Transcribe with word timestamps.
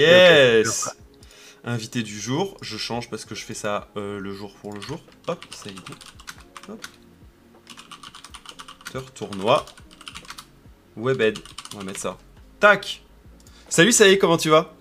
Yes 0.00 0.88
Invité 1.62 2.02
du 2.02 2.18
jour, 2.18 2.56
je 2.62 2.78
change 2.78 3.10
parce 3.10 3.26
que 3.26 3.34
je 3.34 3.44
fais 3.44 3.52
ça 3.52 3.88
euh, 3.98 4.18
le 4.18 4.32
jour 4.32 4.54
pour 4.54 4.72
le 4.72 4.80
jour. 4.80 4.98
Hop, 5.28 5.44
ça 5.50 5.68
y 5.68 5.74
est. 5.74 6.72
Hop. 8.94 9.14
Tournoi. 9.14 9.66
Webed. 10.96 11.38
On 11.74 11.78
va 11.78 11.84
mettre 11.84 12.00
ça. 12.00 12.16
Tac 12.60 13.02
Salut, 13.68 13.92
ça 13.92 14.08
y 14.08 14.12
est, 14.12 14.18
comment 14.18 14.38
tu 14.38 14.48
vas? 14.48 14.72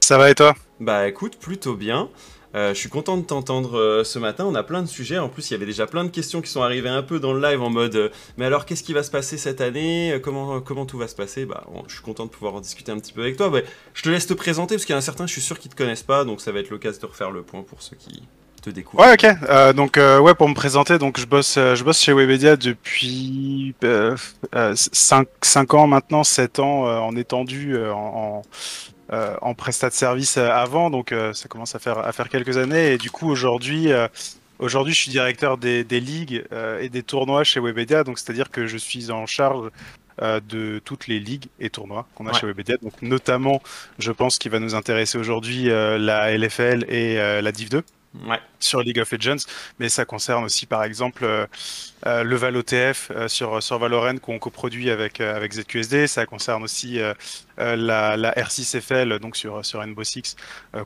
Ça 0.00 0.18
va 0.18 0.28
et 0.28 0.34
toi? 0.34 0.56
Bah 0.80 1.06
écoute, 1.06 1.38
plutôt 1.38 1.76
bien. 1.76 2.10
Euh, 2.54 2.72
je 2.72 2.78
suis 2.78 2.88
content 2.88 3.16
de 3.16 3.22
t'entendre 3.22 3.78
euh, 3.78 4.04
ce 4.04 4.18
matin. 4.18 4.44
On 4.46 4.54
a 4.54 4.62
plein 4.62 4.82
de 4.82 4.86
sujets. 4.86 5.18
En 5.18 5.28
plus, 5.28 5.50
il 5.50 5.54
y 5.54 5.56
avait 5.56 5.66
déjà 5.66 5.86
plein 5.86 6.04
de 6.04 6.10
questions 6.10 6.40
qui 6.40 6.50
sont 6.50 6.62
arrivées 6.62 6.88
un 6.88 7.02
peu 7.02 7.18
dans 7.18 7.32
le 7.32 7.40
live 7.40 7.60
en 7.60 7.70
mode 7.70 7.96
euh, 7.96 8.08
Mais 8.36 8.44
alors, 8.44 8.64
qu'est-ce 8.64 8.84
qui 8.84 8.92
va 8.92 9.02
se 9.02 9.10
passer 9.10 9.38
cette 9.38 9.60
année? 9.60 10.20
Comment, 10.22 10.60
comment 10.60 10.86
tout 10.86 10.98
va 10.98 11.08
se 11.08 11.16
passer? 11.16 11.46
Bah, 11.46 11.64
Je 11.88 11.94
suis 11.94 12.02
content 12.02 12.26
de 12.26 12.30
pouvoir 12.30 12.54
en 12.54 12.60
discuter 12.60 12.92
un 12.92 12.98
petit 12.98 13.12
peu 13.12 13.22
avec 13.22 13.36
toi. 13.36 13.50
je 13.92 14.02
te 14.02 14.08
laisse 14.08 14.26
te 14.26 14.34
présenter 14.34 14.76
parce 14.76 14.84
qu'il 14.84 14.92
y 14.92 14.96
en 14.96 15.00
a 15.00 15.02
certains, 15.02 15.26
je 15.26 15.32
suis 15.32 15.40
sûr, 15.40 15.58
qui 15.58 15.68
te 15.68 15.74
connaissent 15.74 16.04
pas. 16.04 16.24
Donc, 16.24 16.40
ça 16.40 16.52
va 16.52 16.60
être 16.60 16.70
l'occasion 16.70 17.00
de 17.00 17.06
refaire 17.06 17.32
le 17.32 17.42
point 17.42 17.62
pour 17.62 17.82
ceux 17.82 17.96
qui 17.96 18.22
te 18.62 18.70
découvrent. 18.70 19.02
Ouais, 19.02 19.14
ok. 19.14 19.74
donc, 19.74 19.96
ouais, 19.96 20.34
pour 20.34 20.48
me 20.48 20.54
présenter, 20.54 20.98
donc, 20.98 21.18
je, 21.18 21.26
bosse, 21.26 21.54
je 21.56 21.82
bosse 21.82 22.00
chez 22.00 22.12
Webedia 22.12 22.56
depuis 22.56 23.74
5, 23.82 25.28
5, 25.42 25.74
ans 25.74 25.88
maintenant, 25.88 26.22
7 26.22 26.60
ans 26.60 27.04
en 27.04 27.16
étendu 27.16 27.76
en 27.76 28.42
euh, 29.14 29.36
en 29.42 29.54
prestat 29.54 29.90
de 29.90 29.94
service 29.94 30.38
euh, 30.38 30.50
avant, 30.50 30.90
donc 30.90 31.12
euh, 31.12 31.32
ça 31.34 31.46
commence 31.46 31.76
à 31.76 31.78
faire, 31.78 31.98
à 31.98 32.10
faire 32.10 32.28
quelques 32.28 32.56
années. 32.56 32.94
Et 32.94 32.98
du 32.98 33.12
coup, 33.12 33.30
aujourd'hui, 33.30 33.88
aujourd'hui 34.58 34.92
je 34.92 34.98
suis 34.98 35.10
directeur 35.10 35.56
des, 35.56 35.84
ligues 35.84 36.44
et 36.80 36.88
des 36.88 37.02
tournois 37.02 37.44
chez 37.44 37.60
Webedia, 37.60 38.02
donc 38.02 38.18
c'est-à-dire 38.18 38.50
que 38.50 38.66
je 38.66 38.76
suis 38.76 39.10
en 39.10 39.26
charge 39.26 39.70
de 40.20 40.80
toutes 40.84 41.06
les 41.06 41.20
ligues 41.20 41.46
et 41.60 41.70
tournois 41.70 42.06
qu'on 42.14 42.26
a 42.26 42.32
chez 42.32 42.46
Webedia. 42.46 42.76
Donc 42.82 43.00
notamment, 43.02 43.62
je 43.98 44.10
pense 44.10 44.38
qu'il 44.38 44.50
va 44.50 44.58
nous 44.58 44.74
intéresser 44.74 45.18
aujourd'hui 45.18 45.64
la 45.64 46.36
LFL 46.36 46.84
et 46.88 47.16
la 47.16 47.52
Div 47.52 47.70
2 47.70 47.84
sur 48.58 48.80
League 48.80 48.98
of 48.98 49.10
Legends, 49.12 49.44
mais 49.78 49.88
ça 49.88 50.04
concerne 50.04 50.44
aussi 50.44 50.66
par 50.66 50.84
exemple 50.84 51.24
euh, 51.24 51.46
euh, 52.06 52.22
le 52.22 52.36
Val 52.36 52.56
OTF 52.56 53.10
euh, 53.10 53.28
sur, 53.28 53.62
sur 53.62 53.78
Valorant 53.78 54.16
qu'on 54.18 54.38
coproduit 54.38 54.90
avec, 54.90 55.20
avec 55.20 55.52
ZQSD, 55.52 56.06
ça 56.06 56.26
concerne 56.26 56.62
aussi 56.62 56.98
la, 57.56 58.16
la, 58.16 58.32
R6FL 58.32 59.18
donc 59.18 59.36
sur, 59.36 59.64
sur 59.64 59.80
Rainbow 59.80 60.04
Six 60.04 60.36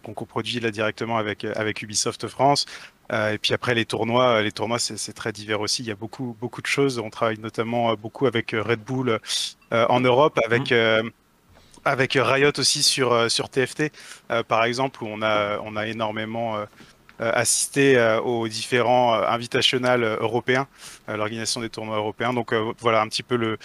qu'on 0.03 0.15
coproduit 0.15 0.61
là 0.61 0.71
directement 0.71 1.19
avec, 1.19 1.45
avec 1.45 1.83
Ubisoft 1.83 2.27
France. 2.29 2.67
et 3.11 3.39
puis 3.39 3.55
après 3.55 3.75
les 3.75 3.85
tournois, 3.85 4.43
les 4.43 4.53
tournois 4.53 4.79
c'est 4.79 5.13
très 5.13 5.33
divers 5.33 5.61
aussi, 5.61 5.83
il 5.83 5.89
y 5.89 5.93
a 5.93 5.97
beaucoup, 5.97 6.37
beaucoup 6.41 6.63
de 6.63 6.67
choses, 6.67 6.99
on 6.99 7.11
travaille 7.11 7.39
notamment 7.39 7.95
beaucoup 7.95 8.27
avec 8.27 8.51
Red 8.53 8.81
Bull 8.81 9.21
en 9.71 10.01
Europe, 10.01 10.39
avec... 10.45 10.71
Mhm. 10.73 11.11
avec 11.85 12.19
Riot 12.21 12.53
aussi 12.59 12.83
sur, 12.83 13.31
sur 13.31 13.49
TFT, 13.49 13.93
par 14.49 14.65
exemple, 14.65 15.03
où 15.03 15.07
on 15.07 15.23
a, 15.23 15.59
on 15.61 15.77
a 15.77 15.87
énormément 15.87 16.67
assister 17.21 17.97
euh, 17.97 18.21
aux 18.21 18.49
différents 18.49 19.15
euh, 19.15 19.27
invitationnels 19.29 20.03
européens, 20.21 20.67
l'organisation 21.09 21.61
des 21.61 21.71
tournois 21.71 21.97
européens. 21.97 22.33
Donc 22.33 22.53
voilà 22.81 23.01
un 23.01 23.09
petit 23.09 23.23
peu 23.23 23.37
le, 23.37 23.59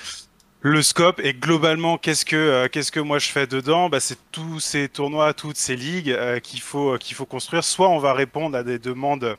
le 0.61 0.81
scope 0.81 1.19
et 1.23 1.33
globalement 1.33 1.97
qu'est-ce 1.97 2.25
que 2.25 2.67
qu'est-ce 2.67 2.91
que 2.91 2.99
moi 2.99 3.19
je 3.19 3.29
fais 3.29 3.47
dedans? 3.47 3.89
Bah, 3.89 3.99
c'est 3.99 4.17
tous 4.31 4.59
ces 4.59 4.89
tournois 4.89 5.33
toutes 5.33 5.57
ces 5.57 5.75
ligues 5.75 6.17
qu'il 6.41 6.61
faut 6.61 6.97
qu'il 6.97 7.15
faut 7.15 7.25
construire 7.25 7.63
soit 7.63 7.89
on 7.89 7.99
va 7.99 8.13
répondre 8.13 8.57
à 8.57 8.63
des 8.63 8.79
demandes 8.79 9.37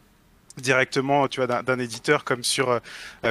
directement 0.58 1.26
tu 1.28 1.42
vois 1.42 1.62
d'un 1.62 1.78
éditeur 1.78 2.24
comme 2.24 2.44
sur 2.44 2.80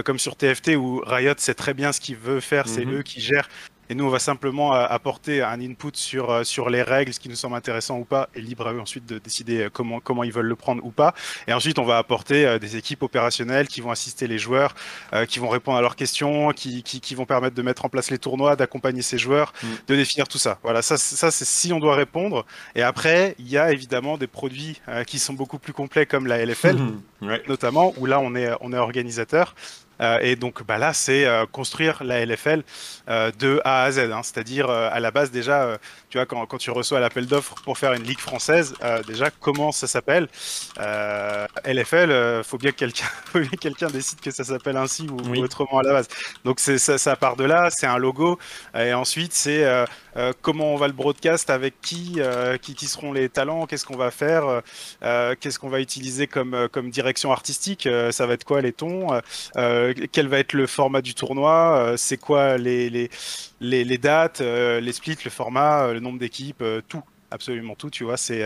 comme 0.04 0.18
sur 0.18 0.36
TFT 0.36 0.76
où 0.76 1.02
Riot 1.06 1.36
sait 1.38 1.54
très 1.54 1.74
bien 1.74 1.92
ce 1.92 2.02
qu'il 2.02 2.18
veut 2.18 2.40
faire 2.40 2.68
c'est 2.68 2.86
mhm. 2.86 2.96
eux 2.96 3.04
qui 3.04 3.22
gèrent 3.22 3.48
et 3.94 3.96
nous, 3.96 4.06
on 4.06 4.10
va 4.10 4.18
simplement 4.18 4.74
euh, 4.74 4.88
apporter 4.90 5.44
un 5.44 5.62
input 5.62 5.92
sur, 5.94 6.32
euh, 6.32 6.44
sur 6.44 6.72
les 6.72 6.82
règles, 6.82 7.14
ce 7.14 7.20
qui 7.20 7.30
nous 7.30 7.36
semble 7.36 7.56
intéressant 7.56 8.00
ou 8.00 8.06
pas, 8.06 8.28
et 8.34 8.42
libre 8.42 8.66
à 8.66 8.74
eux 8.74 8.82
ensuite 8.82 9.06
de 9.06 9.20
décider 9.20 9.66
euh, 9.66 9.70
comment, 9.72 10.00
comment 10.00 10.24
ils 10.24 10.34
veulent 10.34 10.48
le 10.48 10.56
prendre 10.56 10.84
ou 10.84 10.90
pas. 10.90 11.14
Et 11.46 11.54
ensuite, 11.54 11.78
on 11.78 11.84
va 11.84 12.00
apporter 12.00 12.58
des 12.58 12.76
équipes 12.76 13.04
opérationnelles 13.04 13.68
qui 13.68 13.82
vont 13.82 13.92
assister 13.92 14.26
les 14.26 14.40
joueurs, 14.40 14.74
qui 15.28 15.38
vont 15.38 15.50
répondre 15.50 15.78
à 15.78 15.82
leurs 15.82 15.96
questions, 15.96 16.50
qui, 16.54 16.82
qui, 16.82 17.02
qui, 17.02 17.14
vont 17.14 17.26
permettre 17.26 17.56
de 17.56 17.62
mettre 17.62 17.86
en 17.86 17.90
place 17.90 18.10
les 18.10 18.18
tournois, 18.18 18.56
d'accompagner 18.56 19.04
ces 19.04 19.20
joueurs, 19.20 19.54
mm. 19.62 19.68
de 19.88 19.96
définir 19.96 20.28
tout 20.28 20.40
ça. 20.40 20.58
Voilà, 20.64 20.82
ça, 20.82 20.98
ça 20.98 21.30
c'est 21.30 21.46
si 21.46 21.72
on 21.72 21.80
doit 21.80 21.96
répondre. 21.96 22.46
Et 22.74 22.82
après, 22.82 23.36
il 23.38 23.48
y 23.48 23.60
a 23.60 23.72
évidemment 23.72 24.18
des 24.18 24.28
produits 24.28 24.82
qui 25.06 25.20
sont 25.20 25.34
beaucoup 25.34 25.60
plus 25.60 25.74
complets 25.74 26.08
comme 26.08 26.26
la 26.26 26.44
LFL, 26.44 26.78
notamment, 27.48 27.94
où 27.98 28.08
là, 28.08 28.20
on 28.20 28.34
est, 28.34 28.50
on 28.62 28.74
est 28.74 28.78
organisateur. 28.78 29.54
Euh, 30.02 30.20
et 30.22 30.36
donc 30.36 30.64
bah 30.64 30.78
là, 30.78 30.94
c'est 30.94 31.26
euh, 31.26 31.46
construire 31.46 32.04
la 32.04 32.26
LFL 32.26 32.64
euh, 33.10 33.32
de 33.40 33.62
A 33.64 33.84
à 33.84 33.92
Z, 33.92 34.00
hein. 34.00 34.22
c'est-à-dire 34.24 34.70
à 34.70 35.00
la 35.00 35.12
base 35.12 35.32
déjà, 35.32 35.78
tu 36.10 36.18
vois, 36.18 36.26
quand, 36.26 36.46
quand 36.46 36.58
tu 36.58 36.72
reçois 36.72 37.00
l'appel 37.00 37.28
d'offres 37.28 37.56
pour 37.64 37.78
faire 37.78 37.94
une 37.94 38.04
ligue 38.04 38.20
française, 38.20 38.74
déjà 39.08 39.30
comment 39.30 39.72
ça 39.72 39.88
s'appelle? 39.88 40.28
LFL, 40.78 42.44
faut 42.44 42.58
bien 42.58 42.72
que 42.72 42.86
quelqu'un, 43.56 43.88
décide 43.88 44.20
que 44.20 44.32
ça 44.32 44.44
s'appelle 44.44 44.78
ainsi 44.78 45.08
ou, 45.08 45.36
autrement 45.38 45.80
à 45.80 45.84
la 45.84 45.94
base. 45.94 46.08
Donc 46.46 46.60
ça, 46.60 46.98
ça, 46.98 47.16
part 47.16 47.36
de 47.36 47.44
là, 47.44 47.70
c'est 47.72 47.88
un 47.88 47.98
logo, 47.98 48.40
et 48.78 48.94
ensuite 48.94 49.34
c'est 49.34 49.66
comment 50.42 50.74
on 50.74 50.78
va 50.78 50.88
le 50.88 50.94
broadcast, 50.94 51.50
avec 51.50 51.80
qui, 51.82 52.20
qui, 52.62 52.76
qui 52.76 52.88
seront 52.88 53.14
les 53.14 53.30
talents, 53.30 53.66
qu'est-ce 53.66 53.86
qu'on 53.86 53.98
va 53.98 54.12
faire, 54.12 54.62
qu'est-ce 55.02 55.60
qu'on 55.60 55.70
va 55.70 55.80
utiliser 55.80 56.28
comme 56.28 56.68
comme 56.72 56.90
direction 56.90 57.32
artistique, 57.32 57.88
ça 58.12 58.26
va 58.26 58.34
être 58.34 58.46
quoi 58.46 58.62
les 58.62 58.74
tons 58.74 59.08
euh, 59.90 59.94
quel 60.12 60.28
va 60.28 60.40
être 60.40 60.54
le 60.54 60.68
format 60.68 61.02
du 61.02 61.14
tournoi, 61.14 61.78
euh, 61.78 61.98
c'est 61.98 62.18
quoi 62.18 62.58
les, 62.58 62.90
les, 62.90 63.10
les, 63.60 63.98
dates, 63.98 64.42
euh, 64.42 64.80
les 64.80 64.92
splits, 64.92 65.18
le 65.24 65.32
format, 65.32 65.94
le 65.94 66.00
nombre 66.00 66.20
d'équipes, 66.20 66.64
tout, 66.88 67.04
absolument 67.32 67.76
tout, 67.76 67.90
tu 67.90 68.04
vois, 68.04 68.18
c'est 68.18 68.44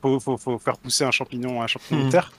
faut, 0.00 0.18
faut, 0.18 0.36
faut, 0.36 0.58
faire 0.58 0.78
pousser 0.78 1.04
un 1.04 1.10
champignon, 1.10 1.62
un 1.62 1.66
champignon 1.66 2.02
de 2.02 2.06
hmm. 2.06 2.10
terre 2.10 2.32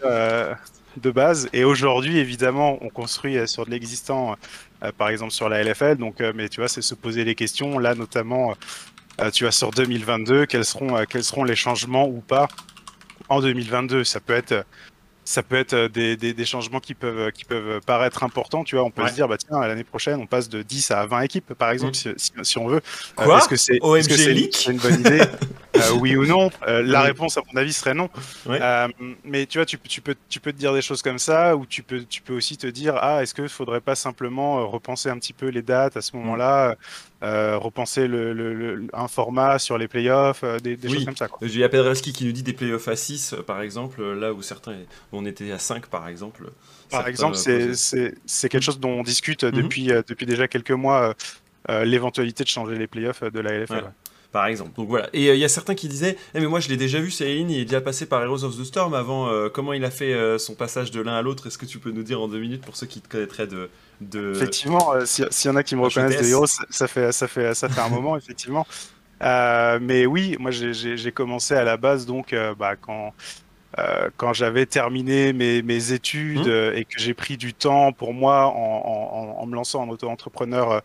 de 0.98 1.10
base. 1.10 1.50
Et 1.54 1.64
aujourd'hui, 1.64 2.20
évidemment, 2.20 2.78
on 2.82 2.90
construit 2.90 3.48
sur 3.48 3.66
de 3.66 3.72
l'existant, 3.72 4.36
par 4.98 5.10
exemple 5.10 5.32
sur 5.32 5.50
la 5.50 5.64
LFL. 5.64 5.98
Donc, 5.98 6.20
mais 6.36 6.50
tu 6.50 6.60
vois, 6.60 6.68
c'est 6.68 6.84
se 6.84 6.94
poser 6.94 7.24
les 7.24 7.34
questions. 7.34 7.80
Là, 7.80 7.96
notamment, 7.96 8.54
tu 9.32 9.46
vois, 9.46 9.52
sur 9.52 9.72
2022, 9.72 10.46
quels 10.46 10.66
seront, 10.66 11.04
quels 11.06 11.24
seront 11.24 11.46
les 11.46 11.56
changements 11.56 12.08
ou 12.08 12.20
pas 12.20 12.48
en 13.30 13.42
2022 13.42 14.04
Ça 14.04 14.20
peut 14.20 14.34
être 14.34 14.66
ça 15.26 15.44
peut 15.44 15.56
être 15.56 15.74
euh, 15.74 15.88
des, 15.90 16.16
des, 16.16 16.46
changements 16.46 16.80
qui 16.80 16.94
peuvent, 16.94 17.32
qui 17.32 17.46
peuvent 17.46 17.82
paraître 17.82 18.24
importants. 18.24 18.64
Tu 18.64 18.76
vois, 18.76 18.86
on 18.86 18.92
peut 18.92 19.08
se 19.08 19.14
dire, 19.14 19.28
bah 19.28 19.38
tiens, 19.38 19.60
l'année 19.62 19.84
prochaine, 19.84 20.20
on 20.20 20.28
passe 20.28 20.50
de 20.50 20.62
10 20.62 20.92
à 20.92 21.06
20 21.06 21.22
équipes, 21.22 21.54
par 21.54 21.72
exemple, 21.72 21.94
mm. 21.94 22.14
si, 22.18 22.32
si, 22.42 22.58
on 22.58 22.68
veut. 22.68 22.82
Euh, 23.20 23.24
Quoi 23.24 23.38
Est-ce 23.38 23.50
que 23.50 23.56
c'est 23.56 23.78
est 23.78 24.66
une 24.68 24.78
bonne 24.78 25.00
idée? 25.00 25.22
Oui 26.00 26.16
ou 26.16 26.26
non 26.26 26.50
La 26.68 27.02
réponse, 27.02 27.38
à 27.38 27.42
mon 27.52 27.60
avis, 27.60 27.74
serait 27.74 27.94
non. 27.94 28.10
mais 29.24 29.46
tu 29.46 29.58
vois, 29.58 29.66
tu, 29.66 29.78
tu, 29.80 30.02
peux, 30.02 30.16
tu 30.30 30.40
peux 30.40 30.52
te 30.52 30.58
dire 30.58 30.74
des 30.74 30.82
choses 30.82 31.02
comme 31.02 31.20
ça, 31.20 31.56
ou 31.56 31.66
tu 31.66 31.84
peux, 31.84 32.04
tu 32.04 32.22
peux 32.22 32.34
aussi 32.34 32.58
te 32.58 32.68
dire, 32.68 32.96
ah, 33.02 33.22
est-ce 33.22 33.34
qu'il 33.34 33.44
ne 33.44 33.50
faudrait 33.50 33.82
pas 33.82 33.96
simplement 33.96 34.68
repenser 34.68 35.10
un 35.10 35.18
petit 35.18 35.34
peu 35.34 35.48
les 35.48 35.62
dates 35.62 35.98
à 35.98 36.02
ce 36.02 36.16
moment-là 36.16 36.76
euh, 37.24 37.58
repenser 37.58 38.06
le, 38.06 38.86
un 38.92 39.08
format 39.08 39.58
sur 39.58 39.78
les 39.78 39.88
playoffs, 39.88 40.44
euh, 40.44 40.60
des, 40.60 40.78
choses 40.90 41.06
comme 41.06 41.16
ça. 41.16 41.30
Il 41.42 41.58
y 41.58 41.64
a 41.64 41.70
Pedreski 41.70 42.12
qui 42.12 42.26
nous 42.26 42.34
dit 42.34 42.44
des 42.44 42.52
playoffs 42.52 42.90
à 42.90 42.98
6, 42.98 43.32
euh, 43.32 43.44
par 43.44 43.62
exemple, 43.62 44.04
là 44.04 44.34
où 44.34 44.42
certains, 44.42 44.76
on 45.14 45.26
était 45.26 45.50
à 45.54 45.58
5, 45.58 45.86
par 45.86 46.10
exemple. 46.10 46.50
Par 46.90 47.08
exemple, 47.08 47.38
c'est 47.38 48.50
quelque 48.50 48.62
chose 48.62 48.78
dont 48.78 48.90
on 48.90 49.04
discute 49.04 49.46
mhm. 49.46 49.52
depuis, 49.52 49.86
depuis 50.06 50.26
déjà 50.26 50.50
quelques 50.50 50.72
mois, 50.72 51.14
l'éventualité 51.70 52.44
de 52.44 52.50
changer 52.50 52.76
les 52.76 52.88
playoffs 52.88 53.24
de 53.24 53.40
la 53.40 53.58
LFL 53.58 53.86
par 54.34 54.48
exemple. 54.48 54.72
Donc 54.76 54.90
voilà. 54.90 55.08
Et 55.14 55.30
il 55.30 55.40
y 55.40 55.46
a 55.46 55.50
certains 55.50 55.76
qui 55.76 55.88
disaient 55.88 56.18
eh, 56.36 56.40
mais 56.42 56.48
moi 56.48 56.60
je 56.60 56.68
l'ai 56.68 56.78
déjà 56.78 57.00
vu, 57.00 57.12
Céline, 57.12 57.50
il 57.50 57.60
est 57.60 57.66
déjà 57.66 57.80
passé 57.80 58.06
par 58.06 58.22
Heroes 58.22 58.44
of 58.44 58.58
the 58.58 58.66
Storm 58.66 58.94
avant. 58.94 59.30
comment 59.54 59.72
il 59.72 59.86
a 59.86 59.92
fait 59.92 60.38
son 60.40 60.56
passage 60.56 60.92
de 60.92 61.00
l'un 61.00 61.14
à 61.14 61.22
l'autre? 61.22 61.48
Est-ce 61.48 61.58
que 61.58 61.66
tu 61.66 61.80
peux 61.80 61.92
nous 61.92 62.04
dire 62.04 62.22
en 62.22 62.28
deux 62.28 62.40
minutes 62.40 62.66
pour 62.66 62.76
ceux 62.76 62.88
qui 62.88 63.00
te 63.00 63.08
connaîtraient 63.08 63.48
de, 63.48 63.70
Effectivement, 64.12 64.94
euh, 64.94 65.06
s'il 65.06 65.28
y 65.46 65.50
en 65.50 65.56
a 65.56 65.64
qui 65.64 65.76
me 65.76 65.82
reconnaissent 65.82 66.22
de 66.22 66.28
Heroes, 66.28 66.48
ça 66.70 66.88
fait, 66.88 67.12
ça, 67.12 67.28
fait, 67.28 67.54
ça 67.54 67.70
fait 67.70 67.82
un 67.82 67.90
moment, 67.90 68.18
effectivement. 68.18 68.66
Euh, 69.22 69.80
mais 69.82 70.06
oui, 70.06 70.36
moi 70.40 70.52
j'ai 70.52 71.12
commencé 71.12 71.54
à 71.54 71.64
la 71.64 71.78
base 71.78 72.06
donc 72.06 72.34
euh, 72.34 72.54
bah, 72.56 72.76
quand, 72.76 73.14
quand 74.18 74.34
j'avais 74.34 74.66
terminé 74.66 75.32
mes, 75.32 75.62
mes 75.62 75.94
études 75.94 76.48
mmh. 76.48 76.76
et 76.76 76.84
que 76.86 77.00
j'ai 77.00 77.14
pris 77.14 77.38
du 77.38 77.54
temps 77.54 77.94
pour 77.94 78.14
moi 78.14 78.48
en, 78.48 79.38
en, 79.40 79.46
me 79.46 79.56
lançant 79.56 79.84
en 79.84 79.90
auto-entrepreneur 79.90 80.82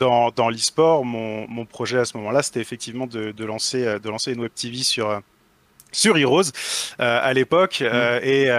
dans, 0.00 0.30
dans 0.30 0.50
l'e-sport, 0.50 1.04
mon, 1.04 1.48
mon, 1.48 1.66
projet 1.66 1.98
à 1.98 2.04
ce 2.04 2.16
moment-là, 2.16 2.42
c'était 2.42 2.60
effectivement 2.60 3.06
de, 3.06 3.32
de, 3.32 3.44
lancer, 3.44 3.98
de 4.00 4.08
lancer 4.08 4.32
une 4.32 4.40
web 4.40 4.52
TV 4.54 4.78
sur, 4.78 5.20
sur 5.92 6.16
Heroes 6.16 6.50
à 6.98 7.32
l'époque. 7.32 7.80
Mmh. 7.80 8.18
et 8.22 8.50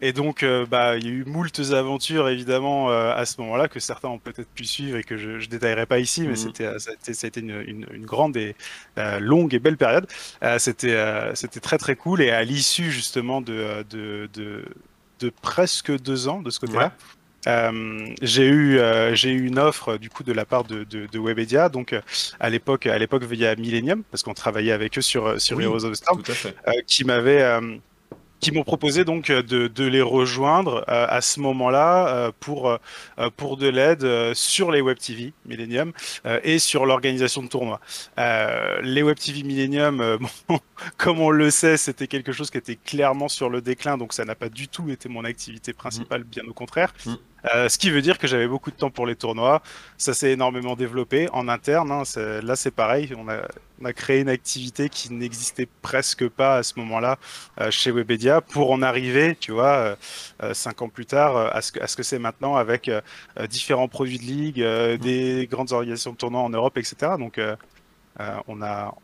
et 0.00 0.12
donc, 0.12 0.42
euh, 0.42 0.66
bah, 0.66 0.96
il 0.96 1.04
y 1.04 1.08
a 1.08 1.12
eu 1.12 1.24
moultes 1.24 1.60
aventures, 1.72 2.28
évidemment, 2.28 2.90
euh, 2.90 3.14
à 3.14 3.24
ce 3.24 3.40
moment-là, 3.40 3.68
que 3.68 3.78
certains 3.78 4.08
ont 4.08 4.18
peut-être 4.18 4.50
pu 4.50 4.64
suivre 4.64 4.98
et 4.98 5.04
que 5.04 5.16
je 5.16 5.30
ne 5.30 5.46
détaillerai 5.46 5.86
pas 5.86 5.98
ici, 5.98 6.22
mais 6.22 6.30
mhm. 6.30 6.36
c'était, 6.36 6.78
ça, 6.78 6.90
a 6.90 7.26
été, 7.26 7.40
une, 7.40 7.86
une, 7.90 8.04
grande 8.04 8.36
et 8.36 8.56
euh, 8.98 9.20
longue 9.20 9.54
et 9.54 9.58
belle 9.58 9.76
période. 9.76 10.06
c'était, 10.58 10.94
c'était 11.34 11.60
très, 11.60 11.78
très 11.78 11.96
cool. 11.96 12.20
Et 12.20 12.30
à 12.30 12.42
l'issue, 12.42 12.90
justement, 12.90 13.40
de, 13.40 13.84
de, 13.88 14.28
de, 14.34 14.64
de 15.20 15.30
presque 15.30 15.96
deux 16.02 16.28
ans 16.28 16.42
de 16.42 16.50
ce 16.50 16.60
côté-là, 16.60 16.92
j'ai 17.46 18.46
eu 18.46 18.78
j'ai 19.12 19.30
eu 19.30 19.46
une 19.46 19.58
offre 19.58 19.96
du 19.96 20.10
coup 20.10 20.22
de 20.22 20.32
la 20.32 20.44
part 20.44 20.64
de, 20.64 20.84
de, 20.84 21.18
Webedia, 21.18 21.68
donc 21.68 21.94
à 22.40 22.50
l'époque 22.50 22.86
à 22.86 22.98
l'époque 22.98 23.24
via 23.24 23.54
Millennium 23.56 24.02
parce 24.10 24.22
qu'on 24.22 24.34
travaillait 24.34 24.72
avec 24.72 24.98
eux 24.98 25.02
sur 25.02 25.40
sur 25.40 25.60
Heroes 25.60 25.84
of 25.84 25.92
the 25.92 25.96
Storm, 25.96 26.22
qui 26.86 27.04
m'avait 27.04 27.60
qui 28.44 28.52
m'ont 28.52 28.62
proposé 28.62 29.04
donc 29.06 29.30
euh, 29.30 29.42
de, 29.42 29.68
de 29.68 29.84
les 29.84 30.02
rejoindre 30.02 30.84
euh, 30.88 31.06
à 31.08 31.22
ce 31.22 31.40
moment-là 31.40 32.08
euh, 32.08 32.32
pour, 32.40 32.78
pour 33.36 33.56
de 33.56 33.68
l'aide 33.68 34.34
sur 34.34 34.70
les 34.70 34.82
Web 34.82 34.98
TV 34.98 35.32
Millennium 35.46 35.92
et 36.42 36.58
sur 36.58 36.84
l'organisation 36.84 37.42
de 37.42 37.48
tournois. 37.48 37.80
les 38.82 39.02
Web 39.02 39.18
TV 39.18 39.42
Millennium, 39.42 40.18
comme 40.98 41.20
on 41.20 41.30
le 41.30 41.50
sait, 41.50 41.76
c'était 41.76 42.06
quelque 42.06 42.32
chose 42.32 42.50
qui 42.50 42.58
était 42.58 42.76
clairement 42.76 43.28
sur 43.28 43.48
le 43.48 43.62
déclin, 43.62 43.96
donc 43.96 44.12
ça 44.12 44.24
n'a 44.24 44.34
pas 44.34 44.48
du 44.48 44.68
tout 44.68 44.90
été 44.90 45.08
mon 45.08 45.24
activité 45.24 45.72
principale, 45.72 46.22
mmh. 46.22 46.24
bien 46.24 46.42
au 46.48 46.52
contraire. 46.52 46.92
Euh, 47.52 47.68
ce 47.68 47.78
qui 47.78 47.90
veut 47.90 48.02
dire 48.02 48.18
que 48.18 48.26
j'avais 48.26 48.46
beaucoup 48.46 48.70
de 48.70 48.76
temps 48.76 48.90
pour 48.90 49.06
les 49.06 49.16
tournois. 49.16 49.62
Ça 49.98 50.14
s'est 50.14 50.32
énormément 50.32 50.76
développé 50.76 51.28
en 51.32 51.48
interne. 51.48 51.90
Hein. 51.90 52.02
Là, 52.42 52.56
c'est 52.56 52.70
pareil. 52.70 53.12
On 53.18 53.28
a, 53.28 53.42
on 53.80 53.84
a, 53.84 53.92
créé 53.92 54.20
une 54.20 54.28
activité 54.28 54.88
qui 54.88 55.12
n'existait 55.12 55.68
presque 55.82 56.28
pas 56.28 56.56
à 56.56 56.62
ce 56.62 56.74
moment-là 56.78 57.18
euh, 57.60 57.70
chez 57.70 57.90
Webedia 57.90 58.40
pour 58.40 58.70
en 58.70 58.82
arriver, 58.82 59.36
tu 59.38 59.52
vois, 59.52 59.96
euh, 60.42 60.54
cinq 60.54 60.82
ans 60.82 60.88
plus 60.88 61.06
tard, 61.06 61.36
à 61.36 61.60
ce 61.60 61.96
que, 61.96 62.02
c'est 62.02 62.18
maintenant 62.18 62.56
avec 62.56 62.90
différents 63.48 63.88
produits 63.88 64.18
de 64.18 64.24
ligue, 64.24 64.60
mmh. 64.60 64.96
des 64.98 65.48
grandes 65.50 65.72
organisations 65.72 66.12
de 66.12 66.16
tournois 66.16 66.42
en 66.42 66.50
Europe, 66.50 66.78
etc. 66.78 67.12
Donc, 67.18 67.40
on 68.48 68.62
a, 68.62 68.94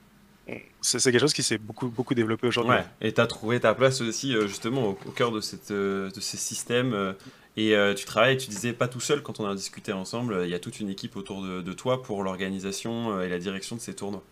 c'est 0.81 1.01
quelque 1.03 1.19
chose 1.19 1.33
qui 1.33 1.43
s'est 1.43 1.59
beaucoup, 1.59 1.89
beaucoup 1.89 2.15
développé 2.15 2.47
aujourd'hui. 2.47 2.75
Ouais. 2.75 2.85
Et 3.01 3.13
tu 3.13 3.21
as 3.21 3.27
trouvé 3.27 3.61
ta 3.61 3.75
place 3.75 4.01
aussi 4.01 4.33
justement 4.47 4.89
au, 4.89 5.11
cœur 5.11 5.31
de, 5.31 5.41
cette, 5.41 5.73
de 5.73 6.21
ces 6.21 6.37
systèmes 6.37 7.15
et 7.57 7.75
euh, 7.75 7.95
tu 7.95 8.05
travailles, 8.05 8.37
tu 8.37 8.49
disais 8.49 8.73
pas 8.73 8.89
tout 8.89 9.01
seul 9.01 9.23
quand 9.23 9.41
on 9.41 9.47
a 9.47 9.55
discuté 9.55 9.93
ensemble, 9.93 10.43
il 10.45 10.51
y 10.51 10.55
a 10.55 10.59
toute 10.59 10.81
une 10.81 10.89
équipe 10.89 11.17
autour 11.17 11.43
de, 11.43 11.73
toi 11.73 12.03
pour 12.03 12.23
l'organisation 12.23 13.13
euh, 13.13 13.23
et 13.23 13.29
la 13.29 13.39
direction 13.39 13.77
de 13.77 13.81
ces 13.81 13.95
tournois. 13.95 14.23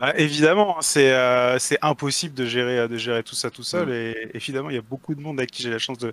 Bah, 0.00 0.12
évidemment, 0.16 0.76
hein, 0.78 0.82
euh, 0.96 1.56
c'est 1.58 1.78
impossible 1.80 2.34
de 2.34 2.44
gérer, 2.44 2.86
de 2.88 2.96
gérer 2.96 3.22
tout 3.22 3.34
ça 3.34 3.50
tout 3.50 3.62
seul. 3.62 3.88
Mm. 3.88 3.92
Et 3.92 4.30
évidemment, 4.34 4.70
il 4.70 4.76
y 4.76 4.78
a 4.78 4.82
beaucoup 4.82 5.14
de 5.14 5.20
monde 5.20 5.38
avec 5.38 5.50
qui 5.50 5.62
j'ai 5.62 5.70
la 5.70 5.78
chance 5.78 5.98
de, 5.98 6.12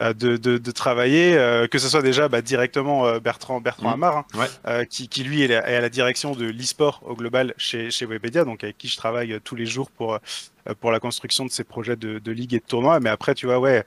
de, 0.00 0.36
de, 0.36 0.58
de, 0.58 0.70
travailler, 0.70 1.36
euh, 1.36 1.66
que 1.66 1.78
ce 1.78 1.88
soit 1.88 2.02
déjà 2.02 2.28
bah, 2.28 2.40
directement 2.42 3.06
euh, 3.06 3.20
Bertrand, 3.20 3.60
Bertrand 3.60 3.90
mmh. 3.90 3.92
Amar, 3.92 4.24
hein, 4.64 4.84
qui, 4.86 5.08
qui, 5.08 5.24
lui 5.24 5.42
est, 5.42 5.54
à 5.54 5.80
la 5.80 5.88
direction 5.88 6.32
de 6.32 6.46
l'e-sport 6.46 7.02
au 7.04 7.14
global 7.14 7.54
chez, 7.56 7.90
chez 7.90 8.06
Webedia, 8.06 8.44
donc 8.44 8.64
avec 8.64 8.78
qui 8.78 8.88
je 8.88 8.96
travaille 8.96 9.38
tous 9.44 9.56
les 9.56 9.66
jours 9.66 9.90
pour 9.90 10.18
pour 10.80 10.92
la 10.92 11.00
construction 11.00 11.46
de 11.46 11.50
ces 11.50 11.64
projets 11.64 11.96
de, 11.96 12.18
de 12.18 12.32
ligue 12.32 12.52
et 12.54 12.58
de 12.58 12.64
tournoi. 12.64 13.00
Mais 13.00 13.08
après, 13.08 13.34
tu 13.34 13.46
vois, 13.46 13.58
ouais, 13.58 13.82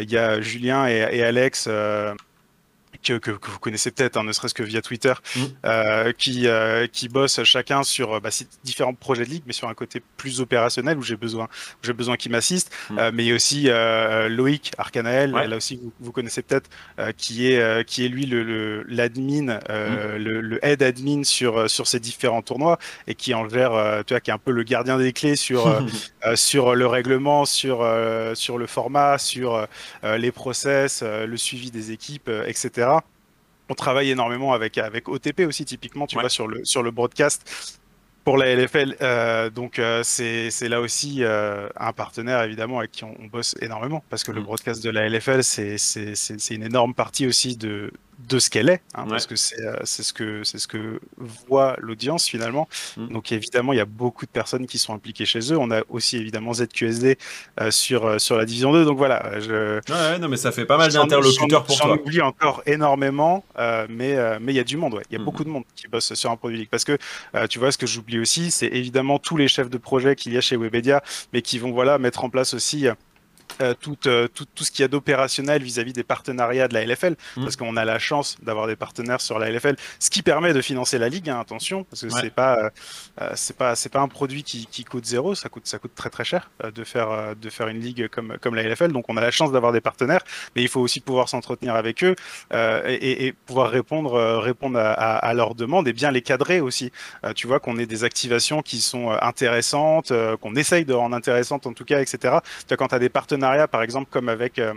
il 0.00 0.10
y 0.10 0.16
a 0.16 0.40
Julien 0.40 0.88
et, 0.88 1.06
et 1.12 1.22
Alex 1.22 1.68
que, 3.04 3.18
que, 3.18 3.30
vous 3.30 3.58
connaissez 3.58 3.90
peut-être, 3.90 4.16
hein, 4.16 4.24
ne 4.24 4.32
serait-ce 4.32 4.54
que 4.54 4.62
via 4.62 4.82
Twitter, 4.82 5.12
mm. 5.36 5.40
euh, 5.66 6.12
qui, 6.12 6.46
euh, 6.46 6.86
qui 6.86 7.08
bossent 7.08 7.42
chacun 7.44 7.82
sur 7.82 8.20
bah, 8.20 8.30
différents 8.64 8.94
projets 8.94 9.24
de 9.24 9.30
ligue, 9.30 9.44
mais 9.46 9.52
sur 9.52 9.68
un 9.68 9.74
côté 9.74 10.02
plus 10.16 10.40
opérationnel 10.40 10.98
où 10.98 11.02
j'ai 11.02 11.16
besoin, 11.16 11.48
j'ai 11.82 11.92
besoin 11.92 12.16
qu'ils 12.16 12.32
m'assistent. 12.32 12.70
Mm. 12.90 12.98
Euh, 12.98 13.10
mais 13.14 13.24
il 13.24 13.28
y 13.28 13.32
a 13.32 13.34
aussi 13.34 13.64
euh, 13.68 14.28
Loïc 14.28 14.72
Arcanael, 14.78 15.30
là 15.30 15.56
aussi 15.56 15.76
vous, 15.76 15.92
vous 16.00 16.12
connaissez 16.12 16.42
peut-être, 16.42 16.70
euh, 16.98 17.12
qui 17.16 17.46
est 17.46 17.84
qui 17.86 18.04
est 18.04 18.08
lui 18.08 18.26
le 18.26 18.82
l'admin, 18.88 19.58
le, 19.68 20.18
mm. 20.18 20.22
le, 20.22 20.40
le, 20.40 20.64
head 20.64 20.82
admin 20.82 21.24
sur 21.24 21.68
sur 21.70 21.86
ces 21.86 22.00
différents 22.00 22.42
tournois 22.42 22.78
et 23.06 23.14
qui 23.14 23.34
en 23.34 23.48
gère, 23.48 24.02
tu 24.06 24.14
vois, 24.14 24.20
qui 24.20 24.30
est 24.30 24.34
un 24.34 24.38
peu 24.38 24.50
le 24.50 24.62
gardien 24.62 24.98
des 24.98 25.12
clés 25.12 25.36
sur 25.36 25.82
sur 26.34 26.74
le 26.74 26.86
règlement, 26.86 27.44
sur 27.44 27.86
sur 28.34 28.58
le 28.58 28.66
format, 28.66 29.18
sur 29.18 29.66
les 30.02 30.32
process, 30.32 31.02
le 31.02 31.36
suivi 31.36 31.70
des 31.70 31.92
équipes, 31.92 32.30
etc 32.46 32.93
on 33.68 33.74
travaille 33.74 34.10
énormément 34.10 34.52
avec, 34.52 34.78
avec 34.78 35.08
OTP 35.08 35.40
aussi, 35.40 35.64
typiquement, 35.64 36.06
tu 36.06 36.18
vois, 36.18 36.28
sur 36.28 36.46
le, 36.46 36.64
sur 36.64 36.82
le 36.82 36.90
broadcast 36.90 37.78
pour 38.24 38.38
la 38.38 38.54
LFL. 38.54 38.96
Euh, 39.02 39.50
donc, 39.50 39.78
euh, 39.78 40.02
c'est 40.02 40.68
là 40.68 40.80
aussi 40.80 41.18
euh, 41.20 41.68
un 41.76 41.92
partenaire, 41.92 42.42
évidemment, 42.42 42.78
avec 42.78 42.90
qui 42.90 43.04
on, 43.04 43.14
bosse 43.30 43.54
énormément, 43.60 44.02
parce 44.10 44.24
que 44.24 44.32
le 44.32 44.40
mm. 44.40 44.44
broadcast 44.44 44.82
de 44.84 44.90
la 44.90 45.08
LFL, 45.08 45.42
c'est 45.42 46.54
une 46.54 46.62
énorme 46.62 46.94
partie 46.94 47.26
aussi 47.26 47.56
de, 47.56 47.92
de 48.18 48.38
ce 48.38 48.50
qu'elle 48.50 48.68
est, 48.68 48.80
hein, 48.94 49.06
parce 49.08 49.26
que 49.26 49.34
euh, 49.34 49.76
c'est 49.84 50.02
ce 50.02 50.12
que 50.12 50.44
c'est 50.44 50.58
ce 50.58 50.68
que 50.68 51.00
voit 51.16 51.76
l'audience 51.78 52.26
finalement. 52.26 52.68
Mm. 52.96 53.08
Donc 53.08 53.32
évidemment, 53.32 53.72
il 53.72 53.76
y 53.76 53.80
a 53.80 53.86
beaucoup 53.86 54.24
de 54.26 54.30
personnes 54.30 54.66
qui 54.66 54.78
sont 54.78 54.94
impliquées 54.94 55.26
chez 55.26 55.52
eux. 55.52 55.58
On 55.58 55.70
a 55.70 55.82
aussi 55.88 56.16
évidemment 56.16 56.52
ZQSD 56.54 57.18
euh, 57.60 57.70
sur 57.70 58.06
euh, 58.06 58.18
sur 58.18 58.36
la 58.36 58.44
division 58.44 58.72
2. 58.72 58.84
Donc 58.84 58.96
voilà, 58.96 59.40
je 59.40 59.80
ouais, 59.92 60.18
non 60.18 60.28
mais 60.28 60.36
ça 60.36 60.52
fait 60.52 60.64
pas 60.64 60.78
mal 60.78 60.92
d'interlocuteurs 60.92 61.64
pour 61.64 61.76
toi. 61.76 61.86
J'en 61.88 62.02
oublie 62.02 62.20
encore 62.20 62.62
énormément, 62.66 63.44
mais 63.88 64.16
mais 64.40 64.52
il 64.52 64.56
y 64.56 64.60
a 64.60 64.64
du 64.64 64.76
monde. 64.76 64.94
Ouais. 64.94 65.02
Il 65.10 65.14
y 65.14 65.16
a 65.16 65.20
mm. 65.20 65.24
beaucoup 65.24 65.44
de 65.44 65.50
monde 65.50 65.64
qui 65.74 65.88
bosse 65.88 66.14
sur 66.14 66.30
un 66.30 66.36
produit 66.36 66.66
parce 66.66 66.84
que 66.84 66.98
tu 67.48 67.58
vois 67.58 67.72
ce 67.72 67.78
que 67.78 67.86
j'oublie 67.86 68.18
aussi, 68.18 68.50
c'est 68.50 68.68
évidemment 68.68 69.18
tous 69.18 69.36
les 69.36 69.48
chefs 69.48 69.70
de 69.70 69.78
projet 69.78 70.16
qu'il 70.16 70.32
y 70.32 70.38
a 70.38 70.40
chez 70.40 70.56
Webedia, 70.56 71.02
mais 71.32 71.42
qui 71.42 71.58
vont 71.58 71.72
voilà 71.72 71.98
mettre 71.98 72.24
en 72.24 72.30
place 72.30 72.54
aussi 72.54 72.86
euh, 73.60 73.74
tout, 73.78 73.96
euh, 74.06 74.28
tout, 74.28 74.46
tout, 74.52 74.64
ce 74.64 74.70
qu'il 74.70 74.82
y 74.82 74.84
a 74.84 74.88
d'opérationnel 74.88 75.62
vis-à-vis 75.62 75.92
des 75.92 76.02
partenariats 76.02 76.68
de 76.68 76.74
la 76.74 76.84
LFL, 76.84 77.16
mmh. 77.36 77.42
parce 77.42 77.56
qu'on 77.56 77.76
a 77.76 77.84
la 77.84 77.98
chance 77.98 78.36
d'avoir 78.42 78.66
des 78.66 78.76
partenaires 78.76 79.20
sur 79.20 79.38
la 79.38 79.50
LFL, 79.50 79.76
ce 79.98 80.10
qui 80.10 80.22
permet 80.22 80.52
de 80.52 80.60
financer 80.60 80.98
la 80.98 81.08
ligue. 81.08 81.30
Hein, 81.30 81.38
attention, 81.40 81.84
parce 81.84 82.02
que 82.02 82.08
c'est 82.08 82.30
pas 82.30 82.70
euh, 83.20 83.30
c'est 83.34 83.56
pas 83.56 83.76
c'est 83.76 83.88
pas 83.88 84.00
un 84.00 84.08
produit 84.08 84.42
qui, 84.42 84.66
qui, 84.66 84.84
coûte 84.84 85.04
zéro, 85.04 85.34
ça 85.34 85.48
coûte 85.48 85.66
ça 85.66 85.78
coûte 85.78 85.92
très 85.94 86.10
très 86.10 86.24
cher 86.24 86.50
de 86.62 86.84
faire 86.84 87.36
de 87.36 87.50
faire 87.50 87.68
une 87.68 87.80
ligue 87.80 88.08
comme 88.08 88.36
comme 88.40 88.54
la 88.54 88.62
LFL. 88.62 88.92
Donc 88.92 89.08
on 89.08 89.16
a 89.16 89.20
la 89.20 89.30
chance 89.30 89.52
d'avoir 89.52 89.72
des 89.72 89.80
partenaires, 89.80 90.22
mais 90.56 90.62
il 90.62 90.68
faut 90.68 90.80
aussi 90.80 91.00
pouvoir 91.00 91.28
s'entretenir 91.28 91.74
avec 91.74 92.02
eux 92.02 92.16
et, 92.52 93.26
et, 93.26 93.32
pouvoir 93.32 93.70
répondre 93.70 94.38
répondre 94.38 94.78
à, 94.78 94.92
à, 94.92 95.34
leurs 95.34 95.54
demandes 95.54 95.88
et 95.88 95.92
bien 95.92 96.10
les 96.10 96.22
cadrer 96.22 96.60
aussi. 96.60 96.92
tu 97.34 97.46
vois 97.46 97.60
qu'on 97.60 97.78
ait 97.78 97.86
des 97.86 98.04
activations 98.04 98.62
qui 98.62 98.80
sont 98.80 99.10
intéressantes, 99.10 100.12
qu'on 100.40 100.56
essaye 100.56 100.84
de 100.84 100.92
rendre 100.92 101.16
intéressantes 101.16 101.66
en 101.66 101.72
tout 101.72 101.84
cas, 101.84 102.00
etc. 102.00 102.18
Tu 102.60 102.68
vois, 102.68 102.76
quand 102.76 102.88
tu 102.88 102.94
as 102.94 102.98
des 102.98 103.08
partenaires 103.08 103.43
par 103.70 103.82
exemple, 103.82 104.08
comme 104.10 104.28
avec 104.28 104.58
euh, 104.58 104.74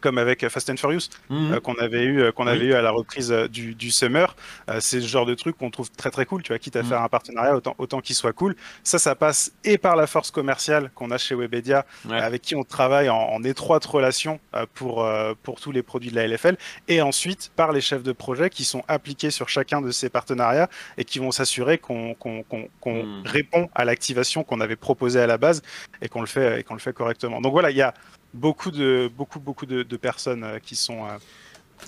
comme 0.00 0.18
avec 0.18 0.48
Fast 0.48 0.70
and 0.70 0.76
Furious 0.76 1.08
mhm. 1.30 1.52
euh, 1.52 1.60
qu'on 1.60 1.74
avait 1.74 2.04
eu 2.04 2.22
euh, 2.22 2.32
qu'on 2.32 2.46
avait 2.46 2.66
eu 2.66 2.74
à 2.74 2.82
la 2.82 2.90
reprise 2.90 3.30
du, 3.50 3.74
du 3.74 3.90
Summer 3.90 4.34
c'est 4.80 5.00
ce 5.00 5.06
genre 5.06 5.26
de 5.26 5.34
truc 5.34 5.56
qu'on 5.56 5.70
trouve 5.70 5.90
très 5.90 6.10
très 6.10 6.26
cool 6.26 6.42
tu 6.42 6.52
vois 6.52 6.58
quitte 6.58 6.76
à 6.76 6.82
mhm. 6.82 6.88
faire 6.88 7.02
un 7.02 7.08
partenariat 7.08 7.56
autant 7.56 7.74
autant 7.78 8.00
qu'il 8.00 8.14
soit 8.14 8.32
cool 8.32 8.54
ça 8.84 8.98
ça 8.98 9.14
passe 9.14 9.52
et 9.64 9.78
par 9.78 9.96
la 9.96 10.06
force 10.06 10.30
commerciale 10.30 10.90
qu'on 10.94 11.10
a 11.10 11.18
chez 11.18 11.34
Webedia 11.34 11.84
avec 12.10 12.42
qui 12.42 12.54
on 12.54 12.64
travaille 12.64 13.08
en, 13.08 13.42
étroite 13.44 13.84
relation 13.84 14.40
pour 14.74 15.08
pour 15.42 15.60
tous 15.60 15.72
les 15.72 15.82
produits 15.82 16.10
de 16.10 16.16
la 16.16 16.26
LFL 16.26 16.56
et 16.88 17.00
ensuite 17.00 17.50
par 17.56 17.72
les 17.72 17.80
chefs 17.80 18.02
de 18.02 18.12
projet 18.12 18.50
qui 18.50 18.64
sont 18.64 18.82
appliqués 18.88 19.30
sur 19.30 19.48
chacun 19.48 19.80
de 19.80 19.90
ces 19.90 20.08
partenariats 20.08 20.68
et 20.96 21.04
qui 21.04 21.18
vont 21.18 21.30
s'assurer 21.30 21.78
qu'on 21.78 22.14
qu'on 22.14 22.44
qu'on 22.80 23.02
mhm. 23.04 23.22
répond 23.24 23.70
à 23.74 23.84
l'activation 23.84 24.44
qu'on 24.44 24.60
avait 24.60 24.76
proposée 24.76 25.20
à 25.20 25.26
la 25.26 25.38
base 25.38 25.62
et 26.02 26.08
qu'on 26.08 26.20
le 26.20 26.26
fait 26.26 26.60
et 26.60 26.62
qu'on 26.62 26.74
le 26.74 26.80
fait 26.80 26.92
correctement 26.92 27.40
donc 27.40 27.52
voilà 27.52 27.70
il 27.70 27.76
y 27.76 27.82
a 27.82 27.94
beaucoup 28.34 28.70
de, 28.70 29.10
beaucoup, 29.16 29.40
beaucoup 29.40 29.66
de, 29.66 29.96
personnes 29.96 30.44
euh, 30.44 30.58
qui 30.58 30.76
sont. 30.76 31.04
Euh, 31.04 31.18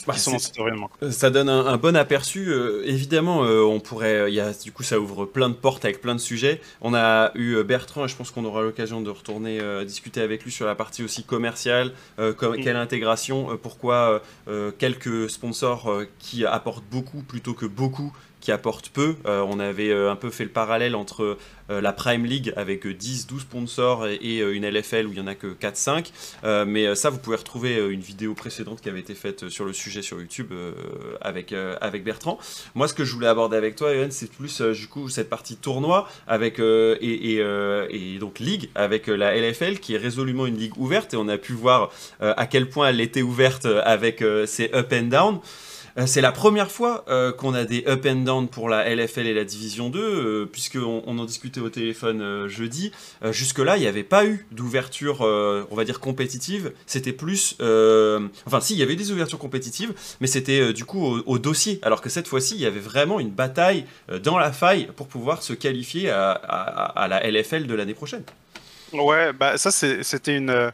bah, 0.07 0.15
euh, 1.03 1.11
ça 1.11 1.31
donne 1.31 1.49
un, 1.49 1.77
bon 1.77 1.97
aperçu. 1.97 2.55
évidemment, 2.85 3.41
on 3.41 3.81
pourrait, 3.81 4.33
y 4.33 4.39
a, 4.39 4.53
du 4.53 4.71
coup, 4.71 4.85
ça 4.85 5.01
ouvre 5.01 5.25
plein 5.27 5.49
de 5.49 5.55
portes 5.55 5.85
avec 5.85 6.01
plein 6.01 6.15
de 6.15 6.21
sujets. 6.21 6.61
On 6.81 6.95
a 6.95 7.33
eu 7.35 7.61
Bertrand, 7.65 8.05
et 8.05 8.09
je 8.09 8.15
pense 8.15 8.31
qu'on 8.31 8.45
aura 8.45 8.63
l'occasion 8.63 9.01
de 9.01 9.11
retourner 9.11 9.59
discuter 9.85 10.21
avec 10.21 10.45
lui 10.45 10.53
sur 10.53 10.65
la 10.65 10.77
partie 10.77 11.03
aussi 11.03 11.25
commerciale, 11.25 11.91
mm. 12.19 12.35
quelle 12.63 12.77
intégration, 12.77 13.59
pourquoi 13.61 14.23
quelques 14.79 15.29
sponsors 15.29 15.93
qui 16.21 16.47
apportent 16.47 16.85
beaucoup 16.89 17.23
plutôt 17.23 17.55
que 17.55 17.67
beaucoup 17.67 18.13
qui 18.41 18.53
apportent 18.53 18.89
peu. 18.89 19.17
on 19.25 19.61
avait 19.61 19.93
un 19.93 20.17
peu 20.17 20.31
fait 20.31 20.45
le 20.45 20.51
parallèle 20.51 20.95
entre 20.95 21.37
euh, 21.71 21.81
la 21.81 21.93
Prime 21.93 22.25
League 22.25 22.53
avec 22.57 22.87
10, 22.87 23.27
12 23.27 23.43
sponsors 23.43 24.07
et, 24.07 24.41
euh, 24.41 24.55
une 24.55 24.69
LFL 24.69 25.07
où 25.07 25.13
il 25.13 25.15
n'y 25.15 25.21
en 25.21 25.27
a 25.27 25.35
que 25.35 25.47
4, 25.47 25.77
5. 25.77 26.13
Euh, 26.45 26.65
mais 26.67 26.95
ça, 26.95 27.11
vous 27.11 27.19
pouvez 27.19 27.37
retrouver 27.37 27.77
une 27.77 28.01
vidéo 28.01 28.35
précédente 28.35 28.81
qui 28.81 28.89
avait 28.89 29.01
été 29.01 29.15
faite 29.15 29.49
sur 29.49 29.65
le 29.65 29.73
sujet 29.73 30.03
sur 30.03 30.21
YouTube 30.21 30.53
avec, 31.21 31.55
avec 31.81 32.05
Bertrand. 32.05 32.39
Moi, 32.75 32.89
ce 32.89 32.95
que 32.95 33.05
je 33.05 33.15
voulais 33.15 33.27
aborder 33.27 33.57
avec 33.57 33.77
toi, 33.77 33.93
Evan, 33.93 34.11
c'est 34.11 34.31
plus 34.31 34.61
du 34.61 34.89
coup 34.89 35.09
cette 35.09 35.29
partie 35.29 35.57
tournoi 35.57 36.09
avec, 36.27 36.59
et, 36.59 37.37
et, 37.37 38.19
donc 38.19 38.39
ligue 38.39 38.71
avec 38.75 39.07
la 39.07 39.37
LFL 39.37 39.79
qui 39.79 39.95
est 39.95 39.99
résolument 39.99 40.47
une 40.47 40.57
ligue 40.57 40.77
ouverte 40.79 41.15
et 41.15 41.17
on 41.17 41.29
a 41.29 41.39
pu 41.39 41.53
voir 41.53 41.91
à 42.21 42.47
quel 42.47 42.69
point 42.69 42.89
elle 42.89 43.01
était 43.01 43.23
ouverte 43.23 43.67
avec 43.67 44.25
ses 44.47 44.71
up 44.75 44.93
and 44.93 45.07
down. 45.07 45.41
Euh, 46.01 46.07
c'est 46.07 46.21
la 46.21 46.33
première 46.33 46.71
fois 46.71 47.05
euh, 47.09 47.33
qu'on 47.33 47.55
a 47.55 47.65
des 47.65 47.85
up 47.87 48.07
and 48.09 48.23
down 48.23 48.49
pour 48.49 48.69
la 48.69 48.89
LFL 48.95 49.27
et 49.27 49.35
la 49.35 49.45
Division 49.45 49.91
2, 49.91 50.01
euh, 50.01 50.47
puisqu'on 50.51 51.03
on 51.07 51.19
en 51.19 51.25
discutait 51.25 51.61
au 51.61 51.69
téléphone 51.69 52.49
jeudi. 52.49 52.93
Jusque-là, 53.31 53.77
il 53.77 53.81
n'y 53.81 53.87
avait 53.87 54.05
pas 54.05 54.25
eu 54.25 54.47
d'ouverture, 54.51 55.21
on 55.21 55.75
va 55.75 55.85
dire, 55.85 56.01
compétitive. 56.01 56.73
C'était 56.87 57.13
plus... 57.13 57.57
Enfin, 57.61 58.61
si, 58.61 58.75
il 58.75 58.79
y 58.79 58.83
avait 58.83 58.97
des 58.97 59.13
ouvertures 59.13 59.39
compétitives, 59.39 59.93
mais 60.21 60.27
c'était 60.27 60.73
du 60.73 60.85
coup 60.85 61.21
au, 61.27 61.39
dossier. 61.39 61.79
Alors 61.83 62.01
que 62.01 62.09
cette 62.09 62.29
fois-ci, 62.29 62.55
il 62.55 62.61
y 62.61 62.67
avait 62.67 62.81
vraiment 62.81 63.21
une 63.21 63.31
bataille 63.31 63.85
dans 64.23 64.39
la 64.39 64.53
faille 64.53 64.89
pour 64.97 65.09
pouvoir 65.09 65.43
se 65.43 65.53
qualifier 65.53 66.11
à, 66.11 66.33
à 66.33 67.09
la 67.09 67.29
LFL 67.29 67.67
de 67.67 67.75
l'année 67.75 67.95
prochaine. 67.95 68.23
Ouais, 68.93 69.33
bah 69.33 69.59
ça, 69.59 69.71
c'était 69.71 70.37
une 70.37 70.73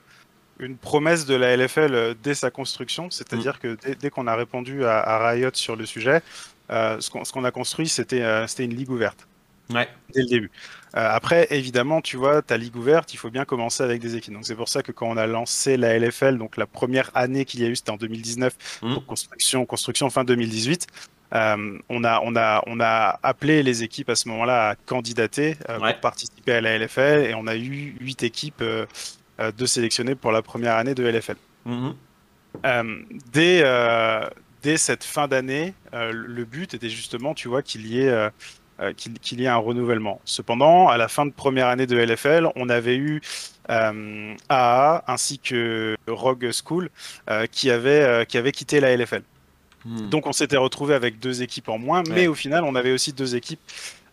une 0.59 0.77
promesse 0.77 1.27
de 1.27 1.35
la 1.35 1.57
LFL 1.57 2.15
dès 2.23 2.35
sa 2.35 2.51
construction, 2.51 3.11
c'est-à-dire 3.11 3.55
mm. 3.57 3.77
que 3.77 3.95
dès, 3.95 4.11
qu'on 4.11 4.27
a 4.27 4.35
répondu 4.35 4.85
à, 4.85 5.29
Riot 5.29 5.51
sur 5.55 5.77
le 5.77 5.87
sujet, 5.87 6.23
ce 6.71 7.33
qu'on 7.33 7.45
a 7.45 7.51
construit, 7.51 7.89
c'était 7.89 8.23
une 8.59 8.75
ligue 8.75 8.91
ouverte. 8.91 9.27
Ouais. 9.71 9.89
Dès 10.15 10.23
le 10.23 10.29
début. 10.29 10.51
après, 10.93 11.49
évidemment, 11.51 12.01
tu 12.01 12.17
vois, 12.17 12.41
ta 12.41 12.57
ligue 12.57 12.77
ouverte, 12.77 13.13
il 13.13 13.17
faut 13.17 13.31
bien 13.31 13.45
commencer 13.45 13.83
avec 13.83 14.01
des 14.01 14.17
équipes. 14.17 14.35
Donc 14.35 14.47
c'est 14.47 14.55
pour 14.55 14.69
ça 14.69 14.83
que 14.83 14.93
quand 14.93 15.09
on 15.09 15.17
a 15.17 15.27
lancé 15.27 15.77
la 15.77 15.99
LFL, 15.99 16.39
donc 16.39 16.57
la 16.57 16.67
première 16.67 17.11
année 17.15 17.45
qu'il 17.45 17.61
y 17.61 17.65
a 17.65 17.69
eu, 17.69 17.77
c'était 17.77 17.91
en 17.91 17.97
2019, 17.97 18.57
mm. 18.83 18.95
donc 18.95 19.07
construction, 19.07 19.67
construction 19.67 20.09
fin 20.11 20.25
2018. 20.25 20.87
Euh, 21.35 21.79
on, 21.89 22.05
a, 22.05 22.21
on, 22.23 22.37
a, 22.37 22.63
on 22.67 22.79
a 22.81 23.19
appelé 23.23 23.63
les 23.63 23.83
équipes 23.83 24.11
à 24.11 24.15
ce 24.15 24.29
moment-là 24.29 24.71
à 24.71 24.75
candidater 24.77 25.57
euh, 25.69 25.79
pour 25.81 26.01
participer 26.01 26.53
à 26.53 26.61
la 26.61 26.79
LFL 26.79 27.27
et 27.27 27.35
on 27.35 27.49
a 27.49 27.57
eu 27.57 27.97
huit 28.01 28.23
équipes 28.23 28.63
euh, 29.41 29.53
de 29.53 29.67
sélectionner 29.67 30.15
pour 30.15 30.33
la 30.33 30.43
première 30.43 30.77
année 30.77 30.95
de 30.95 31.05
LFL. 31.05 31.37
Mhm. 31.65 31.95
dès, 33.33 33.65
dès 34.63 34.77
cette 34.77 35.05
fin 35.05 35.29
d'année, 35.29 35.75
le 35.93 36.45
but 36.45 36.75
était 36.75 36.89
justement, 36.89 37.35
tu 37.35 37.49
vois, 37.49 37.63
qu'il 37.63 37.87
y 37.87 38.01
ait 38.01 38.31
qu'il 38.93 39.41
y 39.41 39.45
ait 39.45 39.49
un 39.49 39.57
renouvellement. 39.57 40.21
Cependant, 40.27 40.89
à 40.89 40.99
la 40.99 41.09
fin 41.09 41.25
de 41.25 41.33
première 41.33 41.69
année 41.69 41.87
de 41.87 41.97
LFL, 41.97 42.47
on 42.57 42.69
avait 42.69 42.97
eu 42.97 43.23
euh, 43.71 44.35
AA 44.51 45.03
ainsi 45.07 45.39
que 45.39 45.97
Rogue 46.07 46.51
School 46.53 46.91
qui, 47.51 47.71
avait, 47.71 48.27
qui 48.27 48.39
avait 48.39 48.53
quitté 48.53 48.81
la 48.81 48.95
LFL. 48.95 49.23
Hmm. 49.87 50.09
Donc 50.09 50.27
on 50.27 50.33
s'était 50.33 50.57
retrouvé 50.57 50.95
avec 50.95 51.21
deux 51.21 51.43
équipes 51.43 51.69
en 51.69 51.79
moins, 51.79 52.03
mais 52.11 52.27
au 52.27 52.35
final 52.35 52.65
on 52.65 52.75
avait 52.75 52.93
aussi 52.93 53.13
deux 53.13 53.37
équipes 53.37 53.61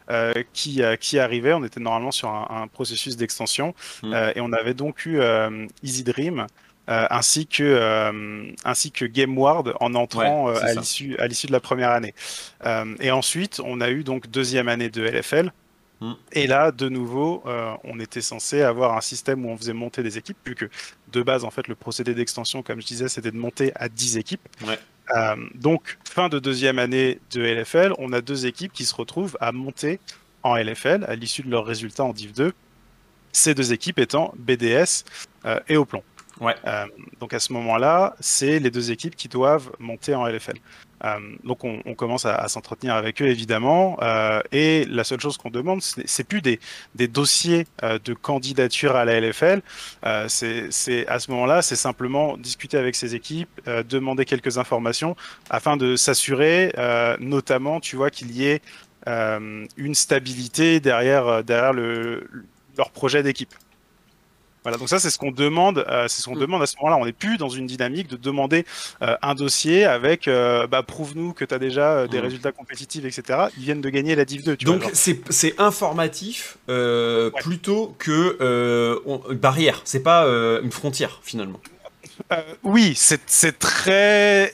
euh, 0.10 0.34
qui, 0.52 0.84
euh, 0.84 0.96
qui 0.98 1.18
arrivaient. 1.18 1.54
On 1.54 1.64
était 1.64 1.80
normalement 1.80 2.12
sur 2.12 2.30
un, 2.30 2.68
processus 2.68 3.16
d'extension 3.16 3.74
hmm. 4.02 4.14
euh, 4.14 4.34
et 4.36 4.42
on 4.42 4.52
avait 4.52 4.74
donc 4.74 5.06
eu 5.06 5.20
Easy 5.82 6.04
Dream 6.04 6.48
ainsi 6.88 7.48
que 7.48 8.12
ainsi 8.66 8.92
que 8.92 9.06
GameWard 9.06 9.74
en 9.80 9.96
entrant 9.96 10.50
à 10.50 10.74
l'issue 10.74 11.16
à 11.18 11.28
l'issue 11.28 11.48
de 11.48 11.54
la 11.54 11.62
première 11.62 11.92
année. 11.92 12.14
et 13.00 13.12
ensuite 13.12 13.62
on 13.64 13.80
a 13.80 13.90
eu 13.90 14.04
donc 14.04 14.28
deuxième 14.30 14.68
année 14.68 14.90
de 14.90 15.04
LFL. 15.04 15.52
Hmm. 16.02 16.14
Et 16.34 16.48
là, 16.48 16.72
de 16.72 16.90
nouveau, 16.90 17.44
on 17.86 18.00
était 18.02 18.22
censé 18.22 18.62
avoir 18.62 18.98
un 18.98 19.02
système 19.02 19.46
où 19.46 19.50
on 19.50 19.58
faisait 19.58 19.74
monter 19.74 20.04
des 20.04 20.18
équipes, 20.18 20.38
puisque 20.44 20.68
de 21.14 21.22
base, 21.22 21.46
en 21.46 21.52
fait, 21.52 21.70
le 21.70 21.76
procédé 21.76 22.14
d'extension, 22.14 22.62
comme 22.62 22.82
je 22.82 22.88
disais, 22.88 23.08
c'était 23.08 23.32
de 23.32 23.38
monter 23.38 23.72
à 23.76 23.88
10 23.88 24.18
équipes. 24.18 24.46
Ouais. 24.68 24.78
Euh, 25.14 25.36
donc, 25.56 25.98
fin 26.04 26.30
de 26.30 26.40
deuxième 26.40 26.80
année 26.80 27.20
de 27.32 27.42
LFL, 27.42 27.94
on 27.98 28.14
a 28.14 28.22
deux 28.22 28.46
équipes 28.46 28.74
qui 28.74 28.86
se 28.86 28.96
retrouvent 28.96 29.38
à 29.40 29.52
monter 29.52 30.00
en 30.44 30.56
LFL 30.56 31.06
à 31.08 31.16
l'issue 31.16 31.44
de 31.44 31.50
leurs 31.50 31.66
résultats 31.66 32.04
en 32.04 32.14
Div 32.14 32.34
2. 32.34 32.54
Ces 33.32 33.56
deux 33.56 33.74
équipes 33.74 34.00
étant 34.00 34.34
BDS 34.38 35.06
euh, 35.46 35.60
et 35.68 35.78
Oplon. 35.78 36.04
Ouais. 36.40 36.56
Euh, 36.66 36.86
donc 37.20 37.34
à 37.34 37.40
ce 37.40 37.54
moment-là, 37.54 38.16
c'est 38.20 38.60
les 38.60 38.72
deux 38.72 38.92
équipes 38.92 39.16
qui 39.16 39.28
doivent 39.28 39.72
monter 39.80 40.16
en 40.16 40.28
LFL. 40.28 40.58
Euh, 41.06 41.20
donc 41.44 41.64
on, 41.64 41.96
commence 41.96 42.26
à, 42.26 42.48
s'entretenir 42.48 42.96
avec 42.96 43.22
eux 43.22 43.28
évidemment, 43.28 43.98
euh, 44.02 44.42
et 44.52 44.86
la 44.86 45.04
seule 45.04 45.20
chose 45.20 45.38
qu'on 45.38 45.50
demande, 45.50 45.82
c'est 45.82 46.24
plus 46.24 46.42
des, 46.42 46.60
dossiers 47.08 47.66
de 47.82 48.14
candidature 48.14 48.96
à 48.96 49.06
la 49.06 49.20
LFL. 49.20 49.62
c'est 50.28 51.08
à 51.08 51.20
ce 51.20 51.32
moment-là, 51.32 51.62
c'est 51.62 51.76
simplement 51.76 52.38
discuter 52.38 52.78
avec 52.78 52.96
ces 52.96 53.16
équipes, 53.16 53.50
demander 53.90 54.26
quelques 54.26 54.58
informations 54.58 55.16
afin 55.50 55.78
de 55.78 55.96
s'assurer, 55.96 56.74
notamment, 57.20 57.80
tu 57.80 57.96
vois, 57.96 58.10
qu'il 58.10 58.32
y 58.32 58.46
ait 58.46 58.62
une 59.06 59.96
stabilité 59.96 60.80
derrière 60.80 61.44
derrière 61.44 61.74
le, 61.74 62.28
leur 62.78 62.92
projet 62.92 63.24
d'équipe. 63.24 63.54
Voilà, 64.64 64.78
donc 64.78 64.90
ça 64.90 65.00
c'est 65.00 65.10
ce 65.10 65.18
qu'on 65.18 65.32
demande, 65.32 65.86
euh, 65.90 66.08
c'est 66.08 66.22
ce 66.22 66.28
qu'on 66.28 66.36
mm. 66.36 66.40
demande 66.40 66.62
à 66.64 66.66
ce 66.66 66.76
moment-là. 66.78 66.98
On 66.98 67.06
n'est 67.06 67.14
plus 67.14 67.38
dans 67.38 67.50
une 67.50 67.66
dynamique 67.66 68.08
de 68.08 68.16
demander 68.16 68.66
euh, 69.02 69.16
un 69.22 69.36
dossier 69.36 69.86
avec 69.86 70.28
euh, 70.28 70.68
bah, 70.68 70.84
prouve-nous 70.84 71.34
que 71.34 71.46
tu 71.46 71.54
as 71.54 71.60
déjà 71.60 72.08
des 72.08 72.20
mm. 72.20 72.24
résultats 72.24 72.52
compétitifs, 72.52 73.06
etc. 73.06 73.48
Ils 73.58 73.64
viennent 73.64 73.82
de 73.82 73.90
gagner 73.90 74.16
la 74.16 74.26
Div 74.26 74.44
2. 74.44 74.56
Tu 74.56 74.66
donc 74.66 74.90
c'est 74.94 75.60
informatif 75.60 76.58
plutôt 77.42 77.96
que 78.00 79.34
barrière. 79.34 79.82
C'est 79.84 80.04
pas 80.04 80.26
une 80.64 80.72
frontière 80.72 81.20
finalement. 81.24 81.60
oui, 82.64 82.94
c'est 82.96 83.60
très 83.60 84.54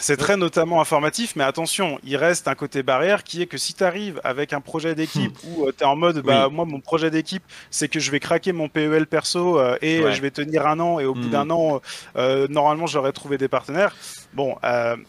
c'est 0.00 0.16
très 0.16 0.36
notamment 0.36 0.80
informatif, 0.80 1.34
mais 1.36 1.44
attention, 1.44 1.98
il 2.04 2.16
reste 2.16 2.48
un 2.48 2.54
côté 2.54 2.82
barrière 2.82 3.24
qui 3.24 3.42
est 3.42 3.46
que 3.46 3.58
si 3.58 3.74
tu 3.74 3.84
arrives 3.84 4.20
avec 4.24 4.52
un 4.52 4.60
projet 4.60 4.94
d'équipe 4.94 5.32
hmm. 5.44 5.48
où 5.48 5.66
euh, 5.66 5.72
tu 5.76 5.84
es 5.84 5.86
en 5.86 5.96
mode, 5.96 6.22
bah, 6.22 6.48
moi, 6.50 6.64
mon 6.64 6.80
projet 6.80 7.10
d'équipe, 7.10 7.42
c'est 7.70 7.88
que 7.88 8.00
je 8.00 8.10
vais 8.10 8.20
craquer 8.20 8.52
mon 8.52 8.68
PEL 8.68 9.06
perso 9.06 9.58
euh, 9.58 9.76
et 9.82 10.02
je 10.12 10.20
vais 10.20 10.30
tenir 10.30 10.66
un 10.66 10.80
an, 10.80 11.00
et 11.00 11.04
au 11.04 11.14
bout 11.14 11.28
hmm. 11.28 11.30
d'un 11.30 11.50
an, 11.50 11.80
euh, 12.16 12.46
normalement, 12.48 12.86
j'aurais 12.86 13.12
trouvé 13.12 13.38
des 13.38 13.48
partenaires. 13.48 13.94
Bon, 14.32 14.56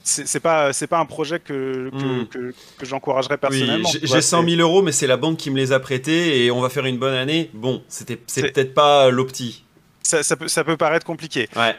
c'est 0.04 0.40
pas, 0.40 0.72
pas 0.90 1.00
un 1.00 1.06
projet 1.06 1.40
que, 1.40 1.90
que, 2.32 2.38
hmm. 2.40 2.54
j'encouragerais 2.84 3.38
personnellement. 3.38 3.90
J'ai 4.02 4.22
100 4.22 4.48
000 4.48 4.62
euros, 4.62 4.82
mais 4.82 4.92
c'est 4.92 5.08
la 5.08 5.18
banque 5.18 5.38
qui 5.38 5.50
me 5.52 5.58
les 5.58 5.72
a 5.72 5.80
prêtés 5.80 6.46
et 6.46 6.52
on 6.52 6.62
va 6.62 6.70
faire 6.70 6.86
une 6.86 6.98
bonne 6.98 7.16
année. 7.16 7.50
Bon, 7.54 7.84
c'est 7.88 8.16
peut-être 8.16 8.74
pas 8.74 9.10
l'opti. 9.10 9.64
Ça, 10.04 10.22
ça, 10.22 10.36
peut, 10.36 10.48
ça 10.48 10.64
peut 10.64 10.78
paraître 10.78 11.06
compliqué. 11.06 11.50
Ouais. 11.56 11.76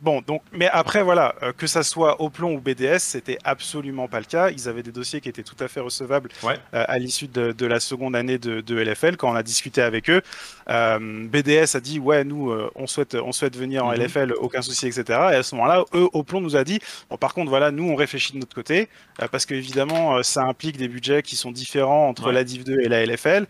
Bon, 0.00 0.22
donc, 0.24 0.42
mais 0.52 0.68
après, 0.68 1.02
voilà, 1.02 1.34
euh, 1.42 1.52
que 1.52 1.66
ça 1.66 1.82
soit 1.82 2.22
Oplon 2.22 2.54
ou 2.54 2.60
BDS, 2.60 2.98
c'était 2.98 3.38
absolument 3.42 4.06
pas 4.06 4.20
le 4.20 4.26
cas. 4.26 4.50
Ils 4.50 4.68
avaient 4.68 4.84
des 4.84 4.92
dossiers 4.92 5.20
qui 5.20 5.28
étaient 5.28 5.42
tout 5.42 5.56
à 5.58 5.66
fait 5.66 5.80
recevables 5.80 6.28
euh, 6.44 6.54
à 6.72 6.98
l'issue 7.00 7.26
de, 7.26 7.66
la 7.66 7.80
seconde 7.80 8.14
année 8.14 8.38
de, 8.38 8.74
LFL. 8.78 9.16
Quand 9.16 9.32
on 9.32 9.34
a 9.34 9.42
discuté 9.42 9.82
avec 9.82 10.08
eux, 10.08 10.22
euh, 10.70 11.26
BDS 11.26 11.74
a 11.76 11.80
dit 11.80 11.98
Ouais, 11.98 12.22
nous, 12.22 12.54
on, 12.76 12.86
souhaite, 12.86 13.16
on 13.16 13.32
souhaite 13.32 13.56
venir 13.56 13.84
en 13.84 13.90
mhm. 13.90 14.02
LFL, 14.02 14.34
aucun 14.34 14.62
souci, 14.62 14.86
etc. 14.86 15.04
Et 15.32 15.34
à 15.34 15.42
ce 15.42 15.56
moment-là, 15.56 15.84
eux, 15.94 16.08
Oplon 16.12 16.40
nous 16.40 16.54
a 16.54 16.62
dit 16.62 16.78
Bon, 17.10 17.16
par 17.16 17.34
contre, 17.34 17.48
voilà, 17.48 17.72
nous, 17.72 17.90
on 17.90 17.96
réfléchit 17.96 18.34
de 18.34 18.38
notre 18.38 18.54
côté, 18.54 18.88
parce 19.32 19.46
qu'évidemment, 19.46 20.22
ça 20.22 20.44
implique 20.44 20.76
des 20.76 20.86
budgets 20.86 21.22
qui 21.22 21.34
sont 21.34 21.50
différents 21.50 22.08
entre 22.08 22.30
la 22.30 22.44
Div 22.44 22.62
2 22.62 22.80
et 22.82 22.88
la 22.88 23.04
LFL. 23.04 23.46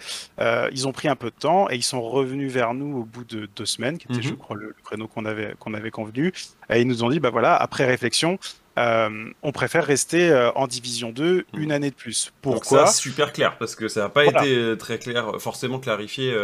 ils 0.73 0.89
ont 0.89 0.93
pris 0.93 1.09
un 1.09 1.17
peu 1.17 1.29
de 1.29 1.39
temps 1.39 1.69
et 1.69 1.75
ils 1.75 1.83
sont 1.83 2.01
revenus 2.01 2.51
vers 2.51 2.73
nous 2.73 3.01
au 3.01 3.05
bout 3.05 3.25
de 3.25 3.51
deux 3.55 3.67
semaines, 3.67 3.99
qui 3.99 4.11
était, 4.11 4.23
je 4.23 4.31
mhm. 4.31 4.39
crois, 4.39 4.57
le, 4.57 4.69
le 4.69 4.77
créneau 4.83 5.09
qu'on 5.09 5.27
avait, 5.27 5.55
qu'on 5.59 5.75
avait 5.75 5.91
convenu. 5.91 6.33
Et 6.71 6.81
ils 6.81 6.87
nous 6.87 7.03
ont 7.03 7.11
dit, 7.11 7.21
bah 7.21 7.31
voilà, 7.31 7.57
après 7.57 7.87
réflexion, 7.87 8.39
euh, 8.79 9.31
on 9.43 9.51
préfère 9.51 9.85
rester 9.85 10.31
euh, 10.31 10.53
en 10.53 10.67
division 10.67 11.11
2 11.11 11.47
hmm. 11.53 11.61
une 11.61 11.73
année 11.73 11.91
de 11.91 11.95
plus. 11.95 12.33
Pourquoi 12.43 12.81
Donc 12.81 12.89
ça, 12.89 12.93
super 12.93 13.33
clair, 13.33 13.59
parce 13.59 13.75
que 13.75 13.89
ça 13.89 14.03
n'a 14.03 14.09
pas 14.09 14.25
été 14.25 14.55
euh, 14.55 14.77
très 14.77 14.99
clair, 14.99 15.33
forcément 15.41 15.81
clarifié 15.81 16.35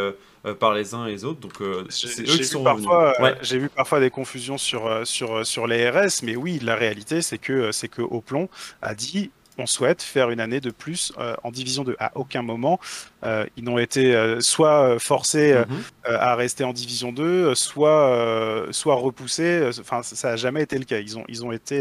par 0.58 0.74
les 0.74 0.94
uns 0.94 1.06
et 1.06 1.12
les 1.12 1.24
autres. 1.24 1.40
Donc 1.40 1.54
c'est 1.90 2.22
eux 2.22 2.36
qui 2.36 2.44
sont 2.44 2.64
parfois, 2.64 3.14
J'ai 3.42 3.58
vu 3.58 3.68
parfois 3.68 4.00
des 4.00 4.10
confusions 4.10 4.58
sur, 4.58 5.06
sur, 5.06 5.46
sur 5.46 5.66
les 5.66 5.88
RS, 5.88 6.22
mais 6.22 6.36
oui, 6.36 6.58
la 6.62 6.74
réalité, 6.74 7.22
c'est 7.22 7.38
que, 7.38 7.72
c'est 7.72 7.88
que 7.88 8.02
Oplon 8.02 8.48
a 8.82 8.94
dit 8.94 9.30
on 9.58 9.66
souhaite 9.66 10.02
faire 10.02 10.30
une 10.30 10.40
année 10.40 10.60
de 10.60 10.70
plus 10.70 11.12
euh, 11.18 11.34
en 11.42 11.50
Division 11.50 11.84
2. 11.84 11.96
À 11.98 12.12
aucun 12.16 12.42
moment, 12.42 12.80
euh, 13.24 13.46
ils 13.56 13.64
n'ont 13.64 13.78
été 13.78 14.14
euh, 14.14 14.40
soit 14.40 14.98
forcés 14.98 15.54
mhm. 15.54 15.82
à 16.04 16.34
rester 16.34 16.64
en 16.64 16.72
Division 16.72 17.12
2, 17.12 17.54
soit, 17.54 18.66
soit 18.70 18.94
repoussés. 18.94 19.70
Enfin, 19.80 20.02
ça 20.02 20.30
n'a 20.30 20.36
jamais 20.36 20.62
été 20.62 20.78
le 20.78 20.84
cas. 20.84 20.98
Ils 20.98 21.18
ont, 21.18 21.24
ils 21.28 21.44
ont 21.44 21.52
été 21.52 21.80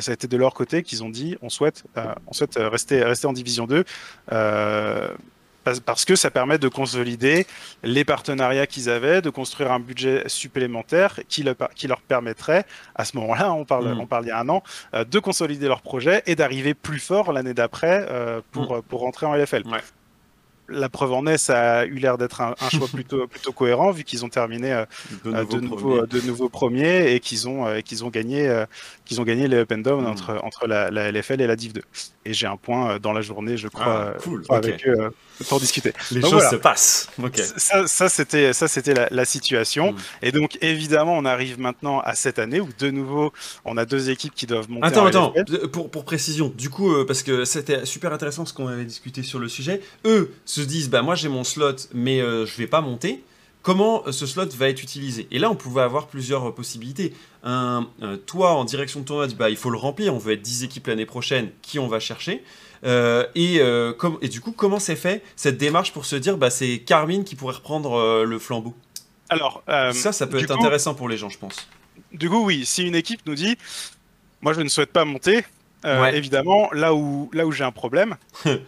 ça 0.00 0.10
a 0.10 0.14
été 0.14 0.26
de 0.26 0.36
leur 0.36 0.52
côté 0.52 0.82
qu'ils 0.82 1.04
ont 1.04 1.08
dit 1.08 1.36
on 1.42 1.48
souhaite, 1.48 1.84
on 2.26 2.32
souhaite 2.32 2.56
rester, 2.58 3.02
rester 3.02 3.26
en 3.26 3.32
Division 3.32 3.66
2 3.66 3.84
parce 5.84 6.04
que 6.04 6.16
ça 6.16 6.30
permet 6.30 6.58
de 6.58 6.68
consolider 6.68 7.46
les 7.82 8.04
partenariats 8.04 8.66
qu'ils 8.66 8.88
avaient, 8.88 9.20
de 9.22 9.30
construire 9.30 9.72
un 9.72 9.80
budget 9.80 10.24
supplémentaire 10.28 11.20
qui, 11.28 11.42
leur 11.42 12.00
permettrait, 12.00 12.64
à 12.94 13.04
ce 13.04 13.16
moment-là, 13.16 13.52
on 13.52 13.64
parle, 13.64 13.94
mm. 13.94 14.00
on 14.00 14.06
parle 14.06 14.24
il 14.26 14.28
y 14.28 14.32
a 14.32 14.40
un 14.40 14.48
an, 14.48 14.62
euh, 14.94 15.04
de 15.04 15.18
consolider 15.18 15.68
leur 15.68 15.82
projet 15.82 16.22
et 16.26 16.34
d'arriver 16.34 16.74
plus 16.74 17.00
fort 17.00 17.32
l'année 17.32 17.54
d'après 17.54 18.06
euh, 18.08 18.40
pour, 18.52 18.76
mm. 18.76 18.82
pour 18.82 19.00
rentrer 19.00 19.26
en 19.26 19.34
LFL 19.34 19.64
la 20.68 20.88
preuve 20.88 21.12
en 21.12 21.26
est, 21.26 21.38
ça 21.38 21.78
a 21.78 21.84
eu 21.84 21.94
l'air 21.94 22.18
d'être 22.18 22.40
un, 22.40 22.54
choix 22.70 22.88
plutôt, 22.88 23.26
plutôt 23.28 23.52
cohérent 23.52 23.90
vu 23.90 24.04
qu'ils 24.04 24.24
ont 24.24 24.28
terminé 24.28 24.72
euh, 24.72 24.84
de, 25.24 25.34
euh, 25.34 26.20
nouveaux, 26.22 26.48
premiers 26.48 27.12
et 27.12 27.20
qu'ils 27.20 27.48
ont, 27.48 27.66
euh, 27.66 27.80
qu'ils 27.80 28.04
ont 28.04 28.10
gagné, 28.10 28.64
qu'ils 29.04 29.20
ont 29.20 29.24
gagné 29.24 29.48
les 29.48 29.58
up 29.58 29.72
and 29.72 29.78
down 29.78 30.04
hmm. 30.04 30.08
entre, 30.08 30.40
entre 30.42 30.66
la, 30.66 31.10
LFL 31.10 31.40
et 31.40 31.46
la 31.46 31.56
Div 31.56 31.72
2. 31.72 31.82
Et 32.24 32.32
j'ai 32.32 32.46
un 32.46 32.56
point 32.56 32.98
dans 32.98 33.12
la 33.12 33.20
journée, 33.20 33.56
je 33.56 33.68
crois, 33.68 34.14
ah, 34.48 34.54
avec 34.54 34.86
eux 34.86 35.12
pour 35.48 35.60
discuter. 35.60 35.92
Les 36.10 36.20
choses 36.20 36.48
se 36.50 36.56
passent. 36.56 37.08
Ça, 37.86 38.08
c'était, 38.08 38.52
ça, 38.52 38.68
c'était 38.68 38.94
la, 39.10 39.24
situation. 39.24 39.92
Hmm. 39.92 39.96
Et 40.22 40.32
donc, 40.32 40.58
évidemment, 40.60 41.16
on 41.16 41.24
arrive 41.24 41.58
maintenant 41.58 42.00
à 42.00 42.14
cette 42.14 42.38
année 42.38 42.60
où 42.60 42.68
de 42.78 42.90
nouveau, 42.90 43.32
on 43.64 43.76
a 43.76 43.84
deux 43.84 44.10
équipes 44.10 44.34
qui 44.34 44.46
doivent 44.46 44.70
monter. 44.70 44.86
Attends, 44.86 45.06
attends. 45.06 45.34
Pour, 45.72 45.90
pour 45.90 46.04
précision, 46.04 46.52
du 46.56 46.70
coup, 46.70 47.04
parce 47.06 47.22
que 47.22 47.44
c'était 47.44 47.84
super 47.84 48.12
intéressant 48.12 48.46
ce 48.46 48.52
qu'on 48.52 48.68
avait 48.68 48.84
discuté 48.84 49.22
sur 49.22 49.38
le 49.38 49.48
sujet. 49.48 49.80
Eux, 50.04 50.32
se 50.44 50.60
disent 50.60 50.90
bah 50.90 51.02
moi 51.02 51.14
j'ai 51.14 51.28
mon 51.28 51.44
slot 51.44 51.76
mais 51.92 52.20
euh, 52.20 52.46
je 52.46 52.56
vais 52.56 52.66
pas 52.66 52.80
monter 52.80 53.22
comment 53.62 54.02
euh, 54.06 54.12
ce 54.12 54.26
slot 54.26 54.48
va 54.56 54.68
être 54.68 54.82
utilisé? 54.82 55.26
Et 55.30 55.38
là 55.38 55.50
on 55.50 55.56
pouvait 55.56 55.82
avoir 55.82 56.06
plusieurs 56.06 56.48
euh, 56.48 56.52
possibilités 56.52 57.12
un, 57.42 57.86
toi 58.26 58.52
en 58.52 58.64
direction 58.64 59.00
de 59.00 59.04
tournoi 59.04 59.28
bah 59.38 59.50
il 59.50 59.56
faut 59.56 59.70
le 59.70 59.78
remplir 59.78 60.14
on 60.14 60.18
veut 60.18 60.32
être 60.32 60.42
10 60.42 60.64
équipes 60.64 60.86
l'année 60.86 61.06
prochaine 61.06 61.50
qui 61.62 61.78
on 61.78 61.88
va 61.88 62.00
chercher? 62.00 62.42
Et, 62.84 63.60
comme, 63.98 64.18
et 64.22 64.28
du 64.28 64.40
coup 64.40 64.52
comment 64.52 64.78
c'est 64.78 64.96
fait 64.96 65.22
cette 65.36 65.58
démarche 65.58 65.92
pour 65.92 66.04
se 66.04 66.16
dire 66.16 66.36
bah 66.36 66.50
c'est 66.50 66.78
Carmine 66.78 67.24
qui 67.24 67.34
pourrait 67.34 67.54
reprendre 67.54 68.24
le 68.24 68.38
flambeau? 68.38 68.74
Alors, 69.28 69.62
ça, 69.66 70.12
ça 70.12 70.26
peut 70.26 70.38
être 70.38 70.52
intéressant 70.52 70.94
pour 70.94 71.08
les 71.08 71.16
gens, 71.16 71.28
je 71.28 71.38
pense. 71.38 71.68
Du 72.12 72.30
coup, 72.30 72.44
oui, 72.44 72.64
si 72.64 72.84
une 72.84 72.94
équipe 72.94 73.20
nous 73.26 73.34
dit, 73.34 73.56
moi 74.40 74.52
je 74.52 74.60
ne 74.60 74.68
souhaite 74.68 74.92
pas 74.92 75.04
monter, 75.04 75.44
euh, 75.86 76.06
évidemment, 76.06 76.68
là 76.72 76.94
où, 76.94 77.30
là 77.32 77.46
où 77.46 77.52
j'ai 77.52 77.64
un 77.64 77.72
problème, 77.72 78.16
euh, 78.46 78.58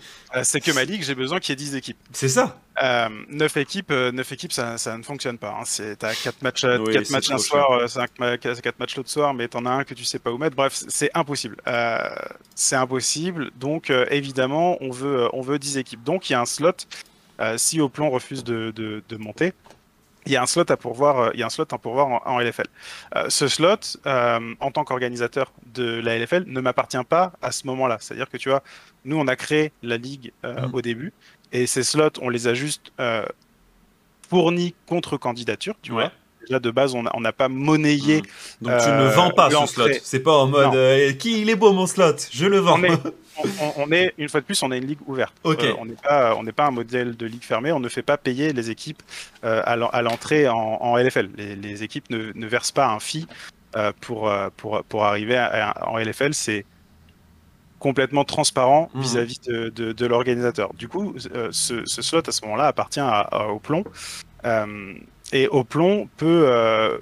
c'est 0.43 0.61
que 0.61 0.71
ma 0.73 0.85
ligue, 0.85 1.03
j'ai 1.03 1.15
besoin 1.15 1.41
qu'il 1.41 1.53
y 1.53 1.55
ait 1.55 1.65
10 1.65 1.75
équipes. 1.75 1.99
C'est 2.13 2.29
ça. 2.29 2.61
Euh, 2.83 3.09
9 3.29 3.57
équipes, 3.57 3.91
9 3.91 4.33
équipes 4.33 4.53
ça, 4.53 4.79
ça, 4.79 4.97
ne 4.97 5.03
fonctionne 5.03 5.37
pas. 5.37 5.59
Hein. 5.61 5.95
T'as 5.99 6.15
4 6.15 6.43
matchs, 6.43 6.65
oui, 6.65 6.93
4 6.93 7.11
matchs 7.11 7.31
un 7.31 7.39
soir, 7.39 7.89
5, 7.89 8.11
4 8.41 8.79
matchs 8.79 8.97
l'autre 8.97 9.11
soir, 9.11 9.35
mais 9.35 9.49
t'en 9.49 9.67
as 9.67 9.71
un 9.71 9.85
que 9.85 9.95
tu 9.95 10.05
sais 10.05 10.19
pas 10.19 10.31
où 10.31 10.39
mettre. 10.39 10.55
Bref, 10.55 10.73
c'est 10.89 11.11
impossible. 11.15 11.57
c'est 12.55 12.77
impossible. 12.77 13.51
Donc, 13.59 13.91
évidemment, 14.11 14.79
on 14.81 14.91
veut, 14.91 15.29
on 15.33 15.43
veut 15.43 15.59
10 15.59 15.79
équipes. 15.79 16.05
Donc, 16.05 16.31
il 16.31 16.35
y 16.35 16.37
a 16.37 16.41
un 16.41 16.47
slot. 16.47 16.73
si 17.57 17.81
Oplon 17.81 18.11
refuse 18.11 18.45
de, 18.45 18.71
de, 18.71 19.03
de 19.09 19.17
monter, 19.17 19.55
il 20.29 20.33
y 20.33 20.37
a 20.37 20.43
un 20.43 20.47
slot 20.47 20.65
à 20.69 20.77
pourvoir, 20.77 21.19
euh, 21.19 21.31
il 21.35 21.41
y 21.41 21.43
a 21.43 21.47
un 21.47 21.51
slot 21.51 21.67
à 21.73 21.79
pourvoir 21.79 22.27
en, 22.27 22.39
LFL. 22.39 22.67
Euh, 23.17 23.27
ce 23.29 23.49
slot, 23.49 23.99
euh, 24.07 24.55
en 24.61 24.71
tant 24.71 24.85
qu'organisateur 24.85 25.53
de 25.75 26.01
la 26.01 26.19
LFL, 26.19 26.45
ne 26.47 26.61
m'appartient 26.61 27.03
pas 27.09 27.33
à 27.41 27.51
ce 27.51 27.67
moment-là. 27.67 27.97
C'est-à-dire 28.01 28.29
que 28.29 28.37
tu 28.37 28.51
vois, 28.51 28.63
nous 29.05 29.19
on 29.19 29.27
a 29.27 29.37
créé 29.37 29.73
la 29.83 29.97
ligue 29.97 30.33
mm. 30.45 30.75
au 30.75 30.83
début 30.83 31.13
et 31.53 31.67
ces 31.67 31.83
slots, 31.83 32.11
on 32.21 32.29
les 32.29 32.47
a 32.47 32.55
juste 32.55 32.93
fournis 34.29 34.75
contre 34.87 35.17
candidature, 35.17 35.75
tu 35.83 35.93
vois. 35.93 36.13
Là, 36.51 36.61
de 36.61 36.71
base, 36.71 36.95
on 36.95 37.21
n'a 37.21 37.33
pas 37.33 37.49
monnayé. 37.49 38.23
Mm. 38.61 38.67
Donc, 38.67 38.81
tu 38.83 38.89
ne 38.89 39.09
vends 39.09 39.31
pas 39.31 39.51
ce 39.51 39.67
slot. 39.67 39.89
C'est 40.03 40.21
pas 40.21 40.37
en 40.37 40.47
mode 40.47 41.17
qui 41.17 41.41
il 41.41 41.51
est 41.51 41.57
beau 41.57 41.73
mon 41.73 41.87
slot, 41.87 42.17
je 42.31 42.47
le 42.47 42.59
vends. 42.59 42.79
on, 43.77 43.93
est, 43.93 44.15
une 44.19 44.29
fois 44.29 44.41
de 44.41 44.47
plus, 44.47 44.63
on 44.63 44.73
est 44.73 44.79
une 44.79 44.87
ligue 44.87 44.99
ouverte. 45.07 45.35
Euh, 45.45 45.75
on 45.79 45.87
n'est 45.87 45.95
pas, 45.95 46.35
on 46.37 46.43
n'est 46.43 46.53
pas 46.53 46.67
un 46.67 46.71
modèle 46.71 47.17
de 47.17 47.27
ligue 47.27 47.43
fermée. 47.43 47.73
On 47.73 47.81
ne 47.81 47.89
fait 47.89 48.03
pas 48.03 48.17
payer 48.17 48.53
les 48.53 48.71
équipes 48.71 49.03
euh, 49.45 49.63
à 49.65 50.03
l'entrée 50.03 50.49
en, 50.49 50.97
LFL. 50.97 51.31
Les, 51.37 51.83
équipes 51.83 52.11
ne, 52.11 52.47
versent 52.47 52.73
pas 52.73 52.89
un 52.89 53.01
fee 53.01 53.27
euh, 53.77 53.93
pour, 54.01 54.33
pour, 54.57 54.83
pour 54.85 55.05
arriver 55.05 55.39
en 55.83 55.99
LFL. 55.99 56.35
C'est 56.35 56.65
complètement 57.79 58.25
transparent 58.25 58.91
mmh. 58.95 59.01
vis-à-vis 59.01 59.41
de, 59.41 60.07
l'organisateur. 60.07 60.75
Du 60.75 60.89
coup, 60.89 61.15
ce, 61.51 61.85
slot 61.85 62.23
à 62.27 62.33
ce 62.33 62.45
moment-là 62.45 62.67
appartient 62.67 63.01
au 63.33 63.59
plomb 63.59 63.85
et 65.33 65.49
au 65.49 65.65
plomb 65.65 66.09
peut, 66.17 66.99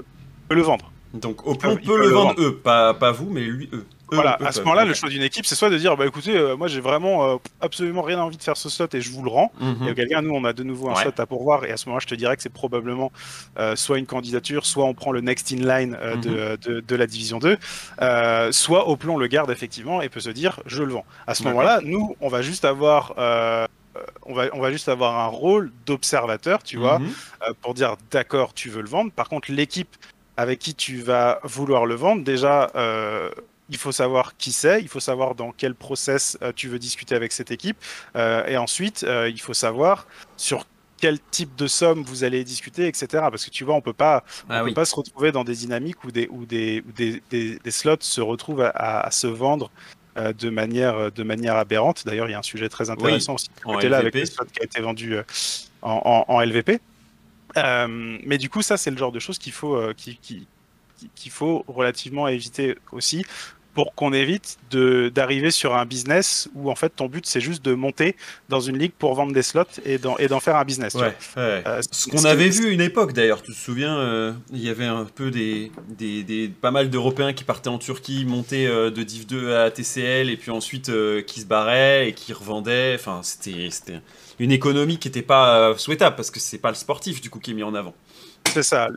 peut 0.49 0.55
le 0.55 0.62
vendre. 0.62 0.93
Donc 1.16 1.47
Oplon 1.47 1.76
peut, 1.76 1.99
le 1.99 2.09
vendre, 2.09 2.35
eux, 2.38 2.57
pas, 2.57 2.95
pas 2.95 3.12
vous, 3.12 3.31
mais 3.31 3.43
lui, 3.43 3.69
eux. 3.73 3.87
Voilà, 4.12 4.38
à 4.44 4.52
ce 4.52 4.60
moment-là, 4.60 4.84
le 4.84 4.94
choix 4.94 5.08
d'une 5.08 5.22
équipe, 5.22 5.46
c'est 5.46 5.54
soit 5.54 5.70
de 5.70 5.78
dire, 5.78 5.96
bah 5.96 6.06
écoutez, 6.06 6.36
euh, 6.36 6.56
moi 6.56 6.68
j'ai 6.68 6.80
vraiment 6.80 7.28
euh, 7.28 7.36
absolument 7.60 8.02
rien 8.02 8.20
envie 8.20 8.36
de 8.36 8.42
faire 8.42 8.56
ce 8.56 8.68
slot 8.68 8.86
et 8.92 9.00
je 9.00 9.10
vous 9.10 9.22
le 9.22 9.30
rends. 9.30 9.52
Mhm. 9.60 9.88
Et 9.88 9.94
quelqu'un, 9.94 10.22
nous, 10.22 10.32
on 10.32 10.44
a 10.44 10.52
de 10.52 10.62
nouveau 10.62 10.90
un 10.90 10.94
slot 10.94 11.12
à 11.18 11.26
pourvoir. 11.26 11.64
Et 11.64 11.72
à 11.72 11.76
ce 11.76 11.86
moment-là, 11.86 12.00
je 12.02 12.06
te 12.08 12.14
dirais 12.14 12.36
que 12.36 12.42
c'est 12.42 12.52
probablement 12.52 13.10
euh, 13.58 13.75
soit 13.75 13.98
une 13.98 14.06
candidature, 14.06 14.64
soit 14.64 14.84
on 14.84 14.94
prend 14.94 15.12
le 15.12 15.20
next 15.20 15.52
in 15.52 15.56
line 15.56 15.96
mhm. 16.00 16.20
de, 16.20 16.80
de, 16.80 16.96
la 16.96 17.06
division 17.06 17.38
2, 17.38 17.58
soit 18.52 18.88
au 18.88 18.96
plan 18.96 19.16
le 19.16 19.26
garde 19.26 19.50
effectivement 19.50 20.00
et 20.02 20.08
peut 20.08 20.20
se 20.20 20.30
dire, 20.30 20.60
je 20.66 20.82
le 20.82 20.92
vends. 20.92 21.04
À 21.26 21.34
ce 21.34 21.42
moment-là, 21.44 21.80
nous, 21.82 22.16
on 22.20 22.28
va 22.28 22.42
juste 22.42 22.64
avoir 22.64 23.14
on 24.26 24.34
va, 24.34 24.44
on 24.52 24.60
va 24.60 24.70
juste 24.70 24.90
avoir 24.90 25.18
un 25.18 25.28
rôle 25.28 25.72
d'observateur, 25.86 26.62
tu 26.62 26.76
vois, 26.76 26.98
mhm. 26.98 27.10
pour 27.62 27.75
dire 27.75 27.96
d'accord, 28.10 28.52
tu 28.52 28.68
veux 28.68 28.82
le 28.82 28.88
vendre. 28.88 29.10
Par 29.10 29.28
contre, 29.28 29.50
l'équipe 29.50 29.96
avec 30.36 30.58
qui 30.58 30.75
tu 30.75 30.98
vas 30.98 31.40
vouloir 31.44 31.86
le 31.86 31.94
vendre, 31.94 32.22
déjà, 32.22 32.70
il 33.68 33.76
faut 33.76 33.92
savoir 33.92 34.37
qui 34.37 34.52
c'est, 34.52 34.80
il 34.80 34.88
faut 34.88 35.00
savoir 35.00 35.35
dans 35.35 35.52
quel 35.52 35.75
process 35.75 36.38
euh, 36.42 36.52
tu 36.54 36.68
veux 36.68 36.78
discuter 36.78 37.14
avec 37.14 37.32
cette 37.32 37.50
équipe, 37.50 37.76
euh, 38.14 38.46
et 38.46 38.56
ensuite 38.56 39.04
euh, 39.04 39.28
il 39.28 39.40
faut 39.40 39.54
savoir 39.54 40.06
sur 40.37 40.66
quel 40.99 41.18
type 41.30 41.54
de 41.56 41.66
somme 41.66 42.02
vous 42.04 42.25
allez 42.25 42.42
discuter, 42.42 42.87
etc. 42.87 43.06
Parce 43.12 43.44
que 43.44 43.50
tu 43.50 43.64
vois, 43.64 43.75
on 43.75 43.82
peut 43.82 43.92
pas, 43.92 44.25
on 44.49 44.52
ah 44.52 44.64
peut 44.64 44.73
pas 44.73 44.87
se 44.87 44.94
retrouver 44.94 45.30
dans 45.30 45.44
des 45.44 45.54
dynamiques 45.54 46.02
où 46.04 46.11
des, 46.11 46.26
où 46.30 46.46
des, 46.46 46.82
des, 46.96 47.20
des, 47.30 47.70
slots 47.70 47.96
se 48.00 48.23
retrouvent 48.23 48.62
à, 48.75 49.11
se 49.11 49.26
vendre 49.26 49.70
de 50.16 50.49
manière, 50.49 51.12
de 51.12 51.23
manière 51.23 51.56
aberrante. 51.56 52.06
D'ailleurs, 52.06 52.28
il 52.28 52.32
y 52.32 52.35
a 52.35 52.38
un 52.38 52.42
sujet 52.42 52.70
très 52.70 52.88
intéressant 52.88 53.35
aussi 53.35 53.49
côté 53.62 53.90
là 53.90 53.99
avec 53.99 54.14
les 54.14 54.25
slots 54.25 54.46
qui 54.46 54.61
a 54.62 54.64
été 54.64 54.80
vendu 54.80 55.18
en, 55.82 56.25
en, 56.26 56.40
LVP. 56.40 56.80
mais 57.56 58.38
du 58.38 58.49
coup, 58.49 58.62
ça, 58.62 58.78
c'est 58.78 58.90
le 58.90 58.96
genre 58.96 59.12
de 59.12 59.20
choses 59.20 59.38
qu'il 59.38 59.52
faut, 59.52 59.93
qui, 59.99 60.17
qui, 60.17 60.47
qu'il 61.14 61.30
faut 61.30 61.64
relativement 61.69 62.28
éviter 62.28 62.76
aussi 62.93 63.26
pour 63.76 63.95
qu'on 63.95 64.15
évite 64.15 64.56
d'arriver 64.71 65.50
sur 65.50 65.76
un 65.76 65.84
business 65.84 66.49
où 66.54 66.71
en 66.71 66.75
fait 66.75 66.89
ton 66.89 67.08
but 67.08 67.26
c'est 67.26 67.43
juste 67.43 67.62
de 67.62 67.75
monter 67.75 68.17
dans 68.49 68.58
une 68.58 68.78
ligue 68.78 68.93
pour 68.99 69.15
vendre 69.15 69.34
des 69.34 69.43
slots 69.43 69.65
et 69.84 69.99
d'en 69.99 70.41
faire 70.41 70.56
un 70.56 70.65
business. 70.65 70.95
Ouais, 70.95 71.15
euh, 71.36 71.82
ce 71.93 72.08
qu'on 72.08 72.25
avait 72.25 72.49
vu 72.49 72.73
une 72.73 72.80
époque 72.80 73.12
d'ailleurs, 73.12 73.43
tu 73.43 73.52
te 73.52 73.56
souviens, 73.56 73.99
euh, 73.99 74.32
il 74.50 74.65
y 74.65 74.71
avait 74.71 74.86
un 74.86 75.04
peu 75.04 75.30
des, 75.30 75.71
des, 75.91 76.23
des 76.23 76.49
pas 76.49 76.71
mal 76.71 76.89
d'Européens 76.89 77.34
qui 77.34 77.45
partaient 77.45 77.69
en 77.69 77.76
Turquie, 77.76 78.25
montaient 78.25 78.67
euh, 78.67 78.91
de 78.91 79.02
Div 79.02 79.26
2 79.26 79.54
à 79.54 79.71
TCL 79.71 80.30
et 80.30 80.39
puis 80.39 80.50
ensuite 80.50 80.91
qui 81.26 81.41
se 81.43 81.47
barraient 81.47 82.08
et 82.08 82.15
qui 82.15 82.32
revendaient. 82.32 82.95
Enfin, 82.95 83.21
c'était 83.23 83.69
une 84.39 84.52
économie 84.52 84.97
qui 84.97 85.08
n'était 85.08 85.21
pas 85.21 85.76
souhaitable 85.76 86.17
parce 86.17 86.30
que 86.30 86.41
c'est 86.41 86.58
pas 86.58 86.71
le 86.71 86.76
sportif 86.76 87.21
du 87.21 87.28
coup 87.28 87.41
qui 87.41 87.50
est 87.50 87.54
mis 87.54 87.62
en 87.62 87.75
avant. 87.75 87.95
C'est 88.54 88.62
ça. 88.62 88.89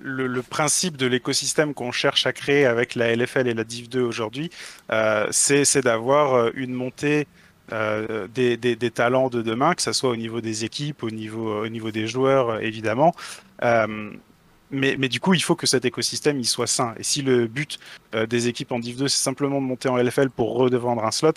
Le, 0.00 0.42
principe 0.42 0.96
de 0.96 1.06
l'écosystème 1.06 1.74
qu'on 1.74 1.92
cherche 1.92 2.26
à 2.26 2.32
créer 2.32 2.66
avec 2.66 2.94
la 2.94 3.14
LFL 3.14 3.48
et 3.48 3.54
la 3.54 3.64
Div 3.64 3.88
2 3.88 4.00
aujourd'hui, 4.00 4.50
euh, 4.90 5.26
c'est 5.30 5.82
d'avoir 5.82 6.34
euh, 6.34 6.50
une 6.54 6.72
montée 6.72 7.26
euh, 7.72 8.26
des, 8.28 8.90
talents 8.90 9.28
de 9.28 9.42
demain, 9.42 9.74
que 9.74 9.82
ce 9.82 9.92
soit 9.92 10.10
au 10.10 10.16
niveau 10.16 10.40
des 10.40 10.64
équipes, 10.64 11.02
au 11.02 11.10
niveau, 11.10 11.62
au 11.64 11.68
niveau 11.68 11.90
des 11.90 12.06
joueurs, 12.06 12.60
évidemment. 12.62 13.14
mais, 14.70 15.08
du 15.08 15.20
coup, 15.20 15.34
il 15.34 15.42
faut 15.42 15.56
que 15.56 15.66
cet 15.66 15.84
écosystème 15.84 16.38
il 16.38 16.46
soit 16.46 16.66
sain. 16.66 16.94
Et 16.98 17.02
si 17.02 17.22
le 17.22 17.46
but 17.46 17.78
des 18.12 18.48
équipes 18.48 18.72
en 18.72 18.78
Div 18.78 18.96
2, 18.98 19.08
c'est 19.08 19.22
simplement 19.22 19.60
de 19.60 19.66
monter 19.66 19.88
en 19.88 19.96
LFL 19.96 20.30
pour 20.30 20.54
redevendre 20.54 21.04
un 21.04 21.10
slot, 21.10 21.32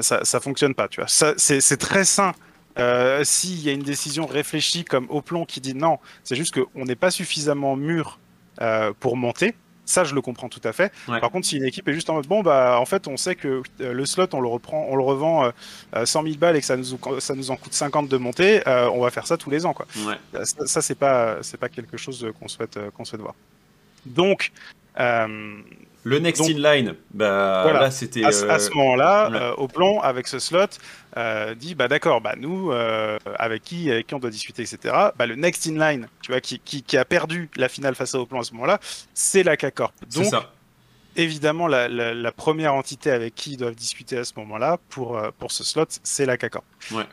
ça 0.00 0.20
ne 0.20 0.40
fonctionne 0.40 0.74
pas. 0.74 0.88
Tu. 0.88 1.00
C'est 1.06 1.76
très 1.76 2.04
sain 2.04 2.32
euh, 2.78 3.24
s'il 3.24 3.60
y 3.60 3.68
a 3.68 3.72
une 3.72 3.82
décision 3.82 4.26
réfléchie 4.26 4.84
comme 4.84 5.06
Oplon 5.10 5.44
qui 5.44 5.60
dit 5.60 5.74
non, 5.74 5.98
c'est 6.24 6.36
juste 6.36 6.54
qu'on 6.54 6.84
n'est 6.84 6.96
pas 6.96 7.10
suffisamment 7.10 7.76
mûr 7.76 8.18
euh, 8.60 8.92
pour 8.98 9.16
monter. 9.16 9.54
Ça, 9.86 10.04
je 10.04 10.14
le 10.14 10.20
comprends 10.20 10.48
tout 10.48 10.60
à 10.62 10.72
fait. 10.72 10.92
Par 11.06 11.32
contre, 11.32 11.48
si 11.48 11.56
une 11.56 11.64
équipe 11.64 11.88
est 11.88 11.92
juste 11.92 12.10
en 12.10 12.14
mode 12.14 12.28
bon, 12.28 12.42
bah, 12.42 12.78
en 12.78 12.84
fait, 12.84 13.08
on 13.08 13.16
sait 13.16 13.34
que 13.34 13.62
euh, 13.80 13.92
le 13.92 14.06
slot, 14.06 14.28
on 14.34 14.40
le 14.40 14.46
reprend, 14.46 14.86
on 14.88 14.94
le 14.94 15.02
revend 15.02 15.50
100 16.04 16.22
000 16.22 16.36
balles 16.36 16.54
et 16.54 16.60
que 16.60 16.66
ça 16.66 16.76
nous, 16.76 16.84
ça 17.18 17.34
nous 17.34 17.50
en 17.50 17.56
coûte 17.56 17.72
50 17.72 18.08
de 18.08 18.16
monter, 18.16 18.62
on 18.66 19.00
va 19.00 19.10
faire 19.10 19.26
ça 19.26 19.36
tous 19.36 19.50
les 19.50 19.66
ans, 19.66 19.72
quoi. 19.72 19.86
Ça, 20.44 20.66
ça 20.66 20.82
c'est 20.82 20.94
pas, 20.94 21.38
pas 21.58 21.68
quelque 21.68 21.96
chose 21.96 22.24
qu'on 22.38 22.46
souhaite, 22.46 22.78
qu'on 22.96 23.04
souhaite 23.04 23.20
voir. 23.20 23.34
Donc, 24.06 24.52
le 26.02 26.18
next 26.18 26.42
in 26.42 26.58
line, 26.58 26.94
bah, 27.12 27.70
là 27.72 27.90
c'était. 27.90 28.24
À, 28.24 28.32
ce 28.32 28.44
euh, 28.44 28.74
moment-là, 28.74 29.30
euh, 29.32 29.54
au 29.56 29.68
plan, 29.68 30.00
avec 30.00 30.28
ce 30.28 30.38
slot, 30.38 30.66
euh, 31.16 31.54
dit 31.54 31.74
bah 31.74 31.88
d'accord, 31.88 32.20
bah 32.20 32.34
nous, 32.38 32.72
avec 33.38 33.62
qui, 33.62 33.90
avec 33.90 34.06
qui 34.06 34.14
on 34.14 34.18
doit 34.18 34.30
discuter, 34.30 34.62
etc. 34.62 34.78
Bah, 35.16 35.26
le 35.26 35.34
next 35.34 35.66
in 35.66 35.78
line, 35.78 36.08
tu 36.22 36.32
vois, 36.32 36.40
qui, 36.40 36.58
qui, 36.58 36.96
a 36.96 37.04
perdu 37.04 37.50
la 37.56 37.68
finale 37.68 37.94
face 37.94 38.14
à 38.14 38.24
plan 38.24 38.40
à 38.40 38.44
ce 38.44 38.52
moment-là, 38.52 38.78
c'est 39.12 39.42
la 39.42 39.56
K-Corp. 39.56 39.92
Donc, 40.14 40.26
ça. 40.26 40.52
évidemment, 41.16 41.66
la, 41.66 41.88
la, 41.88 42.32
première 42.32 42.74
entité 42.74 43.10
avec 43.10 43.34
qui 43.34 43.52
ils 43.52 43.56
doivent 43.58 43.74
discuter 43.74 44.16
à 44.16 44.24
ce 44.24 44.32
moment-là 44.36 44.78
pour, 44.88 45.20
pour 45.38 45.52
ce 45.52 45.64
slot, 45.64 45.86
c'est 46.02 46.24
la 46.24 46.38
K-Corp. 46.38 46.64
Ouais. 46.92 47.04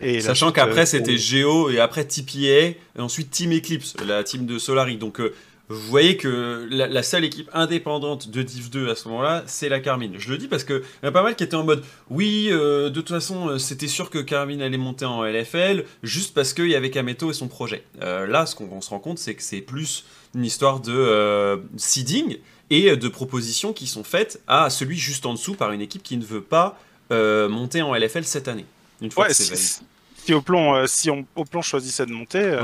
et 0.00 0.20
Sachant 0.20 0.52
qu'après 0.52 0.86
c'était 0.86 1.18
Geo 1.18 1.68
et 1.68 1.80
après 1.80 2.04
TPA 2.04 2.38
et 2.38 2.78
ensuite 2.98 3.30
Team 3.30 3.52
Eclipse, 3.52 3.94
la 4.06 4.24
team 4.24 4.46
de 4.46 4.58
Solari. 4.58 4.96
Donc 4.96 5.20
vous 5.68 5.80
voyez 5.80 6.16
que 6.16 6.68
la, 6.70 7.02
seule 7.02 7.24
équipe 7.24 7.50
indépendante 7.52 8.30
de 8.30 8.42
Div 8.42 8.70
2 8.70 8.88
à 8.88 8.94
ce 8.94 9.08
moment-là, 9.08 9.42
c'est 9.46 9.68
la 9.68 9.80
Carmine. 9.80 10.14
Je 10.16 10.30
le 10.30 10.38
dis 10.38 10.46
parce 10.46 10.62
qu'il 10.62 10.82
y 11.02 11.06
a 11.06 11.10
pas 11.10 11.22
mal 11.22 11.34
qui 11.34 11.42
étaient 11.42 11.56
en 11.56 11.64
mode 11.64 11.82
oui, 12.08 12.48
euh, 12.50 12.88
de 12.88 12.94
toute 12.94 13.08
façon, 13.08 13.48
euh, 13.48 13.58
c'était 13.58 13.88
sûr 13.88 14.08
que 14.08 14.18
Carmine 14.18 14.62
allait 14.62 14.78
monter 14.78 15.04
en 15.04 15.24
LFL 15.24 15.84
juste 16.04 16.34
parce 16.34 16.52
qu'il 16.52 16.68
y 16.68 16.76
avait 16.76 16.90
Kameto 16.90 17.30
et 17.30 17.34
son 17.34 17.48
projet. 17.48 17.82
Euh, 18.02 18.26
là, 18.26 18.46
ce 18.46 18.54
qu'on 18.54 18.80
se 18.80 18.90
rend 18.90 19.00
compte, 19.00 19.18
c'est 19.18 19.34
que 19.34 19.42
c'est 19.42 19.60
plus 19.60 20.04
une 20.36 20.44
histoire 20.44 20.80
de 20.80 21.60
seeding 21.76 22.38
et 22.70 22.96
de 22.96 23.08
propositions 23.08 23.72
qui 23.72 23.86
sont 23.86 24.04
faites 24.04 24.40
à 24.46 24.70
celui 24.70 24.96
juste 24.96 25.26
en 25.26 25.34
dessous 25.34 25.54
par 25.54 25.72
une 25.72 25.80
équipe 25.80 26.02
qui 26.02 26.16
ne 26.16 26.24
veut 26.24 26.42
pas 26.42 26.78
monter 27.10 27.82
en 27.82 27.94
LFL 27.94 28.24
cette 28.24 28.46
année. 28.46 28.66
Une 29.00 29.10
fois 29.10 29.26
que 29.26 29.34
c'est 29.34 29.80
validé 30.26 30.32
si 30.32 30.34
Oplon, 30.34 30.74
euh, 30.74 30.86
si 30.86 31.10
on, 31.10 31.24
Oplon 31.36 31.62
choisissait 31.62 32.06
de 32.06 32.12
monter, 32.12 32.42
euh, 32.42 32.60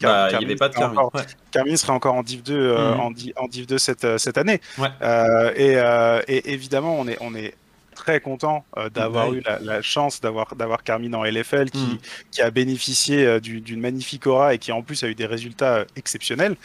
bah, 0.00 0.30
il 0.32 0.38
n'y 0.38 0.44
avait 0.44 0.56
pas 0.56 0.68
de 0.68 0.74
Carmine. 0.74 1.00
Carmine 1.50 1.76
serait 1.76 1.92
encore 1.92 2.14
en 2.14 2.22
Div 2.22 2.42
2, 2.42 2.54
euh, 2.54 2.94
mhm. 2.94 3.00
en, 3.36 3.48
Div 3.48 3.66
2 3.66 3.78
cette, 3.78 4.18
cette 4.18 4.38
année. 4.38 4.60
Et, 5.56 5.76
et, 6.28 6.52
évidemment, 6.52 6.98
on 6.98 7.06
est, 7.08 7.18
on 7.20 7.34
est 7.34 7.54
très 7.94 8.20
content 8.20 8.64
d'avoir 8.94 9.32
eu 9.34 9.42
la, 9.60 9.82
chance 9.82 10.20
d'avoir 10.20 10.54
d'avoir 10.54 10.84
Carmine 10.84 11.16
en 11.16 11.24
LFL 11.24 11.70
qui, 11.70 11.78
mhm. 11.78 11.98
qui 12.30 12.42
a 12.42 12.50
bénéficié 12.50 13.40
d'une 13.40 13.80
magnifique 13.80 14.26
aura 14.26 14.54
et 14.54 14.58
qui 14.58 14.72
en 14.72 14.82
plus 14.82 15.02
a 15.04 15.08
eu 15.08 15.14
des 15.14 15.26
résultats 15.26 15.84
exceptionnels. 15.96 16.56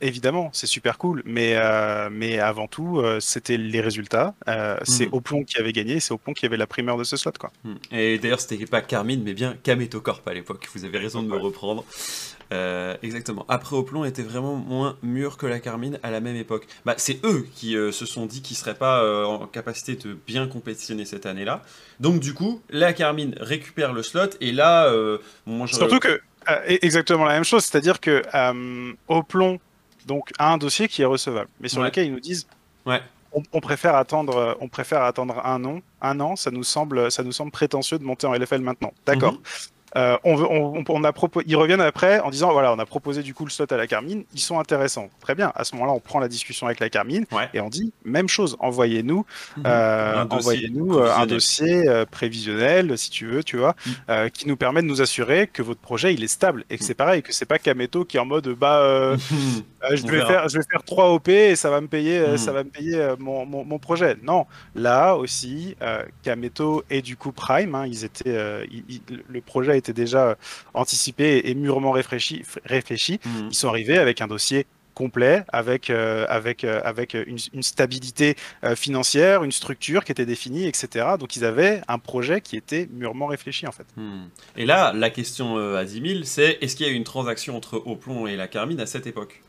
Évidemment, 0.00 0.50
c'est 0.52 0.66
super 0.66 0.98
cool, 0.98 1.22
mais, 1.24 1.54
euh, 1.56 2.08
mais 2.10 2.38
avant 2.38 2.66
tout, 2.66 2.98
euh, 2.98 3.20
c'était 3.20 3.56
les 3.56 3.80
résultats. 3.80 4.34
Euh, 4.48 4.76
c'est 4.82 5.08
Oplon 5.12 5.44
qui 5.44 5.58
avait 5.58 5.72
gagné, 5.72 6.00
c'est 6.00 6.12
Oplon 6.12 6.32
qui 6.32 6.46
avait 6.46 6.56
la 6.56 6.66
primeur 6.66 6.96
de 6.96 7.04
ce 7.04 7.16
slot. 7.16 7.32
Quoi. 7.38 7.52
Hmm. 7.64 7.74
Et 7.92 8.18
d'ailleurs, 8.18 8.40
c'était 8.40 8.64
pas 8.66 8.82
Carmine, 8.82 9.22
mais 9.22 9.34
bien 9.34 9.56
Kameto 9.62 10.00
Corp 10.00 10.26
à 10.28 10.34
l'époque. 10.34 10.68
Vous 10.74 10.84
avez 10.84 10.98
raison 10.98 11.22
de 11.22 11.28
me 11.28 11.36
reprendre. 11.36 11.84
exactement. 13.02 13.44
Après, 13.48 13.76
Oplon 13.76 14.04
était 14.04 14.22
vraiment 14.22 14.56
moins 14.56 14.96
mûr 15.02 15.36
que 15.36 15.46
la 15.46 15.60
Carmine 15.60 15.98
à 16.02 16.10
la 16.10 16.20
même 16.20 16.36
époque. 16.36 16.66
Bah, 16.84 16.94
c'est 16.96 17.24
eux 17.24 17.46
qui 17.54 17.72
se 17.72 18.06
sont 18.06 18.26
dit 18.26 18.42
qu'ils 18.42 18.56
seraient 18.56 18.74
pas 18.74 19.26
en 19.26 19.46
capacité 19.46 19.96
de 19.96 20.16
bien 20.26 20.46
compétitionner 20.46 21.04
cette 21.04 21.26
année-là. 21.26 21.62
Donc, 22.00 22.20
du 22.20 22.34
coup, 22.34 22.60
la 22.70 22.92
Carmine 22.92 23.34
récupère 23.40 23.92
le 23.92 24.02
slot, 24.02 24.30
et 24.40 24.52
là, 24.52 24.92
moi, 25.46 25.66
Surtout 25.66 25.98
que. 25.98 26.20
exactement 26.66 27.24
la 27.24 27.34
même 27.34 27.44
chose, 27.44 27.64
c'est-à-dire 27.64 28.00
que 28.00 28.22
Oplon 29.08 29.58
donc 30.06 30.30
un 30.38 30.56
dossier 30.58 30.88
qui 30.88 31.02
est 31.02 31.06
recevable, 31.06 31.48
mais 31.60 31.68
sur 31.68 31.82
lequel 31.82 32.06
ils 32.06 32.12
nous 32.12 32.20
disent 32.20 32.46
ouais. 32.86 33.02
on, 33.32 33.60
préfère 33.60 33.96
attendre, 33.96 34.56
on 34.60 34.68
préfère 34.68 35.02
attendre 35.02 35.44
un 35.44 35.64
an, 35.64 35.80
un 36.00 36.20
an, 36.20 36.36
ça 36.36 36.50
nous 36.50 36.64
semble, 36.64 37.10
ça 37.10 37.22
nous 37.22 37.32
semble 37.32 37.50
prétentieux 37.50 37.98
de 37.98 38.04
monter 38.04 38.26
en 38.26 38.34
LFL 38.34 38.60
maintenant. 38.60 38.92
D'accord. 39.04 39.34
Mhm. 39.34 39.40
Euh, 39.96 40.18
on, 40.24 40.36
on, 40.42 40.84
on, 40.86 41.04
a 41.04 41.12
ils 41.46 41.56
reviennent 41.56 41.80
après 41.80 42.20
en 42.20 42.30
disant 42.30 42.52
voilà, 42.52 42.72
on 42.72 42.78
a 42.78 42.84
proposé 42.84 43.22
du 43.22 43.32
coup 43.32 43.44
le 43.44 43.50
slot 43.50 43.66
à 43.70 43.76
la 43.76 43.86
Carmine, 43.86 44.24
ils 44.34 44.40
sont 44.40 44.58
intéressants. 44.58 45.08
Très 45.20 45.34
bien. 45.34 45.52
À 45.54 45.64
ce 45.64 45.74
moment-là, 45.74 45.92
on 45.92 46.00
prend 46.00 46.20
la 46.20 46.28
discussion 46.28 46.66
avec 46.66 46.80
la 46.80 46.90
Carmine 46.90 47.24
et 47.54 47.60
on 47.60 47.70
dit 47.70 47.92
même 48.04 48.28
chose. 48.28 48.56
Envoyez-nous, 48.60 49.24
mhm. 49.56 49.62
euh, 49.66 50.24
envoyez-nous 50.28 50.98
euh, 50.98 51.14
un 51.16 51.26
dossier 51.26 51.84
prévisionnel, 52.10 52.96
si 52.98 53.10
tu 53.10 53.26
veux, 53.26 53.42
tu 53.42 53.56
vois, 53.56 53.74
mhm. 53.86 54.30
qui 54.30 54.48
nous 54.48 54.56
permet 54.56 54.82
de 54.82 54.86
nous 54.86 55.00
assurer 55.00 55.46
que 55.46 55.62
votre 55.62 55.80
projet 55.80 56.12
il 56.12 56.22
est 56.22 56.28
stable 56.28 56.64
et 56.68 56.76
que 56.76 56.84
c'est 56.84 56.94
pareil, 56.94 57.22
que 57.22 57.32
c'est 57.32 57.46
pas 57.46 57.58
Kameto 57.58 58.04
qui 58.04 58.18
est 58.18 58.20
en 58.20 58.26
mode 58.26 58.48
bah 58.48 59.16
je 59.92 60.06
vais 60.06 60.24
faire, 60.26 60.48
je 60.48 60.58
vais 60.58 60.64
faire 60.70 60.82
3 60.82 61.10
OP 61.10 61.28
et 61.28 61.56
ça 61.56 61.70
va 61.70 61.80
me 61.80 61.86
payer, 61.86 62.36
ça 62.36 62.52
va 62.52 62.64
me 62.64 62.70
payer 62.70 63.14
mon, 63.18 63.46
mon, 63.46 63.78
projet. 63.78 64.16
Non, 64.22 64.46
là 64.74 65.14
aussi, 65.14 65.74
Kameto 66.22 66.84
et 66.90 67.00
du 67.00 67.16
coup 67.16 67.32
Prime, 67.32 67.74
hein, 67.74 67.86
ils 67.86 68.04
étaient, 68.04 68.66
le 69.28 69.40
projet 69.40 69.72
a 69.72 69.76
été 69.76 69.85
déjà 69.92 70.36
anticipé 70.74 71.42
et 71.44 71.54
mûrement 71.54 71.92
réfléchi. 71.92 72.42
réfléchi. 72.64 73.20
Mhm. 73.24 73.48
Ils 73.50 73.54
sont 73.54 73.68
arrivés 73.68 73.98
avec 73.98 74.20
un 74.20 74.26
dossier 74.26 74.66
complet, 74.96 75.44
avec, 75.52 75.90
euh, 75.90 76.24
avec, 76.28 76.64
euh, 76.64 76.80
avec 76.82 77.14
une, 77.14 77.62
stabilité 77.62 78.34
euh, 78.64 78.74
financière, 78.74 79.44
une 79.44 79.52
structure 79.52 80.04
qui 80.04 80.10
était 80.10 80.24
définie, 80.24 80.66
etc. 80.66 81.06
Donc 81.20 81.36
ils 81.36 81.44
avaient 81.44 81.82
un 81.86 81.98
projet 81.98 82.40
qui 82.40 82.56
était 82.56 82.88
mûrement 82.90 83.26
réfléchi 83.26 83.66
en 83.68 83.72
fait. 83.72 83.86
Mhm. 83.96 84.30
Et 84.56 84.64
là, 84.64 84.92
la 84.94 85.10
question 85.10 85.58
à 85.58 85.84
10 85.84 86.08
000, 86.12 86.24
c'est 86.24 86.58
est-ce 86.62 86.74
qu'il 86.74 86.86
y 86.86 86.88
a 86.88 86.92
eu 86.92 86.96
une 86.96 87.04
transaction 87.04 87.56
entre 87.56 87.82
Oplon 87.84 88.26
et 88.26 88.36
la 88.36 88.48
Carmine 88.48 88.80
à 88.80 88.86
cette 88.86 89.06
époque? 89.06 89.42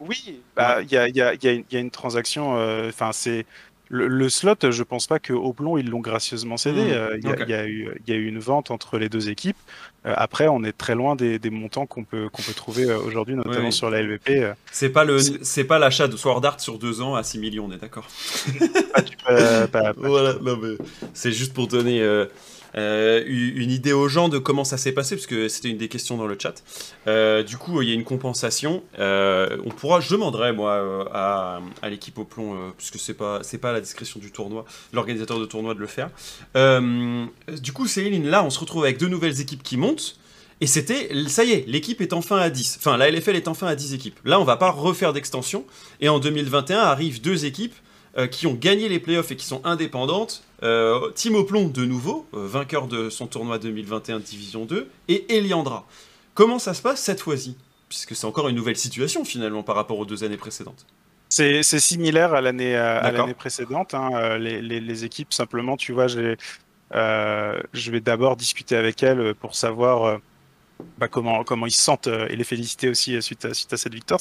Oui, 0.00 0.22
il 0.26 0.90
y, 0.90 0.96
a, 0.96 1.08
y, 1.08 1.20
a, 1.20 1.34
y, 1.34 1.76
a, 1.76 1.78
une 1.78 1.90
transaction. 1.90 2.54
Enfin, 2.88 3.12
c'est 3.12 3.46
le, 3.90 4.28
slot, 4.28 4.70
je 4.70 4.82
pense 4.82 5.06
pas 5.06 5.18
que 5.18 5.32
Oplon 5.32 5.78
ils 5.78 5.88
l'ont 5.88 6.00
gracieusement 6.00 6.56
cédé. 6.56 6.82
Hmm. 6.82 6.92
Euh, 6.92 7.18
il 7.18 7.48
y, 7.48 8.12
a 8.12 8.16
eu 8.16 8.26
une 8.26 8.38
vente 8.38 8.70
entre 8.70 8.98
les 8.98 9.08
deux 9.08 9.28
équipes. 9.30 9.56
Euh, 10.06 10.14
après, 10.16 10.46
on 10.48 10.62
est 10.62 10.76
très 10.76 10.94
loin 10.94 11.16
des, 11.16 11.38
montants 11.50 11.86
qu'on 11.86 12.04
peut 12.04 12.28
qu'on 12.28 12.42
peut 12.42 12.52
trouver 12.52 12.84
euh, 12.84 12.98
aujourd'hui, 12.98 13.34
notamment 13.34 13.70
sur 13.70 13.90
la 13.90 14.02
LVP. 14.02 14.52
C'est 14.70 14.90
pas 14.90 15.04
le 15.04 15.18
c'est 15.18 15.64
pas 15.64 15.78
l'achat 15.78 16.08
de 16.08 16.16
Sword 16.16 16.44
Art 16.44 16.60
sur 16.60 16.78
deux 16.78 17.00
ans 17.00 17.14
à 17.14 17.22
6 17.22 17.38
millions, 17.38 17.66
on 17.68 17.72
est 17.72 17.78
d'accord. 17.78 18.06
voilà, 19.96 20.34
c'est 21.14 21.32
juste 21.32 21.52
pour 21.52 21.66
donner 21.66 22.00
euh, 22.00 22.26
une 22.74 23.70
idée 23.70 23.92
aux 23.92 24.08
gens 24.08 24.28
de 24.28 24.38
comment 24.38 24.64
ça 24.64 24.76
s'est 24.76 24.92
passé, 24.92 25.16
parce 25.16 25.26
que 25.26 25.48
c'était 25.48 25.68
une 25.68 25.78
des 25.78 25.88
questions 25.88 26.16
dans 26.16 26.26
le 26.26 26.36
chat. 26.38 26.62
Euh, 27.06 27.42
du 27.42 27.56
coup, 27.56 27.82
il 27.82 27.88
y 27.88 27.92
a 27.92 27.94
une 27.94 28.04
compensation. 28.04 28.82
Euh, 28.98 29.56
on 29.64 29.70
pourra, 29.70 30.00
je 30.00 30.10
demanderai 30.10 30.52
moi 30.52 31.08
à, 31.12 31.60
l'équipe 31.88 32.18
au 32.18 32.24
plomb, 32.24 32.56
puisque 32.76 32.98
c'est 32.98 33.14
pas 33.14 33.40
c'est 33.42 33.58
pas 33.58 33.70
à 33.70 33.72
la 33.72 33.80
discrétion 33.80 34.20
du 34.20 34.30
tournoi, 34.30 34.64
l'organisateur 34.92 35.38
de 35.38 35.46
tournoi 35.46 35.74
de 35.74 35.80
le 35.80 35.86
faire. 35.86 36.10
du 36.54 37.72
coup, 37.72 37.86
Céline, 37.86 38.28
là, 38.28 38.44
on 38.44 38.50
se 38.50 38.60
retrouve 38.60 38.84
avec 38.84 38.98
deux 38.98 39.08
nouvelles 39.08 39.40
équipes 39.40 39.62
qui 39.62 39.76
montent. 39.76 40.16
Et 40.60 40.66
c'était, 40.66 41.10
ça 41.28 41.44
y 41.44 41.52
est, 41.52 41.64
l'équipe 41.68 42.00
est 42.00 42.12
enfin 42.12 42.38
à 42.38 42.50
10. 42.50 42.78
Enfin, 42.80 42.96
la 42.96 43.08
LFL 43.12 43.36
est 43.36 43.46
enfin 43.46 43.68
à 43.68 43.76
10 43.76 43.94
équipes. 43.94 44.18
Là, 44.24 44.40
on 44.40 44.44
va 44.44 44.56
pas 44.56 44.72
refaire 44.72 45.12
d'extension. 45.12 45.64
Et 46.00 46.08
en 46.08 46.18
2021 46.18 46.78
arrivent 46.78 47.20
deux 47.20 47.44
équipes 47.44 47.74
qui 48.32 48.48
ont 48.48 48.54
gagné 48.54 48.88
les 48.88 48.98
playoffs 48.98 49.30
et 49.30 49.36
qui 49.36 49.46
sont 49.46 49.60
indépendantes 49.64 50.42
euh, 50.62 51.10
Timo 51.12 51.44
Plomb, 51.44 51.68
de 51.68 51.84
nouveau, 51.84 52.26
euh, 52.34 52.46
vainqueur 52.46 52.88
de 52.88 53.10
son 53.10 53.26
tournoi 53.26 53.58
2021 53.58 54.18
Division 54.18 54.64
2, 54.64 54.88
et 55.08 55.36
Eliandra. 55.36 55.86
Comment 56.34 56.58
ça 56.58 56.74
se 56.74 56.82
passe 56.82 57.00
cette 57.00 57.20
fois-ci? 57.20 57.56
Puisque 57.88 58.14
c'est 58.16 58.26
encore 58.26 58.48
une 58.48 58.56
nouvelle 58.56 58.76
situation 58.76 59.24
finalement 59.24 59.62
par 59.62 59.76
rapport 59.76 59.98
aux 59.98 60.04
deux 60.04 60.24
années 60.24 60.36
précédentes. 60.36 60.86
C'est 61.30 61.62
similaire 61.62 62.34
à 62.34 62.40
l'année 62.40 62.74
précédente. 63.36 63.94
Hein. 63.94 64.10
Euh, 64.14 64.38
les, 64.38 65.04
équipes, 65.04 65.32
simplement, 65.32 65.76
tu 65.76 65.92
vois, 65.92 66.06
je 66.08 66.36
vais 66.92 68.00
d'abord 68.00 68.36
discuter 68.36 68.76
avec 68.76 69.02
elles 69.02 69.34
pour 69.34 69.54
savoir 69.54 70.20
bah, 70.98 71.08
comment, 71.08 71.44
comment 71.44 71.66
ils 71.66 71.70
se 71.70 71.82
sentent 71.82 72.08
et 72.08 72.34
les 72.34 72.44
féliciter 72.44 72.88
aussi 72.88 73.20
suite 73.22 73.44
à, 73.44 73.54
suite 73.54 73.72
à 73.72 73.76
cette 73.76 73.94
victoire. 73.94 74.20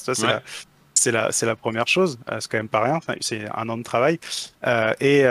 C'est 0.93 1.11
la, 1.11 1.29
la, 1.41 1.55
première 1.55 1.87
chose. 1.87 2.19
c'est 2.39 2.51
quand 2.51 2.57
même 2.57 2.69
pas 2.69 2.83
rien. 2.83 2.99
C'est 3.21 3.45
un 3.55 3.69
an 3.69 3.77
de 3.77 3.83
travail. 3.83 4.19
et 4.99 5.25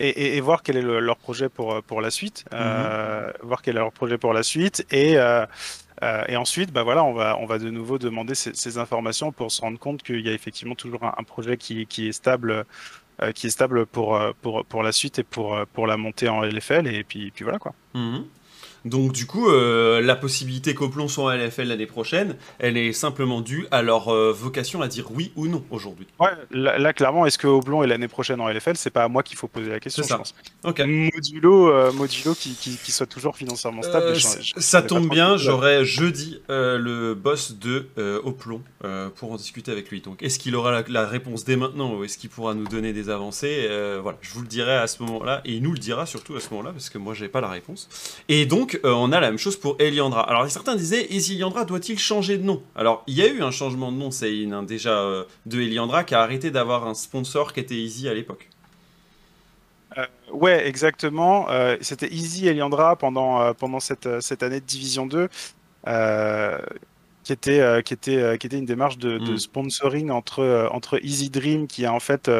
et, 0.00 0.40
voir 0.40 0.62
quel 0.62 0.76
est 0.76 0.82
leur 0.82 1.16
projet 1.16 1.48
pour, 1.48 1.82
pour 1.82 2.00
la 2.00 2.10
suite, 2.10 2.44
euh, 2.52 3.26
mhm. 3.26 3.32
voir 3.42 3.62
quel 3.62 3.76
est 3.76 3.80
leur 3.80 3.92
projet 3.92 4.18
pour 4.18 4.32
la 4.32 4.42
suite, 4.42 4.86
et, 4.90 5.16
euh, 5.16 5.46
euh, 6.02 6.24
et 6.28 6.36
ensuite, 6.36 6.72
bah 6.72 6.82
voilà, 6.82 7.04
on 7.04 7.12
va, 7.12 7.36
on 7.38 7.46
va 7.46 7.58
de 7.58 7.70
nouveau 7.70 7.98
demander 7.98 8.34
ces, 8.34 8.78
informations 8.78 9.32
pour 9.32 9.52
se 9.52 9.60
rendre 9.60 9.78
compte 9.78 10.02
qu'il 10.02 10.20
y 10.20 10.28
a 10.28 10.32
effectivement 10.32 10.74
toujours 10.74 11.04
un, 11.04 11.22
projet 11.22 11.56
qui, 11.56 11.86
qui, 11.86 12.08
est 12.08 12.12
stable, 12.12 12.64
qui 13.34 13.46
est 13.46 13.50
stable 13.50 13.86
pour, 13.86 14.20
pour, 14.42 14.64
pour 14.64 14.82
la 14.82 14.92
suite 14.92 15.20
et 15.20 15.24
pour, 15.24 15.58
pour 15.72 15.86
la 15.86 15.96
montée 15.96 16.28
en 16.28 16.42
LFL, 16.42 16.88
et 16.88 17.04
puis, 17.04 17.30
puis 17.30 17.44
voilà 17.44 17.58
quoi. 17.58 17.74
Mhm. 17.94 18.24
Donc 18.84 19.12
du 19.12 19.26
coup, 19.26 19.48
euh, 19.48 20.02
la 20.02 20.14
possibilité 20.14 20.74
qu'Oplon 20.74 21.08
soit 21.08 21.32
à 21.32 21.36
LFL 21.36 21.68
l'année 21.68 21.86
prochaine, 21.86 22.36
elle 22.58 22.76
est 22.76 22.92
simplement 22.92 23.40
due 23.40 23.66
à 23.70 23.82
leur 23.82 24.08
euh, 24.08 24.30
vocation 24.32 24.82
à 24.82 24.88
dire 24.88 25.06
oui 25.10 25.32
ou 25.36 25.48
non 25.48 25.64
aujourd'hui. 25.70 26.06
Ouais, 26.20 26.28
là, 26.50 26.92
clairement, 26.92 27.24
est-ce 27.24 27.38
que 27.38 27.46
Oplon 27.46 27.82
est 27.82 27.86
l'année 27.86 28.08
prochaine 28.08 28.40
en 28.40 28.48
LFL 28.48 28.76
C'est 28.76 28.90
pas 28.90 29.04
à 29.04 29.08
moi 29.08 29.22
qu'il 29.22 29.38
faut 29.38 29.48
poser 29.48 29.70
la 29.70 29.80
question, 29.80 30.02
ça. 30.02 30.14
je 30.14 30.18
pense. 30.18 30.34
Modulo, 30.64 31.70
euh, 31.70 31.92
modulo 31.92 32.34
qui, 32.34 32.54
qui, 32.54 32.92
soit 32.92 33.06
toujours 33.06 33.36
financièrement 33.36 33.82
stable. 33.82 34.14
ça 34.16 34.82
tombe 34.82 35.08
bien, 35.08 35.36
j'aurai 35.36 35.84
jeudi 35.84 36.40
le 36.48 37.14
boss 37.14 37.56
de 37.58 37.88
Oplon 38.24 38.60
pour 39.16 39.32
en 39.32 39.36
discuter 39.36 39.72
avec 39.72 39.90
lui. 39.90 40.00
Donc 40.00 40.22
est-ce 40.22 40.38
qu'il 40.38 40.54
aura 40.56 40.82
la, 40.86 41.06
réponse 41.06 41.44
dès 41.44 41.56
maintenant 41.56 41.94
ou 41.94 42.04
est-ce 42.04 42.18
qu'il 42.18 42.30
pourra 42.30 42.54
nous 42.54 42.66
donner 42.66 42.92
des 42.92 43.08
avancées 43.08 43.66
Voilà, 44.02 44.18
je 44.20 44.30
vous 44.32 44.42
le 44.42 44.48
dirai 44.48 44.76
à 44.76 44.86
ce 44.86 45.02
moment-là 45.02 45.40
et 45.44 45.54
il 45.54 45.62
nous 45.62 45.72
le 45.72 45.78
dira 45.78 46.06
surtout 46.06 46.36
à 46.36 46.40
ce 46.40 46.50
moment-là 46.50 46.72
parce 46.72 46.90
que 46.90 46.98
moi 46.98 47.14
j'ai 47.14 47.28
pas 47.28 47.40
la 47.40 47.48
réponse. 47.48 47.88
Et 48.28 48.46
donc 48.46 48.73
euh, 48.84 48.92
on 48.92 49.12
a 49.12 49.20
la 49.20 49.30
même 49.30 49.38
chose 49.38 49.56
pour 49.56 49.76
Eliandra. 49.78 50.28
Alors, 50.28 50.48
certains 50.50 50.76
disaient, 50.76 51.06
Eliandra 51.10 51.64
doit-il 51.64 51.98
changer 51.98 52.38
de 52.38 52.44
nom? 52.44 52.62
Alors, 52.74 53.02
il 53.06 53.14
y 53.14 53.22
a 53.22 53.28
eu 53.28 53.42
un 53.42 53.50
changement 53.50 53.92
de 53.92 53.96
nom, 53.96 54.10
c'est 54.10 54.32
hein, 54.50 54.62
déjà, 54.62 54.98
euh, 54.98 55.24
de 55.46 55.60
Eliandra 55.60 56.04
qui 56.04 56.14
a 56.14 56.20
arrêté 56.20 56.50
d'avoir 56.50 56.86
un 56.86 56.94
sponsor 56.94 57.52
qui 57.52 57.60
était 57.60 57.74
Easy 57.74 58.08
à 58.08 58.14
l'époque. 58.14 58.48
Euh, 59.98 60.06
ouais, 60.32 60.66
exactement. 60.66 61.46
C'était 61.80 62.12
Easy 62.12 62.48
Eliandra 62.48 62.96
pendant, 62.96 63.54
pendant 63.54 63.80
cette, 63.80 64.20
cette 64.20 64.42
année 64.42 64.60
de 64.60 64.66
Division 64.66 65.06
2. 65.06 65.28
qui 67.22 67.32
était, 67.32 67.82
qui, 67.84 67.94
était, 67.94 68.38
qui 68.38 68.46
était 68.46 68.58
une 68.58 68.66
démarche 68.66 68.98
de, 68.98 69.18
hmm. 69.18 69.38
sponsoring 69.38 70.10
entre, 70.10 70.68
entre 70.72 71.02
Easy 71.04 71.30
Dream, 71.30 71.66
qui 71.66 71.86
a 71.86 71.92
en 71.92 72.00
fait 72.00 72.30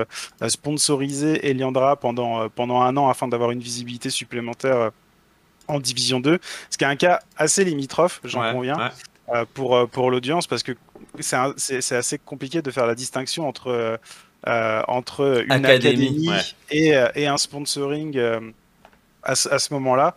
sponsorisé 0.49 1.49
Eliandra 1.49 1.97
pendant, 1.97 2.49
pendant 2.49 2.81
un 2.83 2.97
an 2.97 3.09
afin 3.09 3.29
d'avoir 3.29 3.53
une 3.53 3.61
visibilité 3.61 4.11
supplémentaire 4.11 4.90
en 5.68 5.81
Division 5.81 6.20
2, 6.20 6.38
ce 6.70 6.79
qui 6.79 6.85
est 6.85 6.88
un 6.88 6.96
cas 6.96 7.20
assez 7.37 7.64
limitrophe, 7.64 8.20
j'en 8.24 8.53
conviens, 8.53 8.90
euh, 9.31 9.46
pour, 9.55 9.74
euh, 9.74 9.87
pour 9.87 10.11
l'audience, 10.11 10.46
parce 10.46 10.62
que 10.62 10.72
c'est 11.18 11.96
assez 11.96 12.18
compliqué 12.18 12.61
de 12.61 12.70
faire 12.70 12.87
la 12.87 12.94
distinction 12.94 13.48
entre, 13.48 13.98
euh, 14.46 14.83
entre 14.87 15.44
une 15.46 15.53
académie, 15.53 16.29
et, 16.70 16.92
et, 17.14 17.27
un 17.27 17.38
sponsoring 17.38 18.20
à, 19.22 19.35
ce 19.35 19.72
moment-là, 19.72 20.14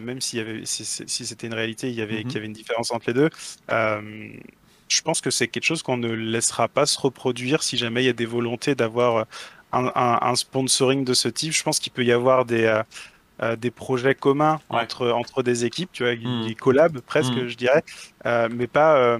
même 0.00 0.20
s'il 0.20 0.40
y 0.40 0.42
avait, 0.42 0.62
si, 0.64 0.84
c'était 0.84 1.46
une 1.46 1.54
réalité, 1.54 1.90
il 1.90 1.94
y, 1.94 2.02
avait, 2.02 2.16
mm-hmm. 2.16 2.22
qu'il 2.24 2.34
y 2.34 2.36
avait 2.38 2.46
une 2.46 2.52
différence 2.52 2.90
entre 2.90 3.04
les 3.08 3.14
deux. 3.14 3.30
je 3.68 5.02
pense 5.02 5.20
que 5.20 5.30
c'est 5.30 5.46
quelque 5.46 5.64
chose 5.64 5.84
qu'on 5.84 5.98
ne 5.98 6.10
laissera 6.10 6.66
pas 6.66 6.86
se 6.86 6.98
reproduire 6.98 7.62
si 7.62 7.76
jamais 7.76 8.02
il 8.02 8.06
y 8.06 8.10
a 8.10 8.14
des 8.14 8.26
volontés 8.26 8.74
d'avoir 8.74 9.26
un, 9.72 9.92
un, 9.94 10.34
sponsoring 10.34 11.04
de 11.04 11.14
ce 11.14 11.28
type. 11.28 11.52
Je 11.52 11.62
pense 11.62 11.78
qu'il 11.78 11.92
peut 11.92 12.04
y 12.04 12.12
avoir 12.12 12.44
des 12.46 12.82
euh, 13.40 13.54
des 13.54 13.70
projets 13.70 14.16
communs 14.16 14.60
entre, 14.68 15.10
entre 15.10 15.44
des 15.44 15.64
équipes, 15.64 15.90
tu 15.92 16.02
vois, 16.02 16.16
mmh. 16.16 16.48
des 16.48 16.54
collabs 16.56 17.00
presque, 17.00 17.32
hmm. 17.32 17.46
je 17.46 17.56
dirais, 17.56 17.84
euh, 18.26 18.48
mais 18.50 18.66
pas, 18.66 18.96
euh, 18.96 19.18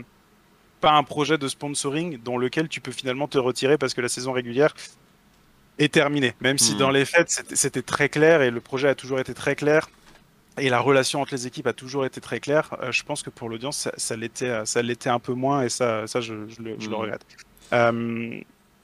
pas 0.80 0.92
un 0.92 1.04
projet 1.04 1.38
de 1.38 1.46
sponsoring 1.46 2.20
dans 2.24 2.36
lequel 2.36 2.68
tu 2.68 2.80
peux 2.80 2.90
finalement 2.90 3.28
te 3.28 3.38
retirer 3.38 3.78
parce 3.78 3.94
que 3.94 4.00
la 4.00 4.08
saison 4.08 4.32
régulière 4.32 4.74
est 5.78 5.92
terminée. 5.92 6.34
Même 6.40 6.58
si 6.58 6.74
hmm. 6.74 6.78
dans 6.78 6.90
les 6.90 7.04
faits, 7.04 7.44
c'était 7.54 7.82
très 7.82 8.08
clair 8.08 8.42
et 8.42 8.50
le 8.50 8.60
projet 8.60 8.88
a 8.88 8.96
toujours 8.96 9.20
été 9.20 9.34
très 9.34 9.54
clair 9.54 9.88
et 10.58 10.68
la 10.68 10.80
relation 10.80 11.20
entre 11.20 11.34
les 11.34 11.46
équipes 11.46 11.68
a 11.68 11.72
toujours 11.72 12.04
été 12.04 12.20
très 12.20 12.40
claire. 12.40 12.76
je 12.90 13.04
pense 13.04 13.22
que 13.22 13.30
pour 13.30 13.48
l'audience, 13.48 13.88
ça, 13.96 14.16
l'était, 14.16 14.66
ça 14.66 14.82
l'était 14.82 15.10
un 15.10 15.20
peu 15.20 15.34
moins, 15.34 15.62
et 15.62 15.68
ça, 15.68 16.08
ça 16.08 16.20
je, 16.20 16.34
le, 16.34 16.48
je 16.48 16.60
le, 16.60 16.74
hmm. 16.74 16.94
regrette. 16.94 17.24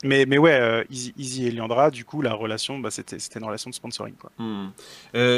Mais, 0.04 0.26
mais 0.26 0.38
ouais, 0.38 0.86
Easy, 0.90 1.46
et 1.46 1.50
Liandra, 1.50 1.90
du 1.90 2.04
coup, 2.04 2.22
la 2.22 2.34
relation, 2.34 2.78
bah, 2.78 2.90
c'était, 2.90 3.16
une 3.16 3.44
relation 3.44 3.70
de 3.70 3.74
sponsoring. 3.74 4.14
Quoi. 4.14 4.30
Hmm. 4.38 4.70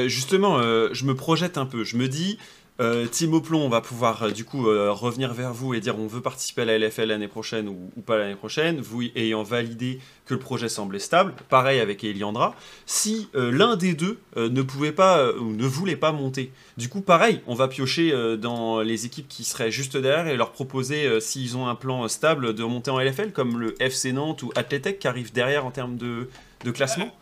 justement, 0.09 0.61
je 0.61 1.05
me 1.05 1.15
projette 1.15 1.57
un 1.57 1.67
peu. 1.67 1.85
Je 1.85 1.97
me 1.97 2.09
dis, 2.09 2.39
euh, 2.79 3.07
Timo 3.07 3.43
on 3.53 3.69
va 3.71 3.81
pouvoir 3.81 4.25
euh, 4.25 4.31
du 4.31 4.45
coup 4.45 4.69
euh, 4.69 4.93
revenir 4.93 5.33
vers 5.33 5.55
vous 5.55 5.73
et 5.73 5.81
dire 5.81 5.99
on 5.99 6.07
veut 6.07 6.21
participer 6.21 6.63
à 6.63 6.65
la 6.67 6.79
LFL 6.79 7.05
l'année 7.09 7.29
prochaine 7.29 7.69
ou, 7.69 8.03
pas 8.03 8.19
l'année 8.19 8.35
prochaine, 8.35 8.81
vous 8.81 9.03
ayant 9.15 9.43
validé 9.43 9.99
que 10.27 10.35
le 10.35 10.41
projet 10.41 10.69
semblait 10.69 10.99
stable. 10.99 11.33
Pareil 11.49 11.81
avec 11.81 12.05
Eliandra. 12.05 12.55
Si 12.85 13.29
l'un 13.35 13.77
des 13.77 13.95
deux 13.95 14.19
ne 14.37 14.63
pouvait 14.63 14.93
pas 14.93 15.33
ou 15.33 15.53
ne 15.53 15.67
voulait 15.67 15.97
pas 15.97 16.13
monter, 16.13 16.53
du 16.77 16.89
coup 16.89 17.01
pareil, 17.01 17.41
on 17.47 17.55
va 17.55 17.69
piocher 17.69 18.13
dans 18.37 18.81
les 18.81 19.07
équipes 19.07 19.29
qui 19.29 19.45
seraient 19.45 19.71
juste 19.71 19.97
derrière 19.97 20.27
et 20.27 20.37
leur 20.37 20.53
proposer 20.53 21.21
s'ils 21.21 21.57
ont 21.57 21.69
un 21.69 21.75
plan 21.75 22.09
stable 22.09 22.55
de 22.55 22.65
monter 22.65 22.91
en 22.91 22.99
LFL 22.99 23.33
comme 23.33 23.59
le 23.59 23.81
FC 23.81 24.13
Nantes 24.13 24.43
ou 24.43 24.51
Athletec 24.57 24.99
qui 24.99 25.09
arrive 25.09 25.33
derrière 25.33 25.65
en 25.65 25.71
termes 25.71 25.97
de 25.97 26.29
classement. 26.73 27.13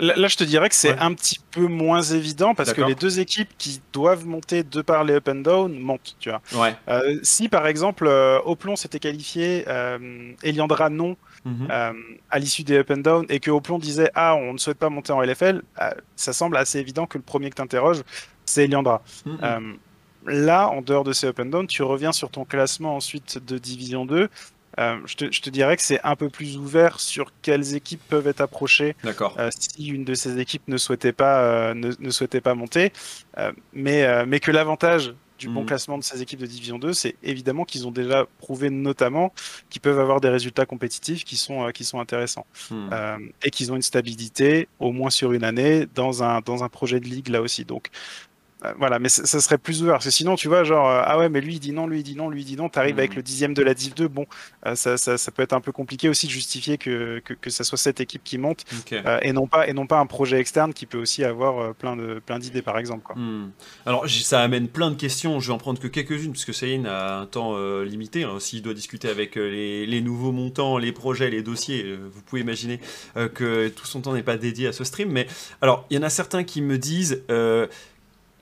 Là, 0.00 0.26
je 0.26 0.36
te 0.36 0.42
dirais 0.42 0.68
que 0.68 0.74
c'est 0.74 0.98
un 0.98 1.14
petit 1.14 1.38
peu 1.52 1.66
moins 1.66 2.02
évident 2.02 2.54
parce 2.54 2.72
que 2.72 2.82
les 2.82 2.96
deux 2.96 3.20
équipes 3.20 3.50
qui 3.58 3.80
doivent 3.92 4.26
monter 4.26 4.64
de 4.64 4.82
par 4.82 5.04
les 5.04 5.14
up 5.14 5.28
and 5.28 5.36
down 5.36 5.78
montent, 5.78 6.16
tu 6.18 6.30
vois. 6.30 6.42
Ouais. 6.60 6.74
Euh, 6.88 7.18
si 7.22 7.48
par 7.48 7.66
exemple 7.66 8.06
euh, 8.08 8.40
Oplon 8.44 8.74
s'était 8.74 8.98
qualifié, 8.98 9.64
euh, 9.68 10.32
Eliandra 10.42 10.90
non 10.90 11.16
mhm. 11.44 11.68
à 12.30 12.38
l'issue 12.38 12.64
des 12.64 12.78
up 12.78 12.90
and 12.90 12.98
down 12.98 13.26
et 13.28 13.38
que 13.38 13.52
Oplon 13.52 13.78
disait 13.78 14.10
ah 14.14 14.34
on 14.34 14.54
ne 14.54 14.58
souhaite 14.58 14.78
pas 14.78 14.90
monter 14.90 15.12
en 15.12 15.22
LFL, 15.22 15.62
ça 16.16 16.32
semble 16.32 16.56
assez 16.56 16.80
évident 16.80 17.06
que 17.06 17.18
le 17.18 17.24
premier 17.24 17.50
que 17.50 17.56
t'interroges 17.56 18.02
c'est 18.44 18.64
Eliandra. 18.64 19.02
Mhm. 19.24 19.76
là, 20.26 20.68
en 20.68 20.82
dehors 20.82 21.04
de 21.04 21.12
ces 21.12 21.28
up 21.28 21.38
and 21.38 21.46
down, 21.46 21.66
tu 21.68 21.84
reviens 21.84 22.12
sur 22.12 22.30
ton 22.30 22.44
classement 22.44 22.96
ensuite 22.96 23.38
de 23.44 23.58
Division 23.58 24.06
2 24.06 24.28
euh, 24.78 24.98
je, 25.06 25.16
te, 25.16 25.50
dirais 25.50 25.76
que 25.76 25.82
c'est 25.82 26.00
un 26.02 26.16
peu 26.16 26.28
plus 26.28 26.56
ouvert 26.56 27.00
sur 27.00 27.32
quelles 27.42 27.74
équipes 27.74 28.02
peuvent 28.08 28.26
être 28.26 28.40
approchées 28.40 28.96
euh, 29.04 29.50
si 29.56 29.88
une 29.88 30.04
de 30.04 30.14
ces 30.14 30.38
équipes 30.38 30.66
ne 30.68 30.76
souhaitait 30.76 31.12
pas, 31.12 31.40
euh, 31.40 31.74
ne, 31.74 32.10
souhaitait 32.10 32.40
pas 32.40 32.54
monter. 32.54 32.92
mais, 33.72 34.26
mais 34.26 34.40
que 34.40 34.50
l'avantage 34.50 35.14
du 35.36 35.48
bon 35.48 35.62
mhm. 35.62 35.66
classement 35.66 35.98
de 35.98 36.04
ces 36.04 36.22
équipes 36.22 36.38
de 36.38 36.46
Division 36.46 36.78
2, 36.78 36.92
c'est 36.92 37.16
évidemment 37.24 37.64
qu'ils 37.64 37.88
ont 37.88 37.90
déjà 37.90 38.24
prouvé 38.38 38.70
notamment 38.70 39.32
qu'ils 39.68 39.82
peuvent 39.82 39.98
avoir 39.98 40.20
des 40.20 40.28
résultats 40.28 40.64
compétitifs 40.64 41.24
qui 41.24 41.36
sont, 41.36 41.70
qui 41.72 41.84
sont 41.84 41.98
intéressants. 41.98 42.46
Mhm. 42.70 43.30
et 43.42 43.50
qu'ils 43.50 43.72
ont 43.72 43.76
une 43.76 43.82
stabilité, 43.82 44.68
au 44.78 44.92
moins 44.92 45.10
sur 45.10 45.32
une 45.32 45.44
année, 45.44 45.86
dans 45.94 46.22
un, 46.22 46.40
dans 46.40 46.62
un 46.64 46.68
projet 46.68 47.00
de 47.00 47.06
ligue 47.06 47.28
là 47.28 47.42
aussi. 47.42 47.64
Donc 47.64 47.90
euh, 47.90 48.33
voilà, 48.78 48.98
mais 48.98 49.08
ça 49.08 49.40
serait 49.40 49.58
plus 49.58 49.82
ouvert. 49.82 49.94
Parce 49.94 50.06
que 50.06 50.10
sinon, 50.10 50.36
tu 50.36 50.48
vois, 50.48 50.64
genre, 50.64 50.88
euh, 50.88 51.02
ah 51.04 51.18
ouais, 51.18 51.28
mais 51.28 51.40
lui 51.40 51.54
il 51.54 51.60
dit 51.60 51.72
non, 51.72 51.86
lui 51.86 52.00
il 52.00 52.02
dit 52.02 52.16
non, 52.16 52.28
lui 52.30 52.42
il 52.42 52.44
dit 52.44 52.56
non. 52.56 52.68
T'arrives 52.68 52.98
avec 52.98 53.12
hmm. 53.12 53.16
le 53.16 53.22
dixième 53.22 53.54
de 53.54 53.62
la 53.62 53.74
Div 53.74 53.94
2. 53.94 54.08
Bon, 54.08 54.26
euh, 54.66 54.74
ça, 54.74 54.96
ça, 54.96 55.18
ça, 55.18 55.30
peut 55.30 55.42
être 55.42 55.52
un 55.52 55.60
peu 55.60 55.72
compliqué 55.72 56.08
aussi 56.08 56.26
de 56.26 56.32
justifier 56.32 56.78
que, 56.78 57.20
que, 57.24 57.34
que 57.34 57.50
ça 57.50 57.64
soit 57.64 57.78
cette 57.78 58.00
équipe 58.00 58.22
qui 58.24 58.38
monte 58.38 58.64
et, 59.22 59.32
non 59.32 59.46
pas, 59.46 59.68
et 59.68 59.72
non 59.72 59.86
pas 59.86 59.98
un 59.98 60.06
projet 60.06 60.38
externe 60.38 60.72
qui 60.72 60.86
peut 60.86 60.98
aussi 60.98 61.24
avoir 61.24 61.74
plein 61.74 61.96
de 61.96 62.20
plein 62.24 62.38
d'idées, 62.38 62.62
par 62.62 62.78
exemple. 62.78 63.02
Quoi. 63.04 63.16
Hmm. 63.16 63.50
Alors, 63.86 64.08
ça 64.08 64.40
amène 64.40 64.68
plein 64.68 64.90
de 64.90 64.96
questions. 64.96 65.40
Je 65.40 65.48
vais 65.48 65.54
en 65.54 65.58
prendre 65.58 65.80
que 65.80 65.88
quelques-unes, 65.88 66.32
puisque 66.32 66.54
Céline 66.54 66.86
a 66.86 67.18
un 67.18 67.26
temps 67.26 67.56
limité. 67.82 68.24
Hein. 68.24 68.38
S'il 68.40 68.62
doit 68.62 68.74
discuter 68.74 69.08
avec 69.08 69.36
les, 69.36 69.86
les, 69.86 70.00
nouveaux 70.00 70.32
montants, 70.32 70.78
les 70.78 70.92
projets, 70.92 71.30
les 71.30 71.42
dossiers, 71.42 71.96
vous 71.96 72.22
pouvez 72.22 72.42
imaginer 72.42 72.80
que 73.14 73.68
tout 73.68 73.86
son 73.86 74.00
temps 74.00 74.14
n'est 74.14 74.22
pas 74.22 74.36
dédié 74.36 74.68
à 74.68 74.72
ce 74.72 74.84
stream. 74.84 75.10
Mais 75.10 75.26
alors, 75.60 75.86
il 75.90 75.96
y 75.96 75.98
en 75.98 76.02
a 76.02 76.10
certains 76.10 76.44
qui 76.44 76.62
me 76.62 76.78
disent 76.78 77.22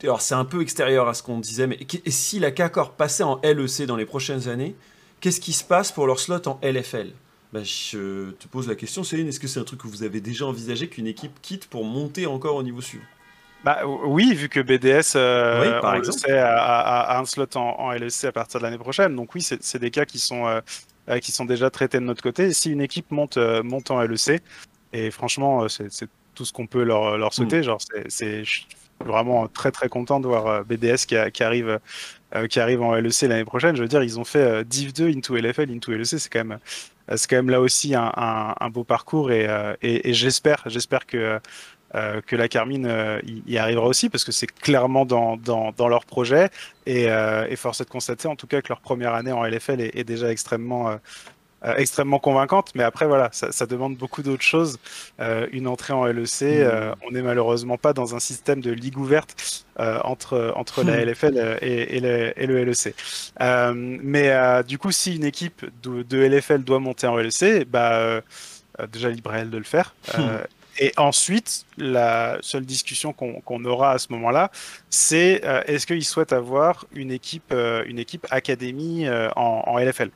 alors 0.07 0.21
c'est 0.21 0.35
un 0.35 0.45
peu 0.45 0.63
extérieur 0.63 1.09
à 1.09 1.15
ce 1.15 1.23
qu'on 1.23 1.39
disait, 1.39 1.67
mais 1.67 1.79
si 2.07 2.39
la 2.39 2.51
CACOR 2.51 2.93
passait 2.93 3.23
en 3.23 3.41
LEC 3.43 3.83
dans 3.87 3.97
les 3.97 4.07
prochaines 4.07 4.49
années, 4.49 4.75
qu'est-ce 5.21 5.41
qui 5.41 5.53
se 5.53 5.65
passe 5.65 5.93
pour 5.93 6.07
leur 6.07 6.19
slot 6.19 6.47
en 6.47 6.59
LFL 6.63 7.13
bah, 7.53 7.63
Je 7.63 8.31
te 8.33 8.49
pose 8.49 8.69
la 8.69 8.75
question, 8.75 9.05
Céline, 9.05 9.29
est-ce 9.29 9.41
que 9.41 9.49
c'est 9.49 9.61
un 9.61 9.65
truc 9.65 9.81
que 9.83 9.89
vous 9.89 10.03
avez 10.03 10.21
déjà 10.21 10.47
envisagé 10.47 10.89
qu'une 10.89 11.07
équipe 11.07 11.41
quitte 11.43 11.69
pour 11.69 11.85
monter 11.85 12.27
encore 12.27 12.57
au 12.57 12.63
niveau 12.63 12.81
suivant? 12.81 13.05
Bah, 13.65 13.87
oui, 13.87 14.35
vu 14.35 14.49
que 14.49 14.61
BDS 14.61 15.13
euh, 15.15 15.81
par 15.81 15.95
exemple. 15.95 16.31
A, 16.31 17.19
un 17.19 17.25
slot 17.25 17.57
en, 17.57 17.93
LEC 17.93 18.25
à 18.25 18.33
partir 18.33 18.59
de 18.59 18.65
l'année 18.65 18.79
prochaine. 18.79 19.15
Donc 19.15 19.35
oui, 19.35 19.43
c'est 19.43 19.79
des 19.79 19.91
cas 19.91 20.05
qui 20.05 20.19
sont, 20.19 20.47
euh, 20.49 21.19
qui 21.21 21.31
sont 21.31 21.45
déjà 21.45 21.71
traités 21.71 21.99
de 21.99 22.05
notre 22.05 22.23
côté. 22.23 22.53
si 22.53 22.71
une 22.71 22.81
équipe 22.81 23.11
monte, 23.13 23.37
euh, 23.37 23.63
monte 23.63 23.91
en 23.93 24.03
LEC, 24.03 24.43
et 24.93 25.11
franchement, 25.11 25.69
c'est 25.69 26.09
tout 26.35 26.45
ce 26.45 26.53
qu'on 26.53 26.67
peut 26.67 26.83
leur, 26.83 27.17
leur 27.17 27.33
souhaiter. 27.33 27.61
Mm. 27.61 27.63
Genre, 27.63 27.81
c'est 28.09 28.43
vraiment 29.03 29.49
très 29.49 29.71
très 29.71 29.89
content 29.89 30.21
de 30.21 30.27
voir 30.27 30.47
euh, 30.47 30.63
BDS 30.63 31.07
qui, 31.07 31.43
arrive 31.43 31.81
euh, 32.35 32.47
qui 32.47 32.61
en 32.61 32.95
LEC 32.95 33.23
l'année 33.23 33.45
prochaine. 33.45 33.77
Je 33.77 33.83
veux 33.83 33.89
dire, 33.89 34.03
ils 34.03 34.19
ont 34.19 34.25
fait 34.25 34.43
euh, 34.43 34.65
Div 34.65 34.93
2 34.93 35.09
into 35.09 35.37
LFL 35.37 35.71
into 35.71 35.93
LEC, 35.93 36.07
c'est 36.07 36.29
quand 36.33 36.45
même 36.45 36.59
c'est 37.17 37.29
quand 37.29 37.37
même 37.37 37.51
là 37.51 37.61
aussi 37.61 37.95
un, 37.97 38.71
beau 38.71 38.85
parcours 38.85 39.33
et, 39.33 39.49
j'espère 40.13 40.63
j'espère 40.67 41.05
que 41.05 41.41
que 41.93 42.37
la 42.37 42.49
Carmine 42.49 42.89
y, 43.47 43.59
arrivera 43.59 43.87
aussi 43.87 44.09
parce 44.09 44.25
que 44.25 44.31
c'est 44.31 44.47
clairement 44.47 45.05
dans, 45.05 45.37
dans, 45.37 45.73
dans, 45.73 45.89
leur 45.89 46.07
projet 46.07 46.49
et, 46.87 47.09
force 47.57 47.81
est 47.81 47.85
de 47.85 47.91
constater 47.91 48.29
en 48.29 48.37
tout 48.37 48.47
cas 48.47 48.63
que 48.63 48.69
leur 48.69 48.81
première 48.81 49.15
année 49.15 49.33
en 49.33 49.45
LFL 49.45 49.81
est 49.81 50.05
déjà 50.05 50.31
extrêmement 50.31 50.97
euh, 51.65 51.77
extrêmement 51.77 52.19
convaincante. 52.19 52.73
Mais 52.75 52.83
après, 52.83 53.07
voilà, 53.07 53.29
ça, 53.33 53.53
ça 53.53 53.67
demande 53.67 53.97
beaucoup 53.97 54.23
d'autres 54.23 54.43
choses. 54.43 54.79
Euh, 55.21 55.47
une 55.53 55.69
entrée 55.69 55.93
en 55.93 56.05
LEC, 56.05 56.43
mmh. 56.43 56.45
euh, 56.45 56.95
on 57.07 57.13
n'est 57.13 57.23
malheureusement 57.23 57.79
pas 57.79 57.93
dans 57.93 58.17
un 58.17 58.21
système 58.21 58.61
de 58.61 58.73
ligue 58.73 58.99
ouverte 58.99 59.65
entre, 59.79 60.53
entre 60.57 60.83
la. 60.85 61.03
LFL 61.05 61.59
et, 61.63 61.97
et, 61.97 62.01
le, 62.01 62.33
et 62.37 62.47
le, 62.47 62.65
LEC. 62.65 62.95
mais 63.75 64.63
du 64.65 64.79
coup, 64.79 64.93
si 64.93 65.17
une 65.17 65.25
équipe 65.25 65.65
de, 65.83 66.03
de, 66.03 66.19
LFL 66.19 66.63
doit 66.63 66.79
monter 66.79 67.07
en 67.07 67.17
LEC, 67.17 67.67
bah, 67.69 68.21
déjà 68.93 69.09
libre 69.09 69.33
à 69.33 69.39
elle 69.39 69.51
de 69.51 69.59
le 69.59 69.65
faire. 69.65 69.95
Mmh. 70.17 70.23
Et 70.79 70.93
ensuite, 70.97 71.67
la 71.77 72.39
seule 72.41 72.65
discussion 72.65 73.13
qu'on 73.13 73.65
aura 73.65 73.93
à 73.93 73.99
ce 73.99 74.09
moment-là, 74.11 74.51
c'est 74.89 75.45
euh, 75.45 75.63
est-ce 75.67 75.87
qu'ils 75.87 76.05
souhaitent 76.05 76.33
avoir 76.33 76.87
une 76.95 77.11
équipe, 77.11 77.53
euh, 77.53 77.85
une 77.87 77.99
équipe 77.99 78.27
académie 78.31 79.07
euh, 79.07 79.29
en, 79.37 79.65
en, 79.67 79.79
LFL 79.79 80.11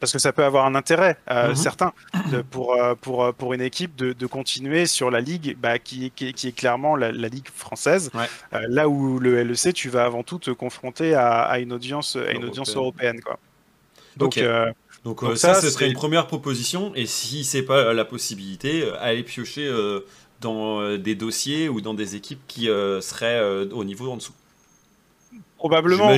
Parce 0.00 0.12
que 0.12 0.18
ça 0.18 0.32
peut 0.32 0.44
avoir 0.44 0.66
un 0.66 0.74
intérêt 0.74 1.16
mhm. 1.30 1.54
certain 1.54 1.92
de, 2.32 2.42
pour, 2.42 2.76
pour, 3.00 3.32
pour 3.34 3.54
une 3.54 3.60
équipe 3.60 3.94
de, 3.94 4.12
de 4.12 4.26
continuer 4.26 4.86
sur 4.86 5.10
la 5.10 5.20
ligue 5.20 5.56
bah, 5.58 5.78
qui, 5.78 6.10
qui, 6.10 6.32
qui, 6.32 6.48
est 6.48 6.56
clairement 6.56 6.96
la, 6.96 7.12
la 7.12 7.28
ligue 7.28 7.48
française. 7.54 8.10
là 8.52 8.88
où 8.88 9.20
le 9.20 9.42
LEC, 9.44 9.74
tu 9.74 9.88
vas 9.90 10.04
avant 10.04 10.24
tout 10.24 10.38
te 10.38 10.50
confronter 10.50 11.14
à, 11.14 11.42
à 11.42 11.58
une 11.60 11.72
audience, 11.72 12.16
à 12.16 12.32
une 12.32 12.44
audience 12.44 12.74
européenne. 12.74 13.20
Quoi. 13.20 13.38
Donc, 14.16 14.40
donc, 15.04 15.22
euh, 15.22 15.36
ça, 15.36 15.54
ce 15.54 15.68
serait 15.68 15.86
une 15.86 15.94
première 15.94 16.26
proposition. 16.26 16.92
Et 16.94 17.06
si 17.06 17.44
c'est 17.44 17.62
pas 17.62 17.92
la 17.92 18.04
possibilité, 18.04 18.82
euh, 18.82 18.96
aller 19.00 19.22
piocher 19.22 19.66
euh, 19.66 20.00
dans 20.40 20.96
des 20.96 21.14
dossiers 21.14 21.68
ou 21.68 21.80
dans 21.80 21.94
des 21.94 22.16
équipes 22.16 22.40
qui 22.48 22.66
seraient 22.66 23.42
au 23.72 23.84
niveau 23.84 24.10
en 24.10 24.16
dessous. 24.16 24.34
Probablement. 25.56 26.14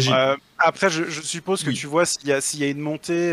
après, 0.58 0.90
je, 0.90 1.20
suppose 1.20 1.62
que 1.62 1.70
tu 1.70 1.86
vois 1.86 2.04
s'il 2.06 2.26
y, 2.26 2.30
y, 2.30 2.64
a 2.64 2.68
une 2.68 2.80
montée 2.80 3.32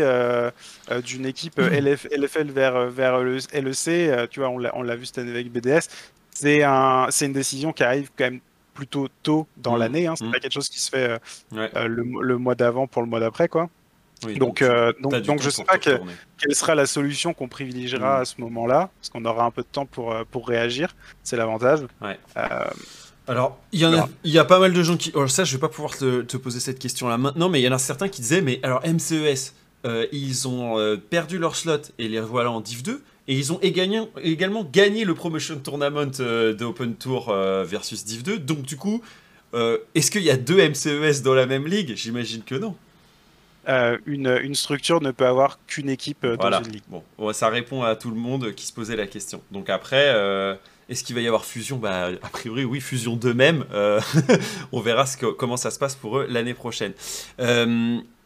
d'une 1.04 1.26
équipe 1.26 1.58
LFL 1.58 2.50
vers, 2.50 2.90
vers 2.90 3.20
le 3.20 3.38
LEC, 3.52 4.30
tu 4.30 4.40
vois, 4.40 4.50
on 4.50 4.82
l'a 4.82 4.96
vu 4.96 5.06
cette 5.06 5.18
année 5.18 5.30
avec 5.30 5.50
BDS, 5.50 5.88
c'est 6.30 6.62
un, 6.62 7.08
une 7.20 7.32
décision 7.32 7.72
qui 7.72 7.82
arrive 7.82 8.10
quand 8.16 8.24
même 8.24 8.40
plutôt 8.74 9.08
tôt 9.22 9.48
dans 9.56 9.76
mmh. 9.76 9.78
l'année. 9.78 10.06
Hein, 10.06 10.14
c'est 10.16 10.24
mmh. 10.24 10.32
pas 10.32 10.38
quelque 10.38 10.52
chose 10.52 10.68
qui 10.68 10.80
se 10.80 10.90
fait 10.90 11.20
le, 11.52 12.22
le, 12.22 12.38
mois 12.38 12.54
d'avant 12.54 12.86
pour 12.86 13.02
le 13.02 13.08
mois 13.08 13.20
d'après, 13.20 13.48
quoi 13.48 13.68
donc, 14.32 14.62
euh, 14.62 14.92
donc, 15.00 15.16
donc, 15.22 15.42
je 15.42 15.50
sais 15.50 15.64
pas 15.64 15.78
quelle 15.78 16.54
sera 16.54 16.74
la 16.74 16.86
solution 16.86 17.34
qu'on 17.34 17.48
privilégiera 17.48 18.18
mm. 18.18 18.22
à 18.22 18.24
ce 18.24 18.34
moment-là, 18.38 18.90
parce 19.00 19.10
qu'on 19.10 19.24
aura 19.24 19.44
un 19.44 19.50
peu 19.50 19.62
de 19.62 19.68
temps 19.70 19.86
pour, 19.86 20.12
euh, 20.12 20.24
pour 20.30 20.48
réagir. 20.48 20.94
C'est 21.22 21.36
l'avantage. 21.36 21.80
Ouais. 22.00 22.18
Euh, 22.36 22.48
alors, 23.26 23.58
il 23.72 23.80
y, 23.80 23.86
en 23.86 23.94
a, 23.94 24.08
il 24.24 24.32
y 24.32 24.38
a 24.38 24.44
pas 24.44 24.58
mal 24.58 24.72
de 24.72 24.82
gens 24.82 24.96
qui. 24.96 25.10
Alors, 25.14 25.30
ça, 25.30 25.44
je 25.44 25.52
vais 25.54 25.60
pas 25.60 25.68
pouvoir 25.68 25.96
te, 25.96 26.22
te 26.22 26.36
poser 26.36 26.60
cette 26.60 26.78
question-là 26.78 27.16
maintenant, 27.16 27.48
mais 27.48 27.60
il 27.60 27.64
y 27.64 27.68
en 27.68 27.72
a 27.72 27.78
certains 27.78 28.08
qui 28.08 28.20
disaient 28.20 28.42
Mais 28.42 28.60
alors, 28.62 28.82
MCES, 28.86 29.54
ils 30.12 30.48
ont 30.48 30.98
perdu 31.10 31.38
leur 31.38 31.56
slot 31.56 31.80
et 31.98 32.08
les 32.08 32.20
voilà 32.20 32.50
en 32.50 32.60
Div 32.60 32.82
2. 32.82 33.02
Et 33.26 33.34
ils 33.34 33.54
ont 33.54 33.58
également, 33.62 34.10
également 34.22 34.68
gagné 34.70 35.06
le 35.06 35.14
Promotion 35.14 35.56
Tournament 35.56 36.18
de 36.18 36.64
Open 36.64 36.94
Tour 36.94 37.32
versus 37.64 38.04
Div 38.04 38.22
2. 38.22 38.38
Donc, 38.38 38.62
du 38.62 38.76
coup, 38.76 39.00
est-ce 39.94 40.10
qu'il 40.10 40.22
y 40.22 40.30
a 40.30 40.36
deux 40.36 40.56
MCES 40.68 41.22
dans 41.22 41.34
la 41.34 41.46
même 41.46 41.66
ligue? 41.66 41.94
J'imagine 41.96 42.42
que 42.42 42.56
non. 42.56 42.76
Euh, 43.68 43.98
une, 44.06 44.38
une, 44.42 44.54
structure 44.54 45.00
ne 45.00 45.10
peut 45.10 45.26
avoir 45.26 45.58
qu'une 45.66 45.88
équipe 45.88 46.24
euh, 46.24 46.36
dans 46.36 46.62
une 46.62 46.72
ligue. 46.72 46.82
Bon, 46.88 47.32
ça 47.32 47.48
répond 47.48 47.82
à 47.82 47.96
tout 47.96 48.10
le 48.10 48.16
monde 48.16 48.52
qui 48.54 48.66
se 48.66 48.72
posait 48.72 48.96
la 48.96 49.06
question. 49.06 49.42
Donc 49.50 49.70
après, 49.70 50.12
euh, 50.14 50.54
est-ce 50.88 51.04
qu'il 51.04 51.14
va 51.14 51.22
y 51.22 51.26
avoir 51.26 51.44
fusion? 51.44 51.78
Bah, 51.78 52.10
A 52.22 52.28
priori, 52.28 52.64
oui, 52.64 52.80
fusion 52.80 53.16
d'eux-mêmes. 53.16 53.64
on 54.72 54.80
verra 54.80 55.06
ce 55.06 55.16
que, 55.16 55.26
comment 55.26 55.56
ça 55.56 55.70
se 55.70 55.78
passe 55.78 55.96
pour 55.96 56.18
eux 56.18 56.26
l'année 56.28 56.54
prochaine. 56.54 56.92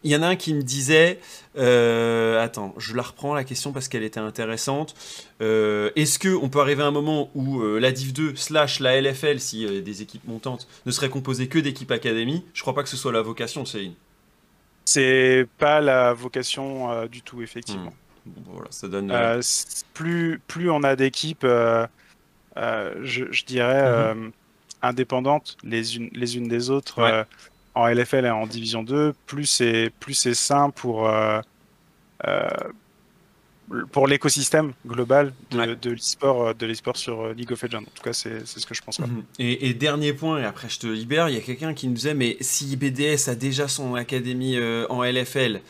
Il 0.05 0.13
y 0.13 0.17
en 0.17 0.23
a 0.23 0.29
un 0.29 0.37
qui 0.37 0.55
me 0.55 0.63
disait, 0.63 1.19
euh, 1.57 2.43
attends, 2.43 2.73
je 2.79 2.95
la 2.95 3.03
reprends 3.03 3.35
la 3.35 3.43
question 3.43 3.73
parce 3.73 3.89
qu'elle 3.89 4.05
était 4.05 4.21
intéressante. 4.21 4.95
Euh, 5.43 5.91
est-ce 5.97 6.21
que 6.21 6.29
on 6.29 6.49
peut 6.49 6.61
arriver 6.61 6.85
à 6.85 6.87
un 6.87 6.93
moment 6.93 7.31
où 7.35 7.61
euh, 7.61 7.81
la 7.81 7.91
Div 7.91 8.13
2 8.13 8.37
slash 8.37 8.79
la 8.79 9.01
LFL, 9.01 9.41
si 9.41 9.83
des 9.83 10.03
équipes 10.03 10.27
montantes, 10.29 10.69
ne 10.87 10.93
serait 10.93 11.11
composée 11.11 11.49
que 11.49 11.59
d'équipes 11.59 11.91
académies? 11.91 12.45
Je 12.55 12.63
crois 12.63 12.75
pas 12.75 12.85
que 12.85 12.89
ce 12.89 12.97
soit 12.97 13.13
la 13.13 13.23
vocation, 13.23 13.65
Céline. 13.65 13.95
C'est 14.91 15.47
pas 15.59 15.81
la 15.81 16.13
vocation 16.13 17.07
du 17.07 17.23
tout, 17.23 17.43
effectivement. 17.43 17.93
Hmm. 18.27 18.31
voilà, 18.47 18.69
ça 18.71 18.89
donne. 18.89 19.13
plus 19.95 20.41
plus 20.47 20.71
on 20.71 20.83
a 20.83 20.97
d'équipes, 20.97 21.47
je, 22.57 23.45
dirais 23.45 24.15
mhm. 24.15 24.33
indépendantes 24.83 25.57
les 25.63 25.97
unes 25.97 26.11
les 26.13 26.37
unes 26.37 26.49
des 26.49 26.71
autres 26.71 27.27
en 27.79 27.87
LFL 27.87 28.27
et 28.27 28.31
en 28.31 28.47
Division 28.47 28.83
2, 28.83 29.15
plus 29.27 29.47
c'est 29.47 29.93
plus 30.01 30.15
c'est 30.15 30.35
sain 30.35 30.71
pour 30.71 31.09
euh, 31.09 31.41
euh, 32.27 32.49
pour 33.93 34.07
l'écosystème 34.07 34.73
global 34.87 35.33
de, 35.51 35.75
de 35.75 35.91
l'e-sport 35.91 36.49
euh, 36.49 36.55
de 36.55 36.67
l'e-sport 36.67 36.97
sur 36.97 37.35
League 37.35 37.53
of 37.53 37.63
Legends. 37.63 37.79
En 37.79 37.95
tout 37.95 38.03
cas, 38.03 38.13
c'est 38.13 38.47
ce 38.47 38.67
que 38.67 38.75
je 38.75 38.83
pense. 38.83 38.99
Mhm. 38.99 39.23
Et, 39.39 39.75
dernier 39.75 40.13
point, 40.13 40.41
et 40.41 40.45
après 40.45 40.69
je 40.69 40.79
te 40.79 40.87
libère, 40.87 41.29
il 41.29 41.35
y 41.35 41.39
a 41.39 41.41
quelqu'un 41.41 41.75
qui 41.75 41.89
nous 41.89 41.95
disait, 41.95 42.15
mais 42.15 42.37
si 42.41 42.77
BDS 42.77 43.29
a 43.29 43.35
déjà 43.35 43.69
son 43.69 43.95
académie 43.95 44.59
en 44.89 45.03
LFL, 45.03 45.61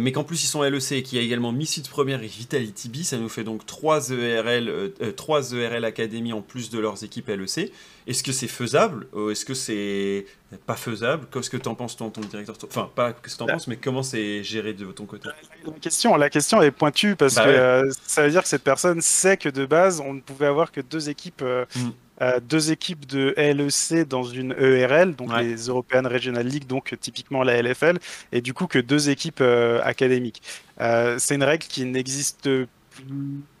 mais 0.00 0.12
qu'en 0.12 0.24
plus 0.24 0.42
ils 0.44 0.46
sont 0.46 0.62
LEC, 0.62 0.92
et 0.92 1.02
qu'il 1.02 1.18
y 1.18 1.20
a 1.20 1.24
également 1.24 1.52
Misfit 1.52 1.82
Première 1.82 2.22
et 2.22 2.26
Vitality 2.26 2.88
B, 2.88 2.96
ça 3.02 3.18
nous 3.18 3.28
fait 3.28 3.44
donc 3.44 3.66
3 3.66 4.10
ERL, 4.10 4.92
3 5.16 5.52
ERL 5.52 5.84
Academy 5.84 6.32
en 6.32 6.40
plus 6.40 6.70
de 6.70 6.78
leurs 6.78 7.04
équipes 7.04 7.28
LEC. 7.28 7.72
Est-ce 8.06 8.22
que 8.22 8.32
c'est 8.32 8.48
faisable? 8.48 9.06
Est-ce 9.30 9.44
que 9.44 9.54
c'est 9.54 10.26
pas 10.56 10.76
faisable 10.76 11.26
Qu'est-ce 11.30 11.50
que 11.50 11.58
tu 11.58 11.68
en 11.68 11.74
penses, 11.74 11.96
ton, 11.96 12.08
ton 12.08 12.22
directeur 12.22 12.56
Enfin, 12.64 12.90
pas 12.94 13.10
ce 13.10 13.32
que 13.32 13.36
tu 13.36 13.42
en 13.42 13.46
penses, 13.46 13.66
mais 13.66 13.76
comment 13.76 14.02
c'est 14.02 14.42
géré 14.42 14.72
de 14.72 14.86
ton 14.86 15.04
côté? 15.04 15.28
La 15.66 15.72
question, 15.74 16.16
la 16.16 16.30
question 16.30 16.62
est 16.62 16.70
pointue 16.70 17.16
parce 17.16 17.34
bah 17.34 17.44
que 17.44 17.50
euh, 17.50 17.90
ça 18.06 18.22
veut 18.22 18.30
dire 18.30 18.42
que 18.42 18.48
cette 18.48 18.64
personne 18.64 19.02
sait 19.02 19.36
que 19.36 19.50
de 19.50 19.66
base, 19.66 20.00
on 20.00 20.14
ne 20.14 20.20
pouvait 20.20 20.46
avoir 20.46 20.72
que 20.72 20.80
deux 20.80 21.10
équipes. 21.10 21.42
Euh, 21.42 21.66
mm. 21.76 21.88
euh, 22.22 22.40
deux 22.40 22.72
équipes 22.72 23.04
de 23.06 23.34
LEC 23.36 24.08
dans 24.08 24.24
une 24.24 24.52
ERL, 24.58 25.14
donc 25.14 25.36
les 25.38 25.66
European 25.66 26.08
Regional 26.08 26.46
League, 26.46 26.66
donc 26.66 26.96
typiquement 26.98 27.42
la 27.42 27.60
LFL, 27.60 27.98
et 28.32 28.40
du 28.40 28.54
coup 28.54 28.66
que 28.66 28.78
deux 28.78 29.10
équipes 29.10 29.42
académiques. 29.82 30.42
c'est 30.78 31.34
une 31.34 31.44
règle 31.44 31.66
qui 31.66 31.84
n'existe 31.84 32.48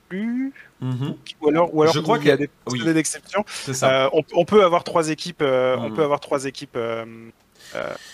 plus, 0.08 0.52
Mhm. 0.80 1.16
Ou 1.40 1.48
alors, 1.48 1.74
ou 1.74 1.82
alors 1.82 1.94
je 1.94 2.00
crois 2.00 2.18
qu'il 2.18 2.28
y 2.28 2.32
a 2.32 2.36
des, 2.36 2.50
oui. 2.70 2.86
exceptions. 2.96 3.44
Euh, 3.82 4.08
on, 4.12 4.44
peut 4.44 4.64
avoir 4.64 4.84
trois 4.84 5.08
équipes, 5.08 5.42
euh, 5.42 5.76
on 5.78 5.90
mhm. 5.90 5.96
peut 5.96 6.04
avoir 6.04 6.20
trois 6.20 6.44
équipes 6.44 6.76
euh, 6.76 7.04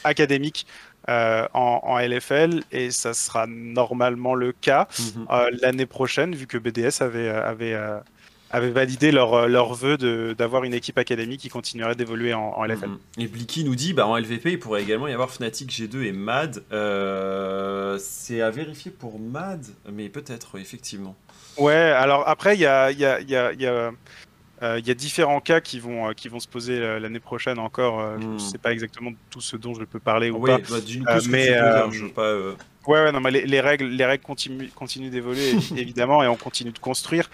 académiques 0.02 0.66
en, 1.06 1.98
LFL 1.98 2.62
et 2.72 2.90
ça 2.90 3.12
sera 3.12 3.46
normalement 3.46 4.34
le 4.34 4.52
cas 4.52 4.88
mhm. 4.98 5.26
l'année 5.60 5.86
prochaine 5.86 6.34
vu 6.34 6.46
que 6.46 6.56
BDS 6.56 7.02
avait 7.02 7.28
avait 7.28 7.78
avait 8.54 8.70
validé 8.70 9.10
leur, 9.10 9.48
leur 9.48 9.74
vœu 9.74 9.96
d'avoir 10.34 10.64
une 10.64 10.74
équipe 10.74 10.98
académique 10.98 11.40
qui 11.40 11.48
continuerait 11.48 11.94
d'évoluer 11.94 12.34
en, 12.34 12.64
LFL. 12.64 12.90
Et 13.18 13.26
Blicky 13.26 13.64
nous 13.64 13.74
dit, 13.74 13.92
bah, 13.92 14.06
en 14.06 14.16
LVP, 14.16 14.52
il 14.52 14.58
pourrait 14.58 14.82
également 14.82 15.08
y 15.08 15.12
avoir 15.12 15.30
Fnatic, 15.30 15.70
G2 15.70 16.04
et 16.04 16.12
MAD. 16.12 16.62
C'est 17.98 18.40
à 18.40 18.50
vérifier 18.50 18.90
pour 18.90 19.18
MAD, 19.18 19.66
mais 19.92 20.08
peut-être, 20.08 20.58
effectivement. 20.58 21.16
Ouais, 21.56 21.74
alors 21.74 22.28
après, 22.28 22.56
il 22.56 22.60
y 22.60 22.66
a, 22.66 22.90
y, 22.90 23.04
a, 23.04 23.20
y, 23.20 23.36
a, 23.36 23.52
y, 23.52 23.66
a, 23.66 23.92
euh, 24.64 24.80
y 24.84 24.90
a 24.90 24.94
différents 24.94 25.40
cas 25.40 25.60
qui 25.60 25.78
vont, 25.78 26.08
euh, 26.08 26.12
qui 26.12 26.28
vont 26.28 26.40
se 26.40 26.48
poser 26.48 26.78
euh, 26.78 26.98
l'année 26.98 27.20
prochaine 27.20 27.58
encore. 27.58 28.18
Je 28.20 28.26
ne 28.26 28.34
hmm. 28.34 28.38
sais 28.38 28.58
pas 28.58 28.72
exactement 28.72 29.12
tout 29.30 29.40
ce 29.40 29.56
dont 29.56 29.74
je 29.74 29.84
peux 29.84 30.00
parler 30.00 30.30
ou 30.30 30.40
pas. 30.40 30.58
Bah, 30.58 31.20
mais 31.28 31.46
je 31.46 32.06
pas. 32.06 32.34
Ouais, 32.86 33.02
ouais, 33.02 33.12
non, 33.12 33.20
mais 33.20 33.30
les, 33.30 33.46
les, 33.46 33.60
règles, 33.62 33.86
les 33.86 34.04
règles 34.04 34.22
continuent, 34.22 34.68
continuent 34.74 35.10
d'évoluer 35.10 35.52
évidemment 35.76 36.22
et 36.22 36.28
on 36.28 36.36
continue 36.36 36.70
de 36.72 36.78
construire. 36.78 37.30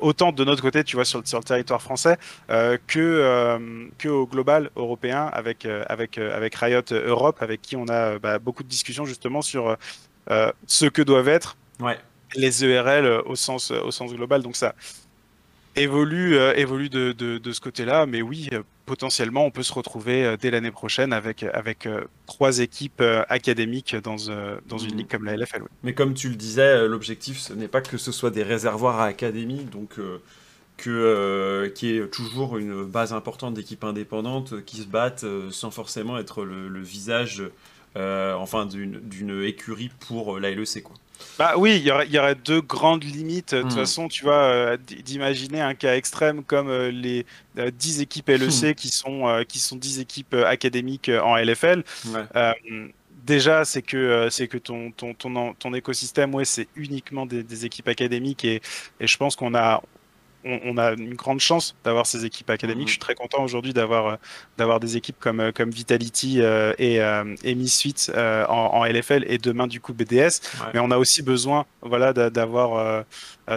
autant 0.00 0.32
de 0.32 0.44
notre 0.44 0.62
côté, 0.62 0.82
tu 0.82 0.96
vois, 0.96 1.04
sur, 1.04 1.26
sur 1.26 1.38
le 1.38 1.44
territoire 1.44 1.82
français, 1.82 2.16
que, 2.48 3.58
que 3.98 4.08
au 4.08 4.26
global 4.26 4.70
européen 4.76 5.28
avec, 5.32 5.66
avec, 5.88 6.16
avec 6.16 6.54
Riot 6.54 6.90
Europe, 6.90 7.42
avec 7.42 7.60
qui 7.60 7.76
on 7.76 7.86
a 7.88 8.18
bah, 8.18 8.38
beaucoup 8.38 8.62
de 8.62 8.68
discussions 8.68 9.04
justement 9.04 9.42
sur 9.42 9.76
ce 10.66 10.86
que 10.86 11.02
doivent 11.02 11.28
être 11.28 11.56
ouais 11.80 11.98
les 12.34 12.64
ERL 12.64 13.04
euh, 13.04 13.22
au 13.24 13.36
sens, 13.36 13.70
euh, 13.70 13.80
au 13.82 13.90
sens 13.90 14.12
global. 14.12 14.42
Donc 14.42 14.56
ça 14.56 14.74
évolue, 15.76 16.36
euh, 16.36 16.54
évolue 16.56 16.88
de, 16.88 17.12
de, 17.12 17.52
ce 17.52 17.60
côté-là. 17.60 18.06
Mais 18.06 18.22
oui, 18.22 18.48
potentiellement, 18.86 19.44
on 19.44 19.50
peut 19.50 19.62
se 19.62 19.72
retrouver 19.72 20.36
dès 20.40 20.50
l'année 20.50 20.70
prochaine 20.70 21.12
avec, 21.12 21.42
avec 21.42 21.88
trois 22.26 22.60
équipes 22.60 23.02
académiques 23.28 23.96
dans, 23.96 24.16
dans 24.66 24.78
une 24.78 24.94
mmh. 24.94 24.98
ligue 24.98 25.08
comme 25.08 25.24
la 25.24 25.36
LFL. 25.36 25.62
Mais 25.82 25.94
comme 25.94 26.14
tu 26.14 26.28
le 26.28 26.34
disais, 26.34 26.86
l'objectif, 26.88 27.38
ce 27.38 27.52
n'est 27.52 27.68
pas 27.68 27.80
que 27.80 27.98
ce 27.98 28.12
soit 28.12 28.30
des 28.30 28.42
réservoirs 28.42 29.00
à 29.00 29.06
académie, 29.06 29.64
donc 29.64 29.96
que, 30.76 31.72
qui 31.74 31.90
est 31.90 32.08
toujours 32.08 32.56
une 32.56 32.84
base 32.84 33.12
importante 33.12 33.54
d'équipes 33.54 33.84
indépendantes 33.84 34.64
qui 34.64 34.78
se 34.78 34.86
battent 34.86 35.26
sans 35.50 35.70
forcément 35.70 36.18
être 36.18 36.44
le, 36.44 36.68
le 36.68 36.80
visage 36.80 37.42
enfin 37.94 38.66
d'une 38.66 39.42
écurie 39.44 39.90
pour 40.00 40.38
la 40.38 40.50
LEC. 40.50 40.82
Quoi. 40.82 40.96
Bah 41.38 41.54
oui, 41.56 41.76
il 41.76 42.12
y 42.12 42.18
aurait, 42.18 42.34
deux 42.34 42.60
grandes 42.60 43.04
limites. 43.04 43.54
De 43.54 43.62
toute 43.62 43.72
hmm. 43.72 43.76
façon, 43.76 44.08
tu 44.08 44.24
vois, 44.24 44.42
euh, 44.42 44.76
d'imaginer 44.76 45.60
un 45.60 45.74
cas 45.74 45.94
extrême 45.94 46.42
comme 46.42 46.68
euh, 46.68 46.90
les 46.90 47.26
10 47.56 47.98
euh, 47.98 48.02
équipes 48.02 48.28
LEC 48.28 48.62
hmm. 48.62 48.74
qui, 48.74 48.88
sont, 48.88 49.44
qui 49.48 49.58
sont 49.58 49.76
10 49.76 50.00
équipes 50.00 50.34
académiques 50.34 51.10
en 51.10 51.36
LFL. 51.36 51.84
déjà, 53.24 53.64
c'est 53.64 53.82
que, 53.82 54.28
c'est 54.30 54.48
que 54.48 54.58
ton, 54.58 54.90
ton, 54.90 55.14
ton, 55.14 55.54
ton 55.54 55.74
écosystème, 55.74 56.34
ouais, 56.34 56.44
c'est 56.44 56.68
uniquement 56.76 57.26
des, 57.26 57.64
équipes 57.64 57.88
académiques 57.88 58.44
et, 58.44 58.62
et 59.00 59.06
je 59.06 59.16
pense 59.16 59.36
qu'on 59.36 59.54
a, 59.54 59.82
on, 60.48 60.78
a 60.78 60.92
une 60.92 61.14
grande 61.14 61.40
chance 61.40 61.76
d'avoir 61.84 62.06
ces 62.06 62.24
équipes 62.24 62.50
académiques. 62.50 62.82
Mhm. 62.82 62.88
Je 62.88 62.92
suis 62.92 62.98
très 62.98 63.14
content 63.14 63.42
aujourd'hui 63.42 63.72
d'avoir 63.72 64.06
euh, 64.06 64.16
d'avoir 64.56 64.80
des 64.80 64.96
équipes 64.96 65.18
comme 65.18 65.40
euh, 65.40 65.52
comme 65.52 65.70
Vitality 65.70 66.40
euh, 66.40 66.72
et, 66.78 66.96
et 67.44 67.54
Misfits 67.54 68.10
en, 68.16 68.84
LFL 68.84 69.24
et 69.28 69.38
demain 69.38 69.66
du 69.66 69.80
coup 69.80 69.92
BDS. 69.92 70.40
Mais 70.72 70.80
on 70.80 70.90
a 70.90 70.98
aussi 70.98 71.22
besoin 71.22 71.66
voilà 71.82 72.12
d'avoir 72.12 73.04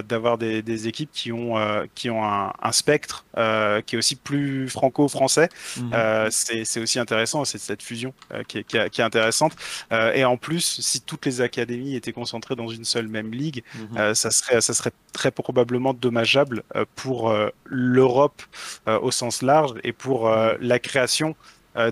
d'avoir 0.07 0.37
des, 0.37 0.87
équipes 0.87 1.11
qui 1.11 1.31
ont 1.31 1.55
qui 1.95 2.09
ont 2.09 2.23
un, 2.23 2.71
spectre 2.71 3.25
qui 3.35 3.95
est 3.95 3.97
aussi 3.97 4.15
plus 4.15 4.69
franco-français. 4.69 5.49
Mhm. 5.77 6.29
c'est 6.29 6.79
aussi 6.79 6.99
intéressant, 6.99 7.45
c'est 7.45 7.57
cette 7.57 7.83
fusion 7.83 8.13
qui 8.47 8.59
est, 8.59 8.63
qui, 8.63 8.77
est, 8.77 9.03
intéressante. 9.03 9.53
et 9.91 10.23
en 10.25 10.37
plus, 10.37 10.79
si 10.81 11.01
toutes 11.01 11.25
les 11.25 11.41
académies 11.41 11.95
étaient 11.95 12.13
concentrées 12.13 12.55
dans 12.55 12.67
une 12.67 12.85
seule 12.85 13.07
même 13.07 13.31
ligue, 13.31 13.63
mhm. 13.75 14.13
ça 14.13 14.31
serait 14.31 14.61
ça 14.61 14.73
serait 14.73 14.91
très 15.11 15.31
probablement 15.31 15.93
dommageable 15.93 16.63
euh, 16.75 16.85
pour 16.95 17.29
euh, 17.29 17.49
l'Europe 17.65 18.41
euh, 18.87 18.99
au 18.99 19.11
sens 19.11 19.41
large 19.41 19.73
et 19.83 19.93
pour 19.93 20.29
la 20.59 20.79
création 20.79 21.35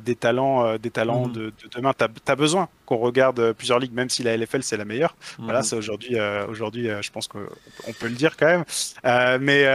des 0.04 0.16
talents, 0.16 0.78
des 0.78 0.92
talents 0.92 1.28
mhm. 1.28 1.34
de, 1.34 1.54
demain. 1.76 1.94
Tu 1.98 2.06
as, 2.32 2.36
besoin 2.36 2.68
qu'on 2.86 2.98
regarde 2.98 3.54
plusieurs 3.54 3.80
ligues, 3.80 3.94
même 3.94 4.10
si 4.10 4.24
la 4.24 4.36
LFL 4.36 4.64
c'est 4.64 4.78
la 4.78 4.86
meilleure. 4.86 5.16
Voilà, 5.38 5.60
mhm. 5.60 5.64
c'est 5.64 5.76
aujourd'hui, 5.76 6.18
aujourd'hui, 6.50 6.90
je 7.02 7.12
pense 7.12 7.28
qu'on 7.28 7.94
peut 8.00 8.08
le 8.08 8.16
dire 8.16 8.36
quand 8.38 8.46
même. 8.46 9.40
mais 9.42 9.66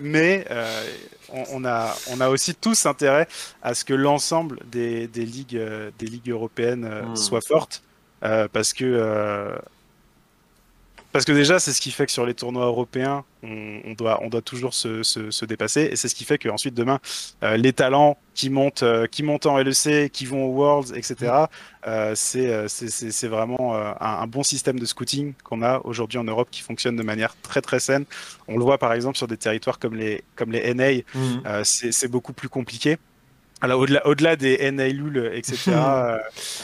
mais 0.00 0.44
on, 1.32 1.64
a, 1.64 1.94
on 2.10 2.20
a 2.20 2.28
aussi 2.28 2.54
tous 2.54 2.86
intérêt 2.86 3.28
à 3.62 3.74
ce 3.74 3.84
que 3.84 3.94
l'ensemble 3.94 4.60
des, 4.66 5.06
des, 5.08 5.24
ligues, 5.24 5.60
des 5.98 6.06
ligues 6.06 6.30
européennes 6.30 6.88
mhm. 7.08 7.16
soient 7.16 7.40
fortes, 7.40 7.82
parce 8.20 8.72
que 8.72 9.58
parce 11.16 11.24
que 11.24 11.32
déjà, 11.32 11.58
c'est 11.58 11.72
ce 11.72 11.80
qui 11.80 11.92
fait 11.92 12.04
que 12.04 12.12
sur 12.12 12.26
les 12.26 12.34
tournois 12.34 12.66
européens, 12.66 13.24
on, 13.42 13.94
doit, 13.96 14.22
on 14.22 14.28
doit 14.28 14.42
toujours 14.42 14.74
se, 14.74 15.02
se, 15.02 15.44
dépasser. 15.46 15.88
Et 15.90 15.96
c'est 15.96 16.08
ce 16.08 16.14
qui 16.14 16.24
fait 16.24 16.36
qu'ensuite, 16.36 16.74
demain, 16.74 16.98
euh, 17.42 17.56
les 17.56 17.72
talents 17.72 18.18
qui 18.34 18.50
montent, 18.50 18.82
euh, 18.82 19.06
qui 19.06 19.22
montent 19.22 19.46
en 19.46 19.56
LEC, 19.56 20.12
qui 20.12 20.26
vont 20.26 20.44
aux 20.44 20.52
Worlds, 20.52 20.94
etc., 20.94 21.32
euh, 21.86 22.12
c'est 22.14 23.28
vraiment 23.28 23.74
un, 23.98 24.26
bon 24.26 24.42
système 24.42 24.78
de 24.78 24.84
scouting 24.84 25.32
qu'on 25.42 25.62
a 25.62 25.80
aujourd'hui 25.84 26.18
en 26.18 26.24
Europe 26.24 26.48
qui 26.50 26.60
fonctionne 26.60 26.96
de 26.96 27.02
manière 27.02 27.34
très 27.40 27.62
très 27.62 27.80
saine. 27.80 28.04
On 28.46 28.58
le 28.58 28.64
voit 28.64 28.76
par 28.76 28.92
exemple 28.92 29.16
sur 29.16 29.26
des 29.26 29.38
territoires 29.38 29.78
comme 29.78 29.94
les, 29.94 30.22
comme 30.34 30.52
les 30.52 30.74
NA, 30.74 31.02
mmh. 31.14 31.64
c'est 31.64 32.10
beaucoup 32.10 32.34
plus 32.34 32.50
compliqué. 32.50 32.98
Alors 33.62 33.80
au-delà, 33.80 34.06
au-delà 34.06 34.36
des 34.36 34.70
NALUL, 34.70 35.32
etc. 35.34 35.72
Euh, 35.76 36.18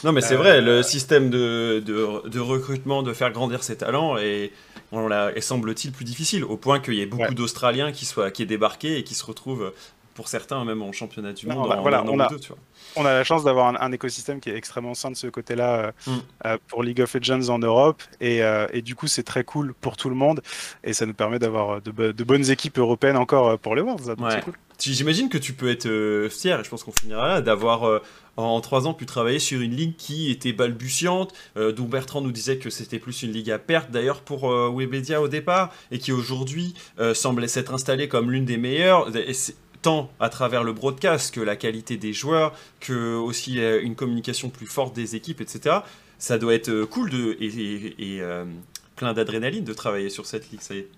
non, 0.05 0.13
mais 0.13 0.21
c'est 0.21 0.37
vrai, 0.37 0.61
le 0.61 0.79
euh, 0.79 0.83
système 0.83 1.31
de, 1.31 1.83
de, 1.85 2.39
recrutement, 2.41 3.03
de 3.03 3.13
faire 3.13 3.33
grandir 3.33 3.63
ses 3.63 3.77
talents, 3.77 4.17
et, 4.19 4.53
on 4.91 5.09
l'a, 5.09 5.33
semble-t-il 5.41 5.93
plus 5.93 6.05
difficile, 6.05 6.45
au 6.45 6.57
point 6.57 6.81
qu'il 6.81 6.95
y 6.95 7.01
ait 7.01 7.07
beaucoup 7.07 7.35
d'Australiens 7.35 7.93
qui, 7.93 8.05
soient, 8.05 8.31
qui 8.31 8.43
aient 8.43 8.47
débarqué 8.47 8.99
et 8.99 9.05
qui 9.05 9.15
se 9.15 9.25
retrouvent 9.25 9.73
pour 10.15 10.29
certains, 10.29 10.65
même 10.65 10.83
en 10.83 10.93
championnat 10.93 11.33
du 11.33 11.47
monde, 11.47 11.69
bah, 11.69 11.79
en 11.79 11.83
voilà, 11.83 12.05
on 12.07 12.19
a- 12.21 12.29
deux, 12.29 12.39
tu 12.39 12.49
vois. 12.49 12.59
on 12.97 13.05
a 13.07 13.13
la 13.13 13.25
chance 13.25 13.45
d'avoir 13.45 13.69
un, 13.69 13.77
un 13.81 13.93
écosystème 13.93 14.41
qui 14.41 14.51
est 14.51 14.57
extrêmement 14.57 14.95
sain 14.95 15.11
de 15.11 15.17
ce 15.17 15.27
côté-là 15.27 15.75
euh, 15.77 15.93
Mm. 16.07 16.19
euh, 16.47 16.59
pour 16.69 16.83
League 16.83 17.01
of 17.01 17.15
Legends 17.15 17.49
en 17.49 17.59
Europe. 17.59 18.03
Et, 18.21 18.43
euh, 18.43 18.67
et 18.73 18.83
du 18.83 18.95
coup, 18.95 19.07
c'est 19.07 19.23
très 19.23 19.45
cool 19.45 19.75
pour 19.81 19.97
tout 19.97 20.09
le 20.09 20.15
monde. 20.17 20.43
Et 20.85 20.93
ça 20.93 21.07
nous 21.07 21.15
permet 21.15 21.39
d'avoir 21.39 21.81
de, 21.81 21.91
bo- 21.91 22.13
de 22.13 22.25
bonnes 22.25 22.51
équipes 22.51 22.79
européennes 22.79 23.17
encore 23.17 23.59
pour 23.59 23.75
les 23.75 23.83
Worlds. 23.83 24.15
Ouais. 24.21 24.41
cool. 24.43 24.55
J'imagine 24.79 25.29
que 25.29 25.39
tu 25.39 25.53
peux 25.53 25.71
être 25.71 25.87
euh, 25.87 26.29
fier, 26.29 26.59
et 26.59 26.65
je 26.65 26.69
pense 26.69 26.83
qu'on 26.83 26.91
finira 26.93 27.29
là, 27.29 27.41
d'avoir 27.41 28.01
en 28.37 28.61
trois 28.61 28.89
ans 28.89 28.95
pu 28.95 29.07
travailler 29.07 29.39
sur 29.39 29.61
une 29.61 29.77
ligue 29.77 29.95
qui 29.97 30.29
était 30.31 30.53
balbutiante, 30.53 31.33
euh, 31.57 31.71
dont 31.71 31.85
Bertrand 31.85 32.21
nous 32.21 32.33
disait 32.33 32.57
que 32.57 32.69
c'était 32.71 32.99
plus 32.99 33.23
une 33.23 33.31
ligue 33.31 33.51
à 33.53 33.59
perte 33.61 33.91
d'ailleurs 33.93 34.23
pour 34.23 34.51
euh, 34.51 34.73
Webedia 34.75 35.21
au 35.23 35.29
départ, 35.29 35.71
et 35.93 35.99
qui 36.01 36.11
aujourd'hui 36.11 36.75
euh, 36.99 37.15
semblait 37.15 37.47
s'être 37.47 37.73
installée 37.73 38.09
comme 38.09 38.31
l'une 38.33 38.45
des 38.45 38.57
meilleures. 38.57 39.15
Et 39.17 39.33
tant 39.83 40.11
à 40.21 40.29
travers 40.29 40.63
le 40.65 40.73
broadcast 40.73 41.35
que 41.35 41.41
la 41.41 41.57
qualité 41.57 41.97
des 41.97 42.13
joueurs, 42.13 42.53
que 42.81 43.17
aussi 43.17 43.61
euh, 43.61 43.81
une 43.83 43.95
communication 43.97 44.49
plus 44.49 44.67
forte 44.67 44.95
des 44.95 45.17
équipes, 45.17 45.41
etc. 45.41 45.77
Ça 46.19 46.39
doit 46.39 46.55
être 46.55 46.69
euh, 46.71 46.87
cool 46.87 47.11
de, 47.11 47.37
et, 47.41 47.47
et- 47.47 48.17
et, 48.17 48.21
euh, 48.23 48.45
plein 48.97 49.13
d'adrénaline 49.13 49.65
de 49.65 49.73
travailler 49.75 50.09
sur 50.11 50.27
cette 50.27 50.51
ligue, 50.51 50.61
ça 50.61 50.75
y 50.75 50.79
est. 50.79 50.89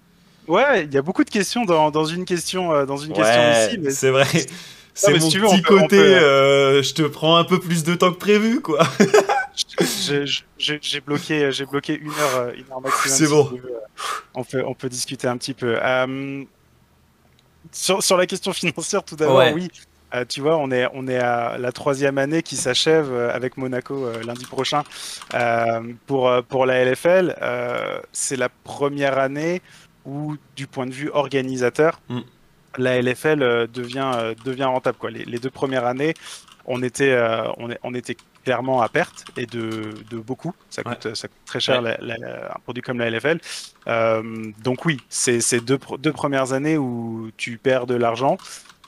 Ouais, 0.47 0.85
il 0.85 0.93
y 0.93 0.99
a 0.99 1.03
beaucoup 1.03 1.25
de 1.25 1.31
questions 1.31 1.65
dans, 1.65 1.91
dans 1.91 2.05
une 2.05 2.27
question, 2.27 2.85
dans 2.85 2.99
une 2.99 3.15
question 3.15 3.33
ici. 3.69 3.79
Mais 3.79 3.91
c'est 3.91 4.11
vrai. 4.11 4.27
C'est 4.97 5.13
mon 5.15 5.19
si 5.19 5.29
tu 5.31 5.41
veux, 5.41 5.49
petit 5.49 5.61
peut- 5.63 5.77
côté, 5.81 5.97
peut- 5.97 6.03
euh, 6.05 6.81
je 6.81 6.95
te 6.95 7.03
prends 7.03 7.37
un 7.37 7.43
peu 7.43 7.59
plus 7.59 7.83
de 7.83 7.97
temps 7.97 8.13
que 8.13 8.19
prévu, 8.19 8.61
quoi. 8.61 8.87
j'ai- 10.59 11.01
bloqué, 11.01 11.51
j'ai 11.51 11.65
bloqué 11.67 11.99
une 11.99 12.11
heure, 12.13 12.51
une 12.55 12.65
heure 12.71 12.81
maximum. 12.81 13.17
C'est 13.19 13.27
bon. 13.29 13.51
On 14.35 14.45
peut, 14.45 14.63
on 14.65 14.75
peut 14.75 14.89
discuter 14.89 15.27
un 15.27 15.37
petit 15.37 15.55
peu. 15.55 15.77
Sur, 17.73 18.03
sur 18.03 18.17
la 18.17 18.27
question 18.27 18.53
financière, 18.53 19.03
tout 19.03 19.17
d'abord, 19.17 19.37
Ouais. 19.39 19.53
oui. 19.53 19.71
Euh, 20.15 20.25
tu 20.29 20.41
vois, 20.41 20.57
on 20.59 20.71
est, 20.71 20.87
on 20.95 21.09
est 21.09 21.19
à 21.19 21.59
la 21.59 21.73
troisième 21.73 22.19
année 22.19 22.43
qui 22.45 22.55
s'achève 22.55 23.11
euh, 23.13 23.35
avec 23.35 23.57
Monaco 23.57 24.07
euh, 24.07 24.23
lundi 24.23 24.45
prochain 24.45 24.85
euh, 25.35 25.81
pour, 26.07 26.31
pour 26.49 26.67
la 26.67 26.85
LFL. 26.85 27.35
C'est 28.13 28.37
la 28.37 28.49
première 28.49 29.19
année 29.19 29.61
où, 30.05 30.37
du 30.55 30.67
point 30.69 30.87
de 30.87 30.93
vue 30.93 31.11
organisateur, 31.13 31.99
Mm. 32.09 32.21
la 32.79 33.03
LFL 33.03 33.67
devient, 33.73 34.35
devient 34.45 34.65
rentable. 34.65 34.99
Quoi. 34.99 35.11
Les, 35.11 35.25
les 35.25 35.39
deux 35.39 35.51
premières 35.51 35.85
années, 35.87 36.15
on 36.67 36.81
était, 36.83 37.19
on, 37.59 37.71
on 37.83 37.95
était 37.95 38.17
clairement 38.45 38.83
à 38.83 38.89
perte 38.89 39.25
et 39.37 39.47
de, 39.47 39.95
de 40.11 40.19
beaucoup. 40.19 40.55
Ça 40.71 40.83
coûte, 40.83 41.15
ça 41.15 41.29
coûte 41.29 41.37
très 41.47 41.61
cher 41.61 41.81
la- 41.83 41.97
la- 42.01 42.17
la- 42.19 42.55
un 42.55 42.59
produit 42.61 42.83
comme 42.83 42.99
la 42.99 43.07
LFL. 43.11 43.41
Euh, 43.89 44.23
donc 44.63 44.85
oui, 44.85 45.01
c'est 45.09 45.41
ces 45.41 45.61
deux, 45.61 45.77
pr- 45.77 45.99
deux 45.99 46.13
premières 46.13 46.53
années 46.53 46.77
où 46.79 47.31
tu 47.37 47.59
perds 47.59 47.87
de 47.87 47.95
l'argent. 47.95 48.37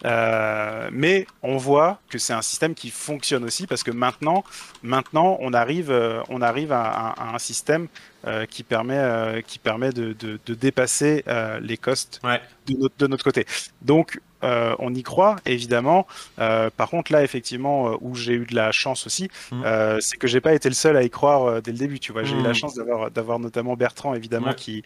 Euh, 0.04 0.90
mais 0.92 1.26
on 1.42 1.56
voit 1.56 2.00
que 2.10 2.18
c'est 2.18 2.34
un 2.34 2.42
système 2.42 2.74
qui 2.74 2.90
fonctionne 2.90 3.44
aussi 3.44 3.66
parce 3.66 3.82
que 3.82 3.90
maintenant, 3.90 4.44
maintenant 4.82 5.38
on 5.40 5.54
arrive, 5.54 5.90
euh, 5.90 6.20
on 6.28 6.42
arrive 6.42 6.70
à, 6.70 6.82
à- 6.84 7.22
à 7.30 7.34
un 7.34 7.38
système 7.38 7.88
euh, 8.26 8.44
qui 8.44 8.62
permet, 8.62 8.98
euh, 8.98 9.40
qui 9.40 9.58
permet 9.58 9.90
de, 9.92 10.12
de- 10.12 10.38
de 10.44 10.54
dépasser 10.54 11.24
euh, 11.28 11.58
les 11.60 11.78
costs 11.78 12.20
Ouais. 12.24 12.42
de, 12.66 12.74
notre, 12.78 12.94
de 12.98 13.06
notre 13.06 13.24
côté. 13.24 13.46
Donc 13.80 14.20
euh, 14.44 14.74
on 14.78 14.94
y 14.94 15.02
croit 15.02 15.36
évidemment. 15.46 16.06
Euh, 16.38 16.70
par 16.76 16.90
contre 16.90 17.12
là 17.12 17.22
effectivement 17.22 17.92
euh, 17.92 17.96
où 18.00 18.14
j'ai 18.14 18.34
eu 18.34 18.46
de 18.46 18.54
la 18.54 18.72
chance 18.72 19.06
aussi, 19.06 19.28
euh, 19.64 19.98
c'est 20.00 20.16
que 20.18 20.26
j'ai 20.26 20.40
pas 20.40 20.52
été 20.54 20.68
le 20.68 20.74
seul 20.74 20.96
à 20.96 21.02
y 21.02 21.10
croire 21.10 21.62
dès 21.62 21.72
le 21.72 21.78
début. 21.78 21.98
Tu 22.00 22.12
vois, 22.12 22.24
j'ai 22.24 22.36
eu 22.36 22.42
la 22.42 22.50
Mhm. 22.50 22.54
chance 22.54 22.74
d'avoir 22.74 23.10
d'avoir 23.10 23.38
notamment 23.38 23.76
Bertrand 23.76 24.14
évidemment 24.14 24.48
Ouais. 24.48 24.54
qui 24.54 24.82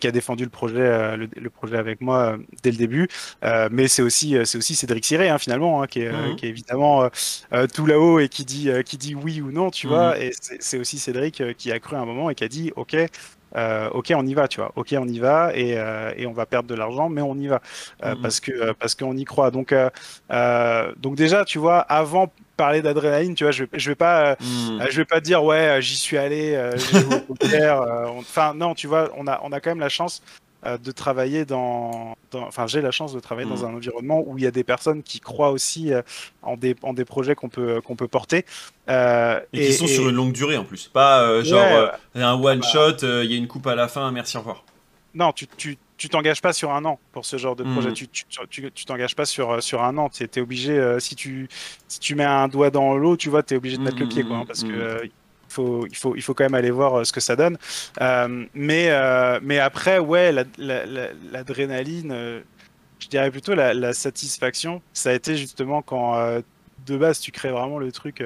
qui 0.00 0.06
a 0.06 0.10
défendu 0.10 0.44
le 0.44 0.50
projet 0.50 1.16
le, 1.16 1.28
le 1.34 1.50
projet 1.50 1.76
avec 1.78 2.00
moi 2.02 2.36
dès 2.62 2.70
le 2.70 2.76
début. 2.76 3.08
Mais 3.70 3.88
c'est 3.88 4.02
aussi 4.02 4.36
c'est 4.44 4.58
aussi 4.58 4.74
Cédric 4.74 5.04
Siré 5.04 5.28
hein, 5.30 5.38
finalement 5.38 5.82
hein, 5.82 5.86
qui, 5.86 6.00
est, 6.00 6.12
Mhm. 6.12 6.36
qui 6.36 6.46
est 6.46 6.50
évidemment 6.50 7.08
tout 7.74 7.86
là-haut 7.86 8.18
et 8.20 8.28
qui 8.28 8.44
dit 8.44 8.68
qui 8.84 8.98
dit 8.98 9.14
oui 9.14 9.40
ou 9.40 9.50
non 9.52 9.70
tu 9.70 9.86
vois 9.86 10.18
et 10.18 10.32
c'est 10.40 10.62
c'est 10.62 10.78
aussi 10.78 10.98
Cédric 10.98 11.42
qui 11.56 11.72
a 11.72 11.78
cru 11.80 11.96
à 11.96 12.00
un 12.00 12.04
moment 12.04 12.28
et 12.30 12.34
qui 12.34 12.44
a 12.44 12.48
dit 12.48 12.72
ok 12.76 12.96
euh, 13.56 13.88
ok 13.90 14.12
on 14.16 14.26
y 14.26 14.34
va 14.34 14.48
tu 14.48 14.60
vois. 14.60 14.72
Ok 14.76 14.94
on 14.98 15.06
y 15.08 15.18
va 15.18 15.50
et, 15.54 15.74
euh, 15.78 16.12
et 16.16 16.26
on 16.26 16.32
va 16.32 16.46
perdre 16.46 16.68
de 16.68 16.74
l'argent 16.74 17.08
mais 17.08 17.22
on 17.22 17.34
y 17.36 17.46
va. 17.48 17.60
Euh, 18.04 18.14
Mhm. 18.14 18.22
parce 18.22 18.40
que 18.40 18.52
euh, 18.52 18.72
parce 18.78 18.94
qu'on 18.94 19.16
y 19.16 19.24
croit. 19.24 19.50
Donc 19.50 19.72
euh, 19.72 19.90
euh, 20.32 20.92
donc 20.98 21.16
déjà 21.16 21.44
tu 21.44 21.58
vois 21.58 21.78
avant 21.80 22.32
parler 22.56 22.82
d'adrénaline 22.82 23.34
tu 23.34 23.44
vois 23.44 23.50
je 23.52 23.64
vais, 23.64 23.70
je 23.78 23.90
vais 23.90 23.94
pas 23.94 24.30
euh, 24.32 24.34
je 24.90 24.96
vais 24.98 25.04
pas 25.04 25.20
dire 25.20 25.42
ouais, 25.44 25.78
j'y 25.80 25.96
suis 25.96 26.18
allé, 26.18 26.54
euh, 26.54 26.76
j'ai 26.76 26.98
euh, 27.60 28.06
Enfin 28.18 28.52
non, 28.54 28.74
tu 28.74 28.86
vois, 28.86 29.10
on 29.16 29.26
a 29.26 29.40
on 29.42 29.52
a 29.52 29.60
quand 29.60 29.70
même 29.70 29.80
la 29.80 29.88
chance 29.88 30.22
de 30.62 30.92
travailler 30.92 31.44
dans, 31.44 32.16
dans- 32.30 32.46
enfin 32.46 32.66
j'ai 32.66 32.80
la 32.82 32.90
chance 32.90 33.12
de 33.14 33.20
travailler 33.20 33.48
dans 33.48 33.62
Mm. 33.62 33.70
un 33.70 33.74
environnement 33.76 34.22
où 34.26 34.36
il 34.36 34.44
y 34.44 34.46
a 34.46 34.50
des 34.50 34.64
personnes 34.64 35.02
qui 35.02 35.18
croient 35.20 35.50
aussi 35.52 35.92
euh, 35.92 36.02
en 36.42 36.56
des 36.56 36.76
en 36.82 36.92
des 36.92 37.04
projets 37.06 37.34
qu'on 37.34 37.48
peut 37.48 37.80
qu'on 37.80 37.96
peut 37.96 38.08
porter. 38.08 38.44
Euh, 38.88 39.40
Et, 39.52 39.66
qui 39.68 39.72
sont 39.72 39.86
sur 39.86 40.08
une 40.08 40.16
longue 40.16 40.32
durée 40.32 40.56
en 40.58 40.64
plus. 40.64 40.88
Pas 40.88 41.22
euh, 41.22 41.42
genre 41.44 41.60
Ouais, 41.62 41.90
euh, 42.16 42.24
un 42.26 42.34
one 42.34 42.60
bah. 42.60 42.66
shot, 42.66 43.04
euh, 43.04 43.24
il 43.24 43.30
y 43.30 43.34
a 43.34 43.38
une 43.38 43.48
coupe 43.48 43.66
à 43.66 43.74
la 43.74 43.88
fin, 43.88 44.10
merci, 44.12 44.36
au 44.36 44.40
revoir. 44.40 44.64
Non, 45.14 45.32
tu 45.32 45.46
tu 45.56 45.76
tu 45.96 46.08
t'engages 46.08 46.40
pas 46.40 46.52
sur 46.52 46.70
un 46.72 46.84
an 46.86 46.98
pour 47.12 47.24
ce 47.26 47.36
genre 47.36 47.56
de 47.56 47.64
Mhm. 47.64 47.72
projet. 47.72 47.92
Tu 47.92 48.08
tu 48.08 48.24
tu 48.48 48.70
tu 48.72 48.84
t'engages 48.84 49.16
pas 49.16 49.24
sur 49.24 49.50
euh, 49.50 49.60
sur 49.60 49.82
un 49.82 49.96
an. 49.98 50.08
Tu 50.08 50.22
es 50.24 50.40
obligé 50.40 50.72
euh, 50.78 50.98
si 51.00 51.14
tu 51.16 51.48
si 51.88 52.00
tu 52.00 52.14
mets 52.14 52.24
un 52.24 52.48
doigt 52.48 52.70
dans 52.70 52.96
l'eau, 52.96 53.16
tu 53.16 53.28
vois, 53.28 53.42
tu 53.42 53.54
es 53.54 53.56
obligé 53.56 53.76
de 53.76 53.82
mettre 53.82 53.98
le 53.98 54.06
pied 54.06 54.22
quoi, 54.24 54.36
hein, 54.38 54.44
parce 54.46 54.62
que 54.62 54.68
euh, 54.72 55.00
il 55.04 55.10
faut, 55.50 55.86
il, 55.86 55.96
faut, 55.96 56.16
il 56.16 56.22
faut 56.22 56.34
quand 56.34 56.44
même 56.44 56.54
aller 56.54 56.70
voir 56.70 57.00
euh, 57.00 57.04
ce 57.04 57.12
que 57.12 57.20
ça 57.20 57.36
donne. 57.36 57.58
Euh, 58.00 58.44
mais, 58.54 58.90
euh, 58.90 59.38
mais 59.42 59.58
après, 59.58 59.98
ouais, 59.98 60.32
la- 60.32 60.44
la- 60.58 60.86
la- 60.86 61.08
l'adrénaline, 61.32 62.42
je 62.98 63.08
dirais 63.08 63.30
plutôt 63.30 63.54
la, 63.54 63.92
satisfaction, 63.92 64.82
ça 64.92 65.10
a 65.10 65.12
été 65.14 65.36
justement 65.36 65.82
quand 65.82 66.16
de 66.86 66.96
base 66.96 67.20
tu 67.20 67.30
crées 67.30 67.50
vraiment 67.50 67.78
le 67.78 67.92
truc 67.92 68.22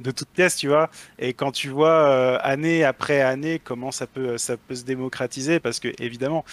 de 0.00 0.10
toute 0.10 0.28
pièce, 0.28 0.56
tu 0.56 0.68
vois, 0.68 0.90
et 1.18 1.32
quand 1.32 1.50
tu 1.52 1.68
vois 1.70 2.36
année 2.38 2.84
après 2.84 3.20
année 3.22 3.58
comment 3.62 3.90
ça 3.90 4.06
peut, 4.06 4.36
ça 4.38 4.56
peut 4.56 4.74
se 4.74 4.84
démocratiser, 4.84 5.60
parce 5.60 5.80
que 5.80 5.88
évidemment, 5.98 6.44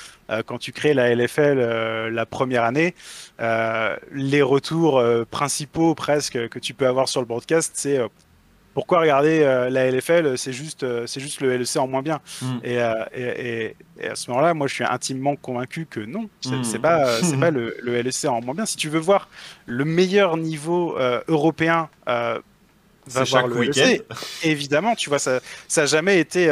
quand 0.46 0.58
tu 0.58 0.72
crées 0.72 0.94
la 0.94 1.10
LFL 1.10 2.10
la 2.10 2.26
première 2.26 2.64
année, 2.64 2.96
les 3.40 4.42
retours 4.42 5.04
principaux 5.30 5.96
presque 5.96 6.48
que 6.50 6.60
tu 6.60 6.74
peux 6.74 6.88
avoir 6.88 7.10
sur 7.10 7.22
le 7.22 7.28
broadcast, 7.28 7.74
c'est 7.76 8.00
pourquoi 8.74 9.00
regarder 9.02 9.42
euh, 9.42 9.70
la 9.70 9.90
LFL 9.92 10.38
C'est 10.38 10.54
juste, 10.54 10.84
euh, 10.84 11.06
c'est 11.08 11.20
juste 11.20 11.42
le 11.42 11.56
LEC 11.58 11.78
en 11.78 11.88
moins 11.88 12.02
bien. 12.02 12.20
Mm. 12.42 12.46
Et, 12.64 12.82
euh, 12.82 12.94
et, 13.14 13.22
et- 13.22 13.76
et 14.00 14.08
à 14.08 14.16
ce 14.16 14.30
moment-là, 14.32 14.54
moi, 14.54 14.68
je 14.68 14.74
suis 14.74 14.84
intimement 14.84 15.36
convaincu 15.36 15.86
que 15.86 16.00
non, 16.00 16.30
c'est 16.42 16.78
Mm. 16.78 16.82
pas, 16.82 17.22
c'est 17.22 17.38
pas 17.40 17.52
le, 17.52 17.76
le 17.82 18.02
LEC 18.02 18.26
en 18.26 18.42
moins 18.42 18.56
bien. 18.56 18.66
Si 18.66 18.78
tu 18.78 18.90
veux 18.90 19.00
voir 19.00 19.30
le 19.66 19.86
meilleur 19.86 20.38
niveau 20.38 20.98
européen, 21.28 21.90
va 22.08 23.24
voir 23.26 23.48
le. 23.48 23.64
LEC. 23.64 24.04
Évidemment, 24.44 24.96
tu 24.96 25.10
vois, 25.10 25.20
ça, 25.20 25.40
ça 25.68 25.84
a 25.84 25.86
jamais 25.86 26.20
été. 26.20 26.48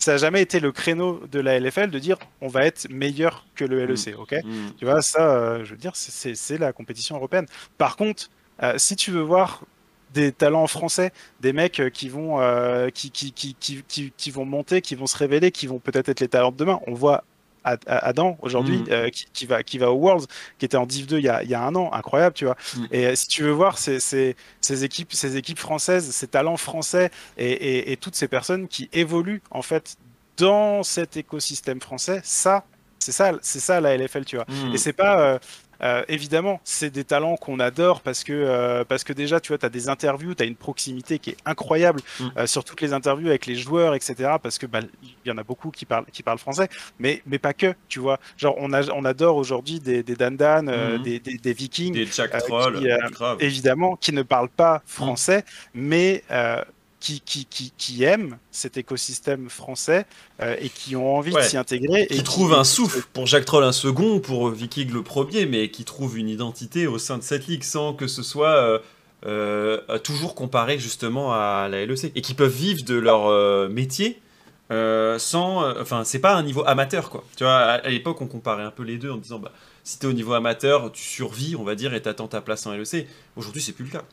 ça 0.00 0.12
a 0.14 0.16
jamais 0.16 0.40
été 0.42 0.60
le 0.60 0.70
créneau 0.70 1.20
de 1.32 1.40
la 1.40 1.58
LFL 1.58 1.90
de 1.90 1.98
dire 1.98 2.18
on 2.40 2.46
va 2.48 2.64
être 2.66 2.86
meilleur 2.88 3.46
que 3.56 3.64
le 3.64 3.84
LEC, 3.84 4.14
ok? 4.16 4.36
Hmm. 4.44 4.68
tu 4.78 4.84
vois, 4.84 5.02
ça, 5.02 5.20
euh, 5.34 5.64
je 5.64 5.72
veux 5.72 5.76
dire, 5.76 5.92
c'est- 5.94 6.58
la 6.58 6.72
compétition 6.72 7.16
européenne. 7.16 7.46
Par 7.78 7.96
contre, 7.96 8.30
euh, 8.62 8.74
si 8.76 8.94
tu 8.96 9.10
veux 9.10 9.22
voir 9.22 9.62
des 10.14 10.32
talents 10.32 10.66
français, 10.66 11.12
des 11.40 11.52
mecs 11.52 11.80
euh, 11.80 11.90
qui 11.90 12.08
vont, 12.08 12.40
euh, 12.40 12.88
qui, 12.90 13.10
qui, 13.10 13.32
qui, 13.32 13.54
qui, 14.16 14.30
vont 14.30 14.44
monter, 14.44 14.80
qui 14.80 14.94
vont 14.94 15.06
se 15.06 15.16
révéler, 15.16 15.50
qui 15.50 15.66
vont 15.66 15.78
peut-être 15.78 16.08
être 16.08 16.20
les 16.20 16.28
talents 16.28 16.50
de 16.52 16.56
demain. 16.56 16.80
On 16.86 16.94
voit 16.94 17.24
Ad- 17.64 17.82
Adam 17.86 18.38
aujourd'hui 18.40 18.78
Mhm. 18.78 18.86
euh, 18.90 19.10
qui, 19.10 19.26
qui 19.32 19.44
va, 19.46 19.62
qui 19.62 19.78
va 19.78 19.90
au 19.90 19.96
Worlds, 19.96 20.26
qui 20.58 20.64
était 20.64 20.76
en 20.76 20.86
Div 20.86 21.06
2 21.06 21.18
il 21.18 21.24
y 21.24 21.28
a, 21.28 21.42
il 21.42 21.50
y 21.50 21.54
a 21.54 21.62
un 21.62 21.74
an, 21.74 21.90
incroyable, 21.92 22.34
tu 22.34 22.44
vois. 22.46 22.56
Mhm. 22.76 22.88
Et 22.92 23.16
si 23.16 23.26
tu 23.28 23.42
veux 23.42 23.50
voir 23.50 23.76
ces, 23.78 24.00
ces, 24.00 24.36
ces 24.60 24.84
équipes, 24.84 25.12
ces 25.12 25.36
équipes 25.36 25.58
françaises, 25.58 26.10
ces 26.10 26.28
talents 26.28 26.56
français 26.56 27.10
et, 27.36 27.50
et, 27.50 27.92
et 27.92 27.96
toutes 27.96 28.14
ces 28.14 28.28
personnes 28.28 28.68
qui 28.68 28.88
évoluent 28.92 29.42
en 29.50 29.62
fait 29.62 29.96
dans 30.36 30.82
cet 30.84 31.16
écosystème 31.16 31.80
français, 31.80 32.20
ça, 32.22 32.64
c'est 33.00 33.12
ça, 33.12 33.32
c'est 33.42 33.60
ça 33.60 33.80
la 33.80 33.96
LFL, 33.96 34.24
tu 34.24 34.36
vois. 34.36 34.46
Hmm. 34.48 34.72
Et 34.74 34.78
c'est 34.78 34.92
pas 34.92 35.20
euh, 35.20 35.38
euh, 35.82 36.02
évidemment, 36.08 36.60
c'est 36.64 36.90
des 36.90 37.04
talents 37.04 37.36
qu'on 37.36 37.60
adore 37.60 38.00
parce 38.02 38.24
que 38.24 38.32
euh, 38.32 38.84
parce 38.84 39.04
que 39.04 39.12
déjà, 39.12 39.40
tu 39.40 39.48
vois, 39.48 39.58
tu 39.58 39.66
as 39.66 39.68
des 39.68 39.88
interviews, 39.88 40.34
tu 40.34 40.42
as 40.42 40.46
une 40.46 40.56
proximité 40.56 41.18
qui 41.18 41.30
est 41.30 41.36
incroyable 41.44 42.00
Mm. 42.20 42.24
euh, 42.36 42.46
sur 42.46 42.64
toutes 42.64 42.80
les 42.80 42.92
interviews 42.92 43.28
avec 43.28 43.46
les 43.46 43.54
joueurs, 43.54 43.94
etc. 43.94 44.36
Parce 44.42 44.58
que 44.58 44.66
bah, 44.66 44.80
il 45.02 45.14
y 45.24 45.30
en 45.30 45.38
a 45.38 45.44
beaucoup 45.44 45.70
qui 45.70 45.84
parlent 45.86 46.06
qui 46.12 46.22
parlent 46.22 46.38
français, 46.38 46.68
mais 46.98 47.22
mais 47.26 47.38
pas 47.38 47.52
que, 47.54 47.74
tu 47.88 47.98
vois. 48.00 48.18
Genre 48.36 48.54
on 48.58 48.72
a 48.72 48.88
on 48.90 49.04
adore 49.04 49.36
aujourd'hui 49.36 49.78
des 49.80 50.02
des 50.02 50.16
Dan 50.16 50.36
Dan, 50.36 50.68
euh, 50.68 50.96
Mhm. 50.98 51.02
des, 51.02 51.20
des, 51.20 51.38
des 51.38 51.52
Vikings, 51.52 51.94
Des 51.94 52.06
Jack 52.06 52.34
euh, 52.34 52.40
Troll, 52.40 52.78
qui, 52.78 52.90
euh, 52.90 52.96
évidemment, 53.40 53.96
qui 53.96 54.12
ne 54.12 54.22
parlent 54.22 54.48
pas 54.48 54.76
Mm. 54.78 54.80
français, 54.86 55.44
mais 55.74 56.24
euh, 56.30 56.62
qui, 57.00 57.20
qui, 57.20 57.44
qui, 57.46 57.72
qui 57.78 58.02
aiment 58.04 58.38
cet 58.50 58.76
écosystème 58.76 59.48
français 59.50 60.04
euh, 60.42 60.56
et 60.60 60.68
qui 60.68 60.96
ont 60.96 61.14
envie 61.16 61.32
Ouais. 61.32 61.42
de 61.42 61.46
s'y 61.46 61.56
intégrer. 61.56 62.02
et 62.10 62.16
qui 62.16 62.22
trouve 62.24 62.52
un 62.54 62.64
souffle 62.64 63.02
pour 63.12 63.26
Jack 63.26 63.44
Troll 63.44 63.64
un 63.64 63.72
second, 63.72 64.18
pour 64.20 64.48
Viking 64.50 64.90
le 64.92 65.02
premier, 65.02 65.46
mais 65.46 65.70
qui 65.70 65.84
trouve 65.84 66.18
une 66.18 66.28
identité 66.28 66.86
au 66.86 66.98
sein 66.98 67.18
de 67.18 67.22
cette 67.22 67.46
ligue 67.46 67.62
sans 67.62 67.92
que 67.94 68.06
ce 68.06 68.22
soit 68.22 68.56
euh, 68.56 68.78
euh, 69.26 69.98
toujours 69.98 70.34
comparé 70.34 70.78
justement 70.78 71.32
à 71.32 71.68
la 71.70 71.84
LEC 71.86 72.12
et 72.14 72.20
qui 72.22 72.34
peuvent 72.34 72.50
vivre 72.54 72.84
de 72.84 72.94
leur 72.94 73.26
euh, 73.26 73.68
métier 73.68 74.20
euh, 74.70 75.18
sans. 75.18 75.64
euh, 75.64 75.74
Enfin, 75.80 76.04
c'est 76.04 76.18
pas 76.20 76.34
un 76.34 76.42
niveau 76.42 76.62
amateur 76.66 77.10
quoi. 77.10 77.24
Tu 77.36 77.44
vois, 77.44 77.54
à, 77.56 77.72
à 77.74 77.88
l'époque, 77.88 78.20
on 78.20 78.26
comparait 78.26 78.62
un 78.64 78.70
peu 78.70 78.82
les 78.82 78.96
deux 78.98 79.10
en 79.10 79.16
disant 79.16 79.38
bah. 79.38 79.52
si 79.84 79.98
tu 79.98 80.06
es 80.06 80.08
au 80.08 80.12
niveau 80.12 80.34
amateur, 80.34 80.92
tu 80.92 81.02
survis, 81.02 81.56
on 81.56 81.64
va 81.64 81.74
dire, 81.74 81.94
et 81.94 82.02
t'attends 82.02 82.28
ta 82.28 82.40
place 82.40 82.66
en 82.66 82.72
LEC. 82.72 83.06
Aujourd'hui, 83.36 83.62
c'est 83.62 83.72
plus 83.72 83.84
le 83.84 83.90
cas. 83.90 84.04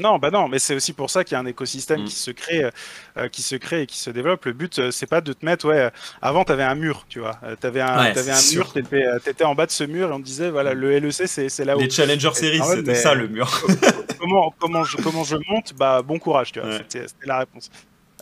Non, 0.00 0.18
bah 0.18 0.30
non, 0.30 0.48
mais 0.48 0.58
c'est 0.58 0.74
aussi 0.74 0.92
pour 0.92 1.10
ça 1.10 1.24
qu'il 1.24 1.32
y 1.32 1.36
a 1.36 1.40
un 1.40 1.46
écosystème 1.46 2.02
Mm. 2.02 2.04
qui 2.04 2.14
se 2.14 2.30
crée, 2.30 2.70
euh, 3.16 3.28
qui 3.28 3.42
se 3.42 3.56
crée 3.56 3.82
et 3.82 3.86
qui 3.86 3.98
se 3.98 4.10
développe. 4.10 4.44
Le 4.44 4.52
but, 4.52 4.78
euh, 4.78 4.90
c'est 4.90 5.06
pas 5.08 5.20
de 5.20 5.32
te 5.32 5.44
mettre, 5.44 5.66
ouais. 5.68 5.78
euh, 5.78 5.90
Avant, 6.22 6.44
t'avais 6.44 6.62
un 6.62 6.74
mur, 6.74 7.04
tu 7.08 7.18
vois. 7.20 7.38
T'avais 7.60 7.80
un, 7.80 7.98
Ouais, 8.04 8.12
t'avais 8.12 8.30
un 8.30 8.52
mur, 8.52 8.72
t'étais, 8.72 9.04
t'étais 9.24 9.44
en 9.44 9.54
bas 9.54 9.66
de 9.66 9.70
ce 9.72 9.84
mur 9.84 10.08
et 10.10 10.12
on 10.12 10.20
te 10.20 10.24
disait, 10.24 10.50
voilà, 10.50 10.74
le 10.74 10.98
LEC, 10.98 11.26
c'est, 11.26 11.64
là 11.64 11.76
où. 11.76 11.80
Les 11.80 11.90
Challenger 11.90 12.30
Series, 12.34 12.60
c'était 12.64 12.82
mais- 12.82 12.94
ça 12.94 13.14
le 13.14 13.26
mur. 13.28 13.48
comment, 14.18 14.54
comment, 14.58 14.84
je, 14.84 14.96
comment 14.98 15.24
je 15.24 15.36
monte 15.48 15.74
Bah, 15.76 16.02
bon 16.02 16.18
courage, 16.18 16.52
tu 16.52 16.60
vois. 16.60 16.68
Ouais. 16.70 16.78
C'était, 16.88 17.06
la 17.24 17.40
réponse. 17.40 17.70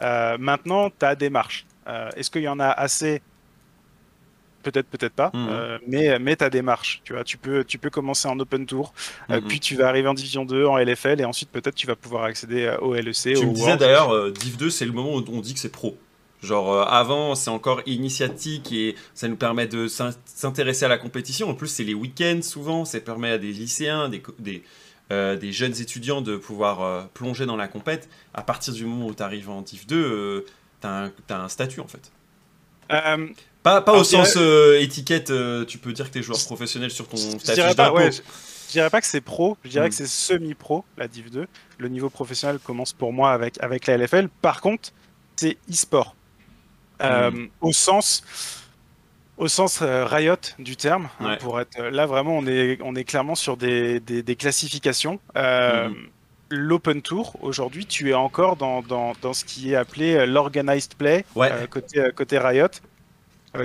Euh, 0.02 0.36
maintenant, 0.38 0.90
t'as 0.90 1.14
des 1.14 1.30
marches. 1.30 1.66
Euh, 1.88 2.10
est-ce 2.16 2.30
qu'il 2.30 2.42
y 2.42 2.48
en 2.48 2.58
a 2.60 2.68
assez 2.68 3.22
Peut-être, 4.66 4.88
peut-être 4.88 5.12
pas. 5.14 5.30
Mhm. 5.32 5.48
Euh, 5.48 5.78
mais, 5.86 6.18
mais 6.18 6.34
t'as 6.34 6.50
des 6.50 6.62
marches. 6.62 7.00
Tu 7.04 7.12
vois, 7.12 7.22
tu 7.22 7.38
peux, 7.38 7.62
tu 7.62 7.78
peux 7.78 7.88
commencer 7.90 8.26
en 8.26 8.38
Open 8.40 8.66
Tour, 8.66 8.92
euh, 9.30 9.40
Mhm. 9.40 9.46
puis 9.46 9.60
tu 9.60 9.76
vas 9.76 9.88
arriver 9.88 10.08
en 10.08 10.14
Division 10.14 10.44
2, 10.44 10.66
en 10.66 10.76
LFL, 10.76 11.20
et 11.20 11.24
ensuite 11.24 11.50
peut-être 11.50 11.76
tu 11.76 11.86
vas 11.86 11.94
pouvoir 11.94 12.24
accéder 12.24 12.64
euh, 12.64 12.78
au 12.78 12.94
LEC, 12.94 13.14
Tu 13.14 13.36
au 13.36 13.46
me 13.46 13.54
disais 13.54 13.76
d'ailleurs, 13.76 14.10
euh, 14.12 14.32
Div 14.32 14.56
2, 14.56 14.68
c'est 14.70 14.84
le 14.84 14.90
moment 14.92 15.14
où 15.14 15.24
on 15.28 15.40
dit 15.40 15.54
que 15.54 15.60
c'est 15.60 15.70
pro. 15.70 15.96
Genre 16.42 16.82
avant, 16.92 17.34
c'est 17.34 17.48
encore 17.50 17.80
initiatique 17.86 18.70
et 18.72 18.94
ça 19.14 19.26
nous 19.28 19.36
permet 19.36 19.66
de 19.68 19.86
s'in- 19.88 20.10
s'intéresser 20.26 20.84
à 20.84 20.88
la 20.88 20.98
compétition. 20.98 21.48
En 21.48 21.54
plus, 21.54 21.68
c'est 21.68 21.84
les 21.84 21.94
week-ends 21.94 22.40
souvent, 22.42 22.84
ça 22.84 23.00
permet 23.00 23.30
à 23.30 23.38
des 23.38 23.52
lycéens, 23.52 24.08
des, 24.08 24.20
co- 24.20 24.34
des, 24.38 24.62
euh, 25.12 25.36
des 25.36 25.52
jeunes 25.52 25.80
étudiants 25.80 26.20
de 26.22 26.36
pouvoir 26.36 26.82
euh, 26.82 27.02
plonger 27.14 27.46
dans 27.46 27.56
la 27.56 27.68
compète. 27.68 28.08
À 28.34 28.42
partir 28.42 28.74
du 28.74 28.84
moment 28.84 29.06
où 29.06 29.14
tu 29.14 29.22
arrives 29.22 29.48
en 29.48 29.62
Div 29.62 29.86
2, 29.86 29.96
euh, 29.96 30.44
t'as 30.80 31.04
un, 31.06 31.12
t'as 31.28 31.38
un 31.40 31.48
statut 31.48 31.80
en 31.80 31.86
fait. 31.86 32.10
Pas, 33.66 33.80
pas 33.82 33.90
Alors, 33.92 34.02
au 34.02 34.04
dirais- 34.08 34.24
sens 34.24 34.34
euh, 34.36 34.78
étiquette, 34.80 35.30
euh, 35.30 35.64
tu 35.64 35.78
peux 35.78 35.92
dire 35.92 36.06
que 36.06 36.12
tu 36.12 36.18
es 36.20 36.22
joueur 36.22 36.38
professionnel 36.44 36.90
sur 36.92 37.08
ton 37.08 37.16
je 37.16 37.36
statut 37.38 37.54
dirais 37.54 37.74
pas, 37.74 37.86
d'impôt. 37.86 37.96
ouais, 37.96 38.12
je, 38.12 38.18
je 38.68 38.72
dirais 38.72 38.90
pas 38.90 39.00
que 39.00 39.06
c'est 39.08 39.20
pro, 39.20 39.56
je 39.64 39.70
dirais 39.70 39.86
Mm. 39.86 39.90
que 39.90 39.94
c'est 39.96 40.06
semi-pro, 40.06 40.84
la 40.96 41.08
Div 41.08 41.30
2. 41.30 41.48
Le 41.78 41.88
niveau 41.88 42.08
professionnel 42.08 42.60
commence 42.62 42.92
pour 42.92 43.12
moi 43.12 43.32
avec, 43.32 43.60
avec 43.60 43.86
la 43.88 43.94
LFL. 43.98 44.28
Par 44.40 44.60
contre, 44.60 44.90
c'est 45.34 45.56
e-sport. 45.68 46.14
Euh, 47.02 47.30
Mm. 47.32 47.48
Au 47.60 47.72
sens, 47.72 48.22
au 49.36 49.48
sens 49.48 49.80
Riot 49.82 50.36
du 50.60 50.76
terme. 50.76 51.08
hein, 51.20 51.36
pour 51.40 51.60
être, 51.60 51.82
là, 51.82 52.06
vraiment, 52.06 52.38
on 52.38 52.46
est, 52.46 52.78
on 52.84 52.94
est 52.94 53.02
clairement 53.04 53.34
sur 53.34 53.56
des, 53.56 53.98
des, 53.98 54.22
des 54.22 54.36
classifications. 54.36 55.18
Mhm. 55.34 55.94
L'Open 56.50 57.02
Tour, 57.02 57.34
aujourd'hui, 57.42 57.84
tu 57.86 58.10
es 58.10 58.14
encore 58.14 58.54
dans, 58.54 58.80
dans, 58.80 59.14
dans 59.20 59.32
ce 59.32 59.44
qui 59.44 59.72
est 59.72 59.76
appelé 59.76 60.24
l'organized 60.26 60.94
play 60.94 61.24
Ouais. 61.34 61.50
côté, 61.68 62.00
côté 62.14 62.38
Riot, 62.38 62.68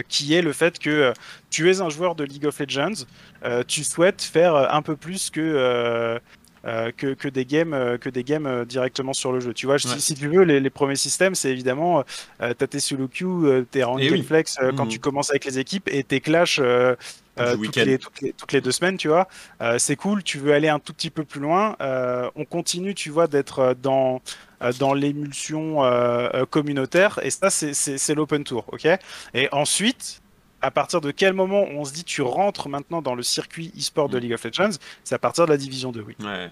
qui 0.08 0.34
est 0.34 0.42
le 0.42 0.54
fait 0.54 0.80
que 0.80 0.90
euh, 0.90 1.14
tu 1.50 1.70
es 1.70 1.82
un 1.82 1.90
joueur 1.90 2.16
de 2.16 2.24
League 2.24 2.46
of 2.46 2.60
Legends, 2.60 3.06
euh, 3.44 3.64
tu 3.68 3.84
souhaites 3.84 4.22
faire 4.22 4.56
euh, 4.56 4.68
un 4.70 4.82
peu 4.82 4.96
plus 4.96 5.30
que, 5.30 5.40
euh, 5.42 6.20
euh, 6.66 6.92
que, 6.96 7.14
que 7.16 7.28
des 7.28 7.46
games, 7.46 7.74
euh, 7.74 7.98
que 7.98 8.10
des 8.10 8.24
games 8.24 8.46
euh, 8.46 8.66
directement 8.66 9.14
sur 9.14 9.32
le 9.32 9.40
jeu. 9.40 9.54
Tu 9.54 9.66
vois, 9.66 9.80
si, 9.80 9.88
Ouais. 9.88 10.00
si 10.00 10.14
tu 10.16 10.28
veux, 10.30 10.44
les, 10.44 10.60
les 10.60 10.70
premiers 10.70 10.96
systèmes, 10.96 11.34
c'est 11.36 11.50
évidemment, 11.50 12.04
euh, 12.42 12.54
t'as 12.54 12.68
tes 12.68 12.80
solo 12.80 13.08
queue, 13.08 13.26
euh, 13.46 13.66
tes 13.70 13.84
rank 13.84 14.00
Eh 14.02 14.12
oui. 14.12 14.22
flex 14.24 14.58
euh, 14.62 14.72
quand 14.72 14.86
Mhm. 14.86 14.92
tu 14.92 15.00
commences 15.00 15.30
avec 15.32 15.46
les 15.46 15.58
équipes 15.60 15.90
et 15.92 16.04
tes 16.04 16.20
clashs 16.22 16.60
euh, 16.60 16.96
euh, 17.40 17.56
toutes, 17.58 17.78
les, 17.78 17.98
toutes, 17.98 18.22
les, 18.22 18.34
toutes 18.34 18.52
les 18.52 18.62
deux 18.62 18.72
semaines, 18.72 18.98
tu 18.98 19.08
vois. 19.08 19.28
Euh, 19.62 19.80
c'est 19.80 19.96
cool, 19.96 20.22
tu 20.22 20.38
veux 20.38 20.54
aller 20.54 20.70
un 20.70 20.80
tout 20.80 20.94
petit 20.94 21.10
peu 21.10 21.24
plus 21.24 21.40
loin. 21.40 21.76
Euh, 21.82 22.30
on 22.36 22.46
continue, 22.46 22.94
tu 22.94 23.10
vois, 23.10 23.26
d'être 23.28 23.60
euh, 23.60 23.74
dans, 23.74 24.18
euh, 24.18 24.20
dans 24.80 24.94
l'émulsion 24.94 25.84
euh, 25.84 26.30
euh, 26.34 26.46
communautaire 26.46 27.20
et 27.24 27.30
ça, 27.32 27.50
c'est- 27.50 28.14
l'open 28.16 28.44
tour, 28.44 28.66
ok? 28.72 28.88
Et 29.34 29.50
ensuite, 29.52 30.22
à 30.62 30.70
partir 30.72 31.02
de 31.02 31.12
quel 31.12 31.34
moment 31.34 31.64
on 31.72 31.86
se 31.86 31.94
dit 31.94 32.04
tu 32.04 32.22
rentres 32.22 32.70
maintenant 32.70 33.02
dans 33.02 33.16
le 33.16 33.24
circuit 33.24 33.72
e-sport 33.78 34.10
de 34.10 34.18
Mm. 34.18 34.22
League 34.22 34.34
of 34.34 34.44
Legends? 34.46 34.78
C'est 35.04 35.16
à 35.16 35.20
partir 35.20 35.46
de 35.46 35.52
la 35.52 35.58
division 35.58 35.92
2, 35.92 36.04
oui. 36.08 36.16
Ouais. 36.24 36.50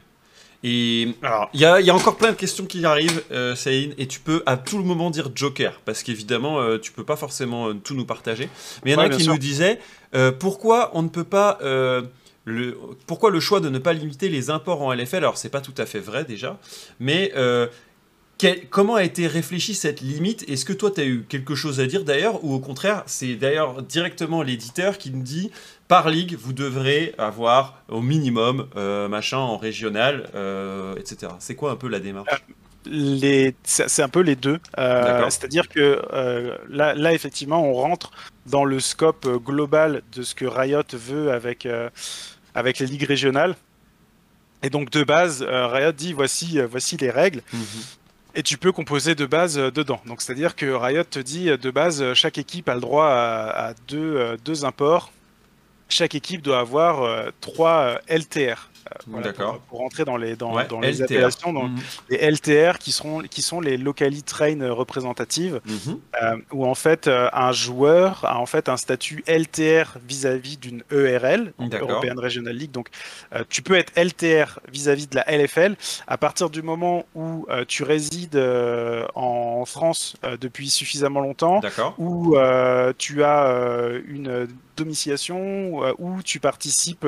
Et 0.64 1.16
Alors, 1.22 1.50
il 1.54 1.62
y 1.62 1.66
a, 1.66 1.80
il 1.80 1.86
y 1.86 1.90
a 1.90 1.96
encore 1.96 2.18
plein 2.18 2.32
de 2.32 2.36
questions 2.36 2.66
qui 2.66 2.84
arrivent, 2.86 3.24
euh, 3.32 3.56
Céline, 3.56 3.94
et 3.98 4.08
tu 4.08 4.20
peux 4.20 4.44
à 4.46 4.58
tout 4.58 4.78
le 4.78 4.84
moment 4.84 5.10
dire 5.10 5.30
Joker, 5.34 5.80
parce 5.86 6.04
qu'évidemment, 6.04 6.60
euh, 6.60 6.78
tu 6.78 6.92
peux 6.92 7.06
pas 7.06 7.16
forcément 7.16 7.70
euh, 7.70 7.74
tout 7.76 7.94
nous 7.94 8.06
partager. 8.06 8.50
Mais 8.84 8.92
il 8.92 8.94
y 8.94 8.98
en 8.98 9.00
a 9.00 9.04
Ouais, 9.08 9.16
qui 9.16 9.24
sûr. 9.24 9.32
nous 9.34 9.40
disait 9.40 9.80
euh, 10.16 10.32
pourquoi 10.34 10.92
on 10.96 11.02
ne 11.04 11.08
peut 11.10 11.24
pas. 11.24 11.60
euh, 11.62 12.02
le, 12.46 12.76
pourquoi 13.06 13.30
le 13.30 13.40
choix 13.40 13.60
de 13.60 13.70
ne 13.70 13.78
pas 13.80 13.94
limiter 13.94 14.28
les 14.28 14.50
imports 14.50 14.82
en 14.82 14.92
LFL 14.92 15.18
Alors, 15.18 15.38
c'est 15.38 15.50
pas 15.50 15.62
tout 15.62 15.76
à 15.78 15.86
fait 15.86 16.00
vrai 16.00 16.26
déjà, 16.26 16.58
mais. 17.00 17.32
Euh, 18.44 18.54
quel- 18.56 18.68
comment 18.70 18.96
a 18.96 19.04
été 19.04 19.28
réfléchie 19.28 19.76
cette 19.76 20.02
limite? 20.02 20.44
Est-ce 20.50 20.66
que 20.66 20.74
toi, 20.74 20.90
tu 20.92 21.02
as 21.02 21.06
eu 21.06 21.24
quelque 21.28 21.54
chose 21.56 21.80
à 21.80 21.86
dire 21.86 22.04
d'ailleurs 22.04 22.44
Ou 22.44 22.54
au 22.54 22.60
contraire, 22.60 23.04
c'est 23.06 23.36
d'ailleurs 23.36 23.82
directement 23.84 24.42
l'éditeur 24.42 24.98
qui 24.98 25.12
nous 25.12 25.22
dit 25.24 25.52
par 25.88 26.10
ligue, 26.10 26.36
vous 26.40 26.54
devrez 26.54 27.14
avoir 27.18 27.82
au 27.90 28.02
minimum 28.02 28.68
euh, 28.76 29.08
machin 29.08 29.38
en 29.38 29.58
régional, 29.58 30.30
euh, 30.36 30.96
etc. 30.96 31.32
C'est 31.40 31.56
quoi 31.56 31.72
un 31.72 31.76
peu 31.76 31.88
la 31.90 32.00
démarche? 32.00 32.30
Les... 32.86 33.56
c'est 33.64 34.02
un 34.02 34.08
peu 34.10 34.22
les 34.22 34.36
deux. 34.36 34.60
Euh. 34.78 35.30
C'est-à-dire 35.30 35.68
que 35.68 36.02
euh, 36.14 36.56
là, 36.70 36.94
là, 36.96 37.14
effectivement, 37.14 37.64
on 37.64 37.74
rentre 37.74 38.12
dans 38.46 38.64
le 38.66 38.80
scope 38.80 39.26
euh, 39.26 39.38
global 39.38 40.02
de 40.16 40.24
ce 40.24 40.34
que 40.34 40.46
Riot 40.46 40.82
veut 40.94 41.32
avec, 41.32 41.66
euh, 41.66 41.90
avec 42.56 42.80
les 42.80 42.86
ligues 42.86 43.04
régionales. 43.04 43.56
Et 44.64 44.70
donc, 44.70 44.90
de 44.92 45.04
base, 45.04 45.42
euh, 45.48 45.68
Riot 45.68 45.92
dit 45.92 46.14
voici, 46.14 46.60
euh, 46.60 46.68
voici 46.68 46.98
les 46.98 47.10
règles. 47.12 47.42
Et 48.36 48.44
tu 48.44 48.58
peux 48.58 48.72
composer 48.72 49.16
de 49.16 49.26
base 49.26 49.58
euh, 49.58 49.72
dedans. 49.72 50.02
Donc, 50.06 50.22
c'est-à-dire 50.22 50.56
que 50.56 50.68
Riot 50.68 51.04
te 51.04 51.20
dit 51.20 51.50
euh, 51.50 51.58
de 51.58 51.72
base, 51.72 52.02
euh, 52.02 52.14
chaque 52.14 52.38
équipe 52.38 52.70
a 52.70 52.76
le 52.76 52.82
droit 52.82 53.08
à, 53.08 53.74
deux, 53.88 54.38
deux 54.46 54.66
imports. 54.66 55.12
Chaque 55.88 56.14
équipe 56.14 56.44
doit 56.44 56.60
avoir 56.60 57.32
trois 57.42 58.00
LTR. 58.08 58.69
Euh, 58.92 58.98
voilà. 59.08 59.34
Pour, 59.34 59.60
pour 59.60 59.80
rentrer 59.80 60.06
dans 60.06 60.18
les, 60.18 60.36
dans, 60.36 60.54
Ouais, 60.54 60.66
dans 60.68 60.80
les 60.80 60.92
LTR. 60.94 61.04
appellations, 61.04 61.54
Mhm. 61.54 61.76
les 62.10 62.18
LTR 62.18 62.78
qui, 62.80 62.92
seront, 62.92 63.20
qui 63.22 63.42
sont 63.42 63.62
les 63.62 63.78
locally 63.78 64.24
train 64.24 64.58
représentatives, 64.72 65.62
Mhm. 65.66 66.00
euh, 66.22 66.36
où 66.52 66.66
en 66.66 66.76
fait 66.76 67.08
euh, 67.08 67.30
un 67.34 67.52
joueur 67.52 68.26
a 68.26 68.40
en 68.40 68.46
fait 68.46 68.70
un 68.70 68.78
statut 68.78 69.24
LTR 69.28 69.98
vis-à-vis 70.08 70.58
d'une 70.58 70.84
ERL. 70.92 71.54
European 71.60 72.16
Regional 72.18 72.56
League. 72.56 72.72
Donc 72.72 72.90
tu 73.50 73.62
peux 73.62 73.76
être 73.76 73.92
LTR 73.96 74.60
vis-à-vis 74.72 75.08
de 75.08 75.16
la 75.16 75.24
LFL 75.32 75.76
à 76.08 76.18
partir 76.18 76.50
du 76.50 76.62
moment 76.62 77.06
où 77.16 77.46
tu 77.68 77.84
résides 77.84 78.38
en 79.16 79.64
France 79.66 80.16
depuis 80.42 80.70
suffisamment 80.70 81.20
longtemps, 81.22 81.62
où 81.98 82.36
tu 82.98 83.24
as 83.24 83.90
une 84.08 84.48
domiciliation, 84.78 85.94
où 85.98 86.22
tu 86.24 86.40
participes 86.40 87.06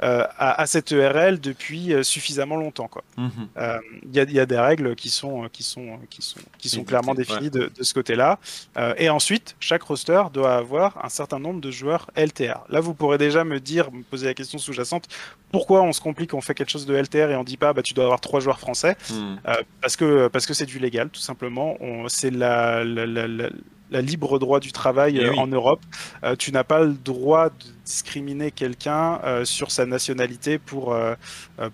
à, 0.00 0.60
à 0.62 0.66
cette 0.66 0.92
ERL 0.92 1.13
depuis 1.40 1.92
euh, 1.92 2.02
suffisamment 2.02 2.56
longtemps. 2.56 2.90
Mhm. 3.16 3.30
Euh, 3.56 3.78
Il 4.04 4.14
y, 4.14 4.20
a, 4.20 4.24
il 4.24 4.32
y 4.32 4.40
a 4.40 4.46
des 4.46 4.58
règles 4.58 4.94
qui 4.94 5.08
sont, 5.10 5.48
qui 5.52 5.62
sont, 5.62 5.98
qui 6.10 6.22
sont, 6.22 6.40
qui 6.58 6.68
sont 6.68 6.76
Édictées, 6.78 6.88
clairement 6.88 7.14
définies 7.14 7.50
de, 7.50 7.70
de 7.76 7.82
ce 7.82 7.94
côté-là. 7.94 8.38
Euh, 8.76 8.94
et 8.98 9.08
ensuite, 9.08 9.56
chaque 9.60 9.82
roster 9.82 10.22
doit 10.32 10.54
avoir 10.56 11.04
un 11.04 11.08
certain 11.08 11.38
nombre 11.38 11.60
de 11.60 11.70
joueurs 11.70 12.10
LTR. 12.16 12.64
Là, 12.68 12.80
vous 12.80 12.94
pourrez 12.94 13.18
déjà 13.18 13.44
me 13.44 13.60
dire, 13.60 13.90
me 13.92 14.02
poser 14.02 14.26
la 14.26 14.34
question 14.34 14.58
sous-jacente, 14.58 15.06
pourquoi 15.52 15.82
on 15.82 15.92
se 15.92 16.00
complique, 16.00 16.34
on 16.34 16.40
fait 16.40 16.54
quelque 16.54 16.70
chose 16.70 16.86
de 16.86 16.94
LTR 16.94 17.30
et 17.30 17.36
on 17.36 17.44
dit 17.44 17.56
pas, 17.56 17.72
bah, 17.72 17.82
tu 17.82 17.94
dois 17.94 18.04
avoir 18.04 18.20
trois 18.20 18.40
joueurs 18.40 18.58
français 18.60 18.96
Mhm. 19.10 19.38
Euh, 19.48 19.54
Parce 19.80 19.96
que 19.96 20.28
parce 20.28 20.46
que 20.46 20.54
c'est 20.54 20.66
du 20.66 20.78
légal, 20.78 21.08
tout 21.10 21.20
simplement. 21.20 21.76
C'est 22.08 22.30
la, 22.30 22.84
la, 22.84 23.06
la, 23.06 23.26
la- 23.28 23.50
la 23.90 24.00
libre 24.00 24.38
droit 24.38 24.60
du 24.60 24.72
travail 24.72 25.18
Eh 25.20 25.24
euh, 25.24 25.30
oui. 25.30 25.38
en 25.38 25.46
Europe. 25.46 25.80
Euh, 26.24 26.34
tu 26.36 26.52
n'as 26.52 26.64
pas 26.64 26.80
le 26.84 26.94
droit 26.94 27.50
de 27.50 27.54
discriminer 27.84 28.50
quelqu'un 28.50 29.20
euh, 29.24 29.44
sur 29.44 29.70
sa 29.70 29.84
nationalité 29.86 30.58
pour, 30.58 30.92
euh, 30.94 31.14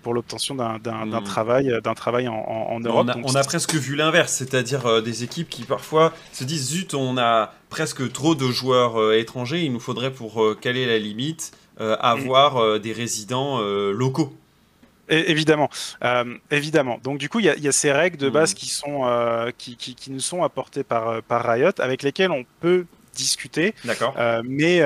pour 0.03 0.13
l'obtention 0.13 0.53
d'un 0.55 0.77
Hmm. 0.77 1.23
travail, 1.23 1.71
d'un 1.83 1.93
travail 1.93 2.27
en, 2.27 2.33
en- 2.35 2.79
Europe. 2.79 3.05
On 3.05 3.09
a, 3.09 3.13
Donc, 3.13 3.23
on 3.29 3.35
a 3.35 3.43
presque 3.43 3.73
vu 3.75 3.95
l'inverse, 3.95 4.33
c'est-à-dire 4.33 5.01
des 5.01 5.23
équipes 5.23 5.49
qui 5.49 5.63
parfois 5.63 6.13
se 6.33 6.43
disent 6.43 6.67
zut, 6.69 6.93
on 6.93 7.17
a 7.17 7.53
presque 7.69 8.11
trop 8.11 8.35
de 8.35 8.47
joueurs 8.51 9.13
étrangers, 9.13 9.61
il 9.63 9.71
nous 9.71 9.79
faudrait 9.79 10.11
pour 10.11 10.43
caler 10.59 10.85
la 10.85 10.97
limite 10.99 11.51
euh, 11.79 11.95
avoir 11.99 12.79
des 12.79 12.91
résidents 12.93 13.59
locaux. 13.61 14.33
Évidemment, 15.11 15.69
euh, 16.03 16.37
évidemment. 16.51 16.99
Donc 17.03 17.17
du 17.17 17.27
coup, 17.29 17.39
il 17.39 17.45
y, 17.45 17.49
a- 17.49 17.55
il 17.55 17.63
y 17.63 17.67
a 17.67 17.71
ces 17.73 17.91
règles 17.91 18.17
de 18.17 18.27
Mhm. 18.27 18.33
base 18.33 18.53
qui 18.53 18.67
sont 18.69 19.05
euh, 19.05 19.51
qui, 19.57 19.75
qui, 19.75 19.93
qui 19.95 20.09
nous 20.11 20.21
sont 20.21 20.41
apportées 20.43 20.83
par 20.83 21.09
euh, 21.09 21.21
par 21.27 21.45
Riot, 21.45 21.71
avec 21.79 22.01
lesquelles 22.01 22.31
on 22.31 22.45
peut 22.61 22.85
discuter. 23.13 23.75
D'accord 23.83 24.15
mais 24.45 24.81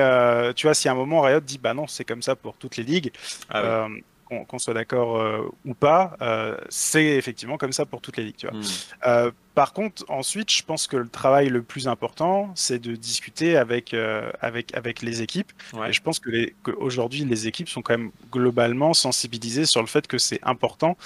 tu 0.56 0.66
vois, 0.66 0.74
si 0.74 0.88
à 0.88 0.92
un 0.92 0.94
moment 0.96 1.20
Riot 1.20 1.40
dit 1.40 1.58
bah 1.58 1.74
non, 1.74 1.86
c'est 1.86 2.04
comme 2.04 2.22
ça 2.22 2.34
pour 2.34 2.56
toutes 2.56 2.76
les 2.76 2.82
ligues, 2.82 3.12
Ah 3.50 3.62
oui. 3.62 4.02
Qu'on 4.26 4.58
soit 4.58 4.74
d'accord 4.74 5.20
euh, 5.20 5.48
ou 5.64 5.74
pas, 5.74 6.16
euh, 6.20 6.56
c'est 6.68 7.04
effectivement 7.04 7.58
comme 7.58 7.72
ça 7.72 7.86
pour 7.86 8.00
toutes 8.00 8.16
les 8.16 8.24
ligues. 8.24 8.36
Tu 8.36 8.46
vois. 8.46 8.56
Mhm. 8.56 8.64
Euh, 9.06 9.30
par 9.54 9.72
contre, 9.72 10.04
ensuite, 10.08 10.50
je 10.50 10.62
pense 10.62 10.86
que 10.86 10.96
le 10.96 11.08
travail 11.08 11.48
le 11.48 11.62
plus 11.62 11.88
important, 11.88 12.50
c'est 12.54 12.78
de 12.78 12.94
discuter 12.94 13.56
avec, 13.56 13.94
avec, 14.40 14.74
avec 14.74 15.00
les 15.00 15.22
équipes. 15.22 15.52
Ouais. 15.72 15.90
Et 15.90 15.92
je 15.92 16.02
pense 16.02 16.18
que 16.18 16.28
les- 16.28 16.54
qu'aujourd'hui, 16.62 17.24
les 17.24 17.46
équipes 17.46 17.68
sont 17.68 17.80
quand 17.80 17.96
même 17.96 18.10
globalement 18.30 18.92
sensibilisées 18.92 19.64
sur 19.64 19.80
le 19.80 19.86
fait 19.86 20.06
que 20.06 20.18
c'est 20.18 20.40
important 20.42 20.98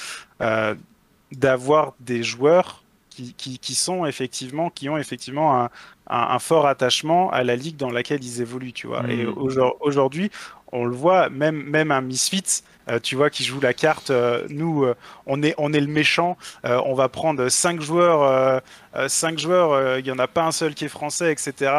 d'avoir 1.30 1.94
des 2.00 2.24
joueurs 2.24 2.82
qui, 3.10 3.58
qui, 3.58 3.74
sont 3.74 4.06
effectivement, 4.06 4.70
qui 4.70 4.88
ont 4.88 4.96
effectivement 4.96 5.62
un, 5.62 5.70
un, 6.08 6.38
fort 6.38 6.66
attachement 6.66 7.30
à 7.30 7.44
la 7.44 7.54
ligue 7.54 7.76
dans 7.76 7.90
laquelle 7.90 8.24
ils 8.24 8.40
évoluent, 8.40 8.72
tu 8.72 8.86
vois. 8.86 9.08
Et 9.08 9.26
hmm. 9.26 9.34
aujourd'hui, 9.80 10.30
on 10.72 10.84
le 10.84 10.94
voit, 10.94 11.28
même, 11.28 11.62
même 11.62 11.90
un 11.90 12.00
Misfits, 12.00 12.62
euh, 12.64 12.69
tu 12.98 13.16
vois, 13.16 13.30
qui 13.30 13.44
joue 13.44 13.60
la 13.60 13.74
carte, 13.74 14.10
euh, 14.10 14.46
nous, 14.48 14.84
euh, 14.84 14.94
on, 15.26 15.42
est, 15.42 15.54
on 15.58 15.72
est 15.72 15.80
le 15.80 15.86
méchant, 15.86 16.36
on 16.64 16.94
va 16.94 17.08
prendre 17.08 17.48
5 17.48 17.80
joueurs, 17.80 18.62
cinq 19.08 19.38
joueurs, 19.38 19.98
il 19.98 20.04
n'y 20.04 20.10
en 20.10 20.18
a 20.18 20.26
pas 20.26 20.44
un 20.44 20.52
seul 20.52 20.74
qui 20.74 20.84
est 20.84 20.88
français, 20.88 21.32
etc. 21.32 21.70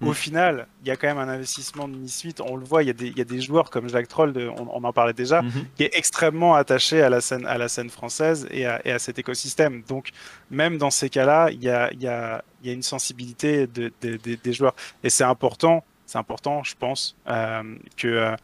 Au 0.00 0.10
mm. 0.10 0.14
final, 0.14 0.66
il 0.82 0.88
y 0.88 0.90
a 0.90 0.96
quand 0.96 1.06
même 1.06 1.18
un 1.18 1.28
investissement 1.28 1.86
de 1.88 1.96
Misfits, 1.96 2.34
on 2.44 2.56
le 2.56 2.64
voit, 2.64 2.82
il 2.82 2.88
y, 2.88 3.20
a 3.20 3.24
des, 3.24 3.40
joueurs 3.40 3.70
comme 3.70 3.88
Jacques 3.88 4.08
Troll, 4.08 4.34
on, 4.56 4.84
en 4.84 4.92
parlait 4.92 5.12
déjà, 5.12 5.42
mm-hmm. 5.42 5.64
qui 5.76 5.84
est 5.84 5.96
extrêmement 5.96 6.54
attaché 6.54 7.02
à 7.02 7.08
la 7.08 7.20
scène, 7.20 7.46
à 7.46 7.58
la 7.58 7.68
scène 7.68 7.90
française 7.90 8.46
et 8.50 8.66
à, 8.66 8.98
cet 8.98 9.18
écosystème. 9.18 9.82
Donc, 9.88 10.10
même 10.50 10.78
dans 10.78 10.90
ces 10.90 11.08
cas-là, 11.08 11.50
il 11.50 11.62
y 11.62 11.68
a, 11.68 12.42
une 12.64 12.82
sensibilité 12.82 13.66
des 13.66 14.52
joueurs. 14.52 14.74
Et 15.04 15.10
c'est 15.10 15.24
important 15.24 15.84
c'est 16.12 16.18
important, 16.18 16.62
je 16.62 16.74
pense, 16.78 17.16
euh, 17.26 17.62
que, 17.96 18.06
euh, 18.06 18.36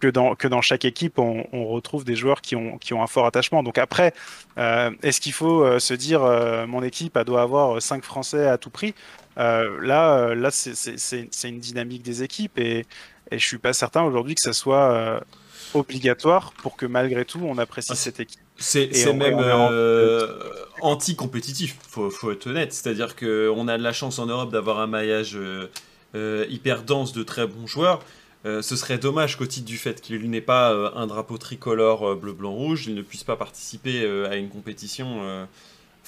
que, 0.00 0.08
dans, 0.08 0.34
que 0.34 0.48
dans 0.48 0.62
chaque 0.62 0.84
équipe, 0.84 1.18
on, 1.18 1.66
retrouve 1.66 2.04
des 2.04 2.16
joueurs 2.16 2.40
qui 2.40 2.56
ont, 2.56 2.78
qui 2.78 2.94
ont 2.94 3.02
un 3.02 3.06
fort 3.06 3.26
attachement. 3.26 3.62
Donc 3.62 3.78
après, 3.78 4.12
euh, 4.58 4.90
est-ce 5.02 5.20
qu'il 5.20 5.32
faut 5.32 5.78
se 5.78 5.94
dire, 5.94 6.22
mon 6.66 6.82
équipe 6.82 7.16
elle 7.16 7.24
doit 7.24 7.42
avoir 7.42 7.80
5 7.80 8.02
Français 8.02 8.46
à 8.46 8.58
tout 8.58 8.70
prix? 8.70 8.94
Là, 9.36 10.34
là 10.34 10.50
c'est 10.50 11.48
une 11.48 11.60
dynamique 11.60 12.02
des 12.02 12.22
équipes 12.22 12.58
et, 12.58 12.86
et 13.30 13.38
je 13.38 13.46
suis 13.46 13.58
pas 13.58 13.72
certain 13.72 14.02
aujourd'hui 14.02 14.34
que 14.34 14.42
ça 14.42 14.52
soit 14.52 15.22
obligatoire 15.74 16.52
pour 16.54 16.76
que 16.76 16.86
malgré 16.86 17.24
tout 17.24 17.40
on 17.44 17.56
apprécie 17.58 17.92
ah, 17.92 17.96
cette 17.96 18.20
équipe. 18.20 18.40
C'est 18.56 19.12
même 19.12 19.38
anti-compétitif, 20.80 21.76
faut, 21.88 22.10
faut 22.10 22.32
être 22.32 22.46
honnête. 22.46 22.72
C'est-à-dire 22.72 23.16
qu'on 23.16 23.68
a 23.68 23.78
de 23.78 23.82
la 23.82 23.92
chance 23.92 24.18
en 24.18 24.26
Europe 24.26 24.50
d'avoir 24.50 24.80
un 24.80 24.86
maillage 24.86 25.38
euh, 26.16 26.44
hyper 26.48 26.82
dense 26.82 27.12
de 27.12 27.22
très 27.22 27.46
bons 27.46 27.68
joueurs. 27.68 28.00
Euh, 28.46 28.62
ce 28.62 28.74
serait 28.74 28.98
dommage 28.98 29.36
qu'au 29.36 29.46
titre 29.46 29.66
du 29.66 29.76
fait 29.76 30.00
qu'il 30.00 30.30
n'ait 30.30 30.40
pas 30.40 30.72
euh, 30.72 30.90
un 30.94 31.06
drapeau 31.06 31.36
tricolore 31.36 32.16
bleu-blanc-rouge, 32.16 32.86
il 32.86 32.94
ne 32.94 33.02
puisse 33.02 33.24
pas 33.24 33.36
participer 33.36 34.04
à 34.26 34.36
une 34.36 34.48
compétition 34.48 35.46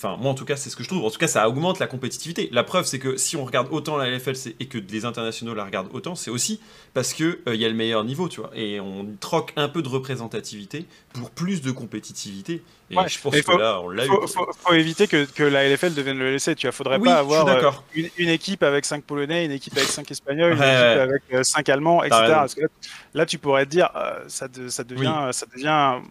Enfin, 0.05 0.17
moi 0.17 0.33
en 0.33 0.35
tout 0.35 0.45
cas, 0.45 0.57
c'est 0.57 0.71
ce 0.71 0.75
que 0.75 0.83
je 0.83 0.89
trouve. 0.89 1.05
En 1.05 1.11
tout 1.11 1.19
cas, 1.19 1.29
ça 1.29 1.49
augmente 1.49 1.79
la 1.79 1.87
compétitivité. 1.87 2.49
La 2.51 2.65
preuve, 2.65 2.87
c'est 2.87 2.99
que 2.99 3.17
si 3.17 3.37
on 3.37 3.45
regarde 3.45 3.69
autant 3.71 3.97
la 3.97 4.11
LFL 4.11 4.35
et 4.59 4.67
que 4.67 4.79
les 4.79 5.05
internationaux 5.05 5.55
la 5.55 5.65
regardent 5.65 5.91
autant, 5.93 6.15
c'est 6.15 6.31
aussi 6.31 6.61
parce 6.95 7.13
qu'il 7.13 7.39
il 7.47 7.55
y 7.55 7.65
a 7.65 7.69
le 7.69 7.75
meilleur 7.75 8.03
niveau, 8.03 8.29
tu 8.29 8.41
vois. 8.41 8.51
Et 8.55 8.81
on 8.81 9.07
troque 9.21 9.53
un 9.55 9.69
peu 9.69 9.83
de 9.83 9.89
représentativité 9.89 10.87
pour 11.13 11.31
plus 11.31 11.63
de 11.63 11.71
compétitivité. 11.71 12.63
Et 12.93 13.09
je 13.09 13.21
pense 13.21 13.41
que 13.41 13.59
là, 13.59 13.81
on 13.81 13.89
l'a 13.89 14.05
eu. 14.05 14.09
Faut, 14.09 14.27
faut, 14.27 14.75
éviter 14.75 15.07
que, 15.07 15.25
que, 15.25 15.43
la 15.43 15.69
LFL 15.69 15.95
devienne 15.95 16.19
le 16.19 16.35
LC. 16.35 16.55
Tu 16.55 16.67
vois, 16.67 16.73
faudrait 16.73 16.99
pas 16.99 17.19
avoir 17.19 17.49
euh, 17.49 17.71
une, 17.95 18.09
une, 18.19 18.29
équipe 18.29 18.63
avec 18.63 18.85
5 18.85 19.03
Polonais, 19.05 19.47
une 19.47 19.53
équipe 19.53 19.77
avec 19.77 19.89
5 19.89 20.11
Espagnols, 20.11 20.53
une 20.53 20.59
équipe 20.59 20.65
avec 20.69 21.23
5 21.47 21.69
euh, 21.69 21.73
Allemands, 21.73 22.05
etc. 22.05 22.23
Parce 22.29 22.55
que 22.55 22.65
là, 23.15 23.25
tu 23.25 23.39
pourrais 23.39 23.65
te 23.65 23.71
dire, 23.71 23.91
euh, 23.97 24.25
ça, 24.29 24.47
ça, 24.69 24.85
devient, 24.85 25.31
ça 25.33 25.47
devient 25.55 26.03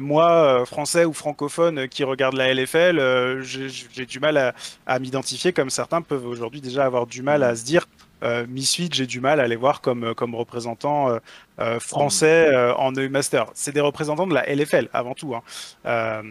moi, 0.00 0.64
français 0.66 1.04
ou 1.04 1.12
francophone, 1.12 1.88
qui 1.88 2.04
regarde 2.04 2.34
la 2.34 2.54
LFL, 2.54 3.42
j'ai 3.42 4.06
du 4.06 4.20
mal 4.20 4.36
à, 4.36 4.54
à 4.86 4.98
m'identifier 4.98 5.52
comme 5.52 5.70
certains 5.70 6.00
peuvent 6.02 6.26
aujourd'hui 6.26 6.60
déjà 6.60 6.84
avoir 6.84 7.06
du 7.06 7.22
mal 7.22 7.42
à 7.42 7.54
se 7.54 7.64
dire 7.64 7.86
euh, 8.22 8.46
Misfit, 8.48 8.90
j'ai 8.92 9.06
du 9.06 9.20
mal 9.20 9.40
à 9.40 9.48
les 9.48 9.56
voir 9.56 9.80
comme, 9.80 10.04
euh, 10.04 10.14
comme 10.14 10.34
représentants 10.34 11.10
euh, 11.10 11.18
euh, 11.58 11.80
français 11.80 12.54
en 12.76 12.92
EU 12.94 13.08
Master. 13.08 13.46
C'est 13.54 13.72
des 13.72 13.80
représentants 13.80 14.26
de 14.26 14.34
la 14.34 14.44
LFL 14.46 14.88
avant 14.92 15.14
tout. 15.14 15.34
Hein. 15.34 16.22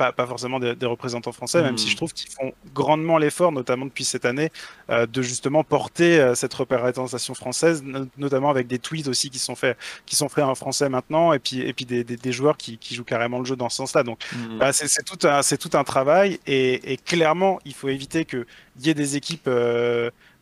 Pas, 0.00 0.12
pas, 0.12 0.26
forcément 0.26 0.58
des, 0.58 0.74
des, 0.74 0.86
représentants 0.86 1.30
français, 1.32 1.62
même 1.62 1.76
si 1.76 1.86
je 1.88 1.92
hmm. 1.92 1.96
trouve 1.96 2.14
qu'ils 2.14 2.30
font 2.30 2.54
grandement 2.74 3.18
l'effort, 3.18 3.52
notamment 3.52 3.84
depuis 3.84 4.04
cette 4.04 4.24
année, 4.24 4.50
de 4.88 5.20
justement 5.20 5.62
porter 5.62 6.32
cette 6.34 6.54
représentation 6.54 7.34
française, 7.34 7.84
notamment 8.16 8.48
avec 8.48 8.66
des 8.66 8.78
tweets 8.78 9.08
aussi 9.08 9.28
qui 9.28 9.38
sont 9.38 9.54
faits, 9.54 9.76
qui 10.06 10.16
sont 10.16 10.30
faits 10.30 10.44
en 10.44 10.54
français 10.54 10.88
maintenant, 10.88 11.34
et 11.34 11.38
puis, 11.38 11.60
et 11.60 11.74
puis 11.74 11.84
des, 11.84 12.02
des, 12.02 12.16
des 12.16 12.32
joueurs 12.32 12.56
qui, 12.56 12.78
qui, 12.78 12.94
jouent 12.94 13.04
carrément 13.04 13.40
le 13.40 13.44
jeu 13.44 13.56
dans 13.56 13.68
ce 13.68 13.76
sens-là. 13.76 14.02
Donc, 14.02 14.24
hmm. 14.32 14.56
bah, 14.56 14.72
c'est 14.72 15.04
tout, 15.04 15.26
un, 15.26 15.42
tout 15.42 15.76
un 15.76 15.84
travail, 15.84 16.40
et, 16.46 16.92
et, 16.92 16.96
clairement, 16.96 17.58
il 17.66 17.74
faut 17.74 17.90
éviter 17.90 18.24
qu'il 18.24 18.46
y 18.80 18.88
ait 18.88 18.94
des 18.94 19.16
équipes 19.16 19.50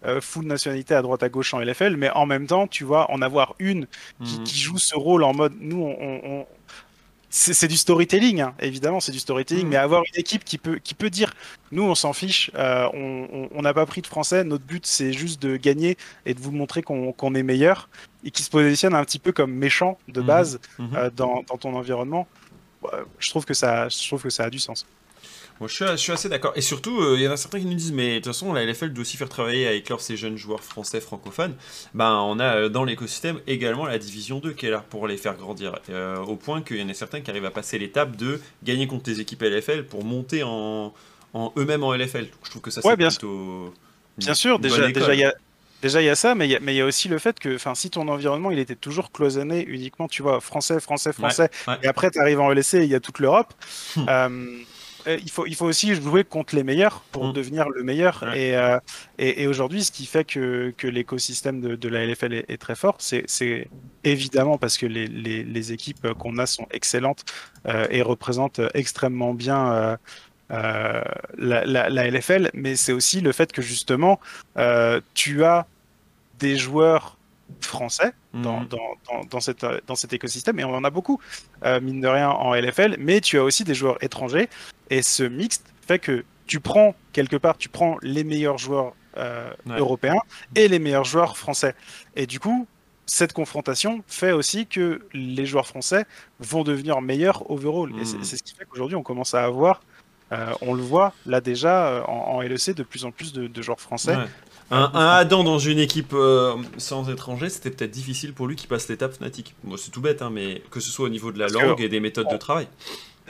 euh, 0.07 0.21
full 0.21 0.47
nationalité 0.47 0.95
à 0.95 1.03
droite 1.03 1.25
à 1.25 1.29
gauche 1.29 1.53
en 1.55 1.61
LFL, 1.61 1.97
mais 1.97 2.11
en 2.11 2.25
même 2.25 2.47
temps, 2.47 2.69
tu 2.69 2.85
vois, 2.85 3.11
en 3.11 3.21
avoir 3.21 3.57
une 3.59 3.87
qui, 4.25 4.39
mhm. 4.39 4.47
joue 4.47 4.79
ce 4.79 4.95
rôle 4.95 5.25
en 5.25 5.35
mode, 5.35 5.55
nous, 5.59 5.83
on, 5.83 6.47
c'est 7.31 7.69
du 7.69 7.77
storytelling, 7.77 8.41
hein, 8.41 8.55
évidemment, 8.59 9.01
c'est 9.01 9.13
du 9.13 9.19
storytelling, 9.19 9.65
mhm. 9.65 9.71
mais 9.71 9.77
avoir 9.77 10.03
une 10.03 10.19
équipe 10.19 10.45
qui 10.45 10.57
peut, 10.57 10.79
qui 10.79 10.95
peut 10.95 11.11
dire, 11.11 11.35
nous, 11.73 11.83
on 11.83 11.95
s'en 11.95 12.13
fiche, 12.13 12.51
euh, 12.55 12.89
on 12.95 13.63
n'a 13.63 13.75
pas 13.75 13.85
pris 13.87 14.01
de 14.01 14.07
français, 14.07 14.45
notre 14.45 14.65
but, 14.65 14.87
c'est 14.87 15.13
juste 15.13 15.43
de 15.43 15.57
gagner 15.57 15.99
et 16.25 16.35
de 16.35 16.41
vous 16.41 16.53
montrer 16.53 16.83
qu'on 16.83 17.35
est 17.35 17.43
meilleur, 17.43 17.89
et 18.25 18.31
qui 18.31 18.43
se 18.43 18.51
positionne 18.51 18.95
un 18.95 19.05
petit 19.05 19.19
peu 19.19 19.33
comme 19.33 19.53
méchant 19.53 19.99
de 20.09 20.21
mhm. 20.21 20.27
base 20.27 20.61
euh, 20.81 21.11
dans, 21.15 21.43
dans, 21.47 21.59
ton 21.59 21.75
environnement. 21.75 22.27
je 23.19 23.31
trouve 23.31 23.45
que 23.45 23.55
ça, 23.55 23.89
je 23.89 24.07
trouve 24.07 24.23
que 24.23 24.31
ça 24.31 24.45
a 24.45 24.51
du 24.51 24.59
sens. 24.59 24.87
Moi, 25.61 25.69
je 25.69 25.97
suis, 25.97 26.13
assez 26.13 26.29
d'accord. 26.29 26.53
Et 26.55 26.61
surtout, 26.61 27.01
euh, 27.01 27.17
il 27.17 27.23
y 27.23 27.29
en 27.29 27.33
a 27.33 27.37
certains 27.37 27.59
qui 27.59 27.67
nous 27.67 27.75
disent, 27.75 27.93
mais 27.93 28.11
de 28.11 28.15
toute 28.17 28.27
façon, 28.27 28.53
la 28.53 28.65
LFL 28.65 28.91
doit 28.91 29.03
aussi 29.03 29.17
faire 29.17 29.29
travailler 29.29 29.67
avec 29.67 29.81
éclore 29.81 30.01
ces 30.01 30.17
jeunes 30.17 30.37
joueurs 30.37 30.63
français 30.63 31.01
francophones. 31.01 31.55
Ben, 31.95 32.15
on 32.15 32.39
a 32.39 32.57
euh, 32.57 32.69
dans 32.69 32.85
l'écosystème 32.85 33.41
également 33.49 33.87
la 33.87 33.99
division 33.99 34.39
2 34.39 34.53
qui 34.53 34.67
est 34.67 34.71
là 34.71 34.85
pour 34.89 35.09
les 35.09 35.17
faire 35.17 35.37
grandir. 35.37 35.79
Euh, 35.91 36.19
au 36.19 36.37
point 36.37 36.63
qu'il 36.63 36.77
y 36.77 36.83
en 36.83 36.89
a 36.89 36.95
certains 36.95 37.21
qui 37.21 37.31
arrivent 37.31 37.45
à 37.45 37.51
passer 37.51 37.79
l'étape 37.79 38.17
de 38.17 38.41
gagner 38.63 38.87
contre 38.87 39.11
les 39.11 39.21
équipes 39.21 39.43
LFL 39.43 39.85
pour 39.87 40.05
monter 40.05 40.45
en, 40.45 40.95
en 41.35 41.53
eux-mêmes 41.57 41.83
en 41.83 41.93
LFL. 41.93 42.29
je 42.45 42.51
trouve 42.51 42.63
que 42.63 42.71
ça, 42.71 42.81
c'est 42.81 42.97
bien 42.97 43.09
plutôt. 43.09 43.75
Bien 44.17 44.35
sûr, 44.35 44.59
déjà, 44.59 44.89
déjà, 44.91 45.15
il 45.15 45.21
y 45.21 45.25
a. 45.25 45.35
Déjà, 45.81 46.03
il 46.03 46.07
y 46.07 46.09
a 46.09 46.17
ça, 46.17 46.35
mais 46.35 46.49
il 46.49 46.75
y, 46.75 46.81
a 46.81 46.85
aussi 46.85 47.07
le 47.07 47.21
fait 47.21 47.39
que 47.39 47.57
si 47.75 47.89
ton 47.89 48.09
environnement 48.09 48.51
il 48.51 48.59
était 48.59 48.75
toujours 48.75 49.13
cloisonné 49.13 49.65
uniquement, 49.65 50.09
tu 50.09 50.23
vois, 50.23 50.41
français, 50.41 50.81
français, 50.81 51.13
français, 51.13 51.51
et 51.85 51.87
après 51.87 52.11
tu 52.11 52.19
arrives 52.19 52.41
en 52.41 52.51
LEC 52.51 52.75
et 52.75 52.83
il 52.83 52.91
y 52.91 52.97
a 52.97 53.01
toute 53.01 53.21
l'Europe, 53.21 53.55
hum. 53.97 54.65
Euh, 55.09 55.19
il, 55.23 55.31
faut, 55.31 55.47
il 55.47 55.55
faut 55.55 55.67
aussi 55.67 55.95
jouer 55.95 56.25
contre 56.25 56.55
les 56.55 56.63
meilleurs 56.63 57.01
pour 57.13 57.29
mm. 57.29 57.33
devenir 57.33 57.69
le 57.69 57.83
meilleur. 57.83 58.23
Euh, 58.25 58.79
et, 59.19 59.43
et, 59.43 59.47
aujourd'hui, 59.47 59.83
ce 59.85 59.91
qui 59.91 60.07
fait 60.07 60.25
que, 60.25 60.73
que 60.77 60.87
l'écosystème 60.87 61.61
de, 61.61 61.77
de, 61.77 61.89
la 61.89 62.07
LFL 62.07 62.45
est, 62.49 62.61
très 62.61 62.75
fort, 62.75 62.97
c'est 62.99 63.69
évidemment 64.05 64.59
parce 64.59 64.77
que 64.77 64.87
les, 64.87 65.07
les, 65.07 65.45
les 65.45 65.73
équipes 65.73 66.13
qu'on 66.15 66.39
a 66.39 66.47
sont 66.47 66.67
excellentes 66.71 67.25
euh, 67.67 67.87
et 67.91 68.03
représentent 68.03 68.61
extrêmement 68.75 69.35
bien. 69.35 69.99
Euh, 70.51 71.03
la, 71.37 71.67
la, 71.67 71.91
la, 71.91 72.11
LFL, 72.11 72.51
mais 72.55 72.75
c'est 72.75 72.93
aussi 72.93 73.21
le 73.21 73.33
fait 73.33 73.53
que 73.53 73.61
justement, 73.61 74.19
tu 75.13 75.45
as 75.45 75.67
des 76.39 76.57
joueurs 76.57 77.19
français 77.61 78.13
mhm. 78.39 78.69
dans, 78.69 78.97
dans, 79.11 79.25
dans, 79.31 79.41
cette, 79.41 79.65
dans 79.87 79.95
cet 79.95 80.13
écosystème, 80.13 80.59
et 80.61 80.65
on 80.65 80.75
en 80.75 80.85
a 80.85 80.91
beaucoup, 80.91 81.21
euh, 81.65 81.81
mine 81.81 82.01
de 82.01 82.09
rien, 82.09 82.31
en 82.31 82.55
LFL, 82.55 82.97
mais 82.99 83.21
tu 83.21 83.39
as 83.39 83.45
aussi 83.45 83.65
des 83.65 83.75
joueurs 83.75 84.03
étrangers, 84.03 84.49
et 84.91 85.03
ce 85.03 85.23
mixte 85.23 85.73
fait 85.87 85.99
que 85.99 86.25
tu 86.47 86.61
prends, 86.61 86.95
quelque 87.13 87.37
part, 87.37 87.59
tu 87.59 87.69
prends 87.69 87.97
les 88.03 88.25
meilleurs 88.25 88.59
joueurs 88.59 88.95
euh, 89.17 89.51
européens 89.69 90.21
et 90.55 90.69
les 90.69 90.79
meilleurs 90.79 91.05
joueurs 91.05 91.37
français. 91.37 91.75
Et 92.17 92.27
du 92.27 92.41
coup, 92.41 92.67
cette 93.05 93.33
confrontation 93.33 94.03
fait 94.07 94.33
aussi 94.33 94.67
que 94.67 95.07
les 95.13 95.45
joueurs 95.45 95.67
français 95.67 96.05
vont 96.41 96.63
devenir 96.63 97.01
meilleurs 97.01 97.51
overall. 97.51 97.93
Et 98.01 98.05
c'est 98.05 98.19
mhm. 98.19 98.25
ce 98.25 98.37
qui 98.43 98.55
fait 98.55 98.65
qu'aujourd'hui, 98.65 98.97
on 98.97 99.03
commence 99.03 99.35
à 99.35 99.45
avoir, 99.45 99.83
euh, 100.33 100.53
on 100.61 100.75
le 100.75 100.83
voit 100.83 101.13
là 101.27 101.41
déjà 101.41 102.05
en, 102.07 102.37
en, 102.37 102.41
LEC, 102.41 102.75
de 102.75 102.83
plus 102.83 103.05
en 103.05 103.11
plus 103.11 103.33
de, 103.33 103.47
de 103.47 103.63
joueurs 103.63 103.81
français 103.81 104.17
un, 104.71 104.91
Adam 104.93 105.45
dans 105.45 105.59
une 105.59 105.79
équipe 105.79 106.13
euh, 106.13 106.57
sans 106.77 107.09
étranger, 107.11 107.49
c'était 107.49 107.71
peut-être 107.71 107.91
difficile 107.91 108.35
pour 108.35 108.47
lui 108.47 108.57
qui 108.57 108.67
passe 108.67 108.89
l'étape 108.89 109.15
Fnatic. 109.15 109.55
Moi, 109.65 109.79
c'est 109.79 109.91
tout 109.91 110.01
bête, 110.01 110.21
hein, 110.21 110.31
mais 110.33 110.63
que 110.71 110.81
ce 110.81 110.91
soit 110.91 111.07
au 111.07 111.09
niveau 111.09 111.33
de 111.33 111.39
la 111.39 111.49
langue 111.49 111.81
et 111.81 111.89
des 111.89 112.01
méthodes 112.01 112.29
de 112.31 112.37
travail 112.37 112.69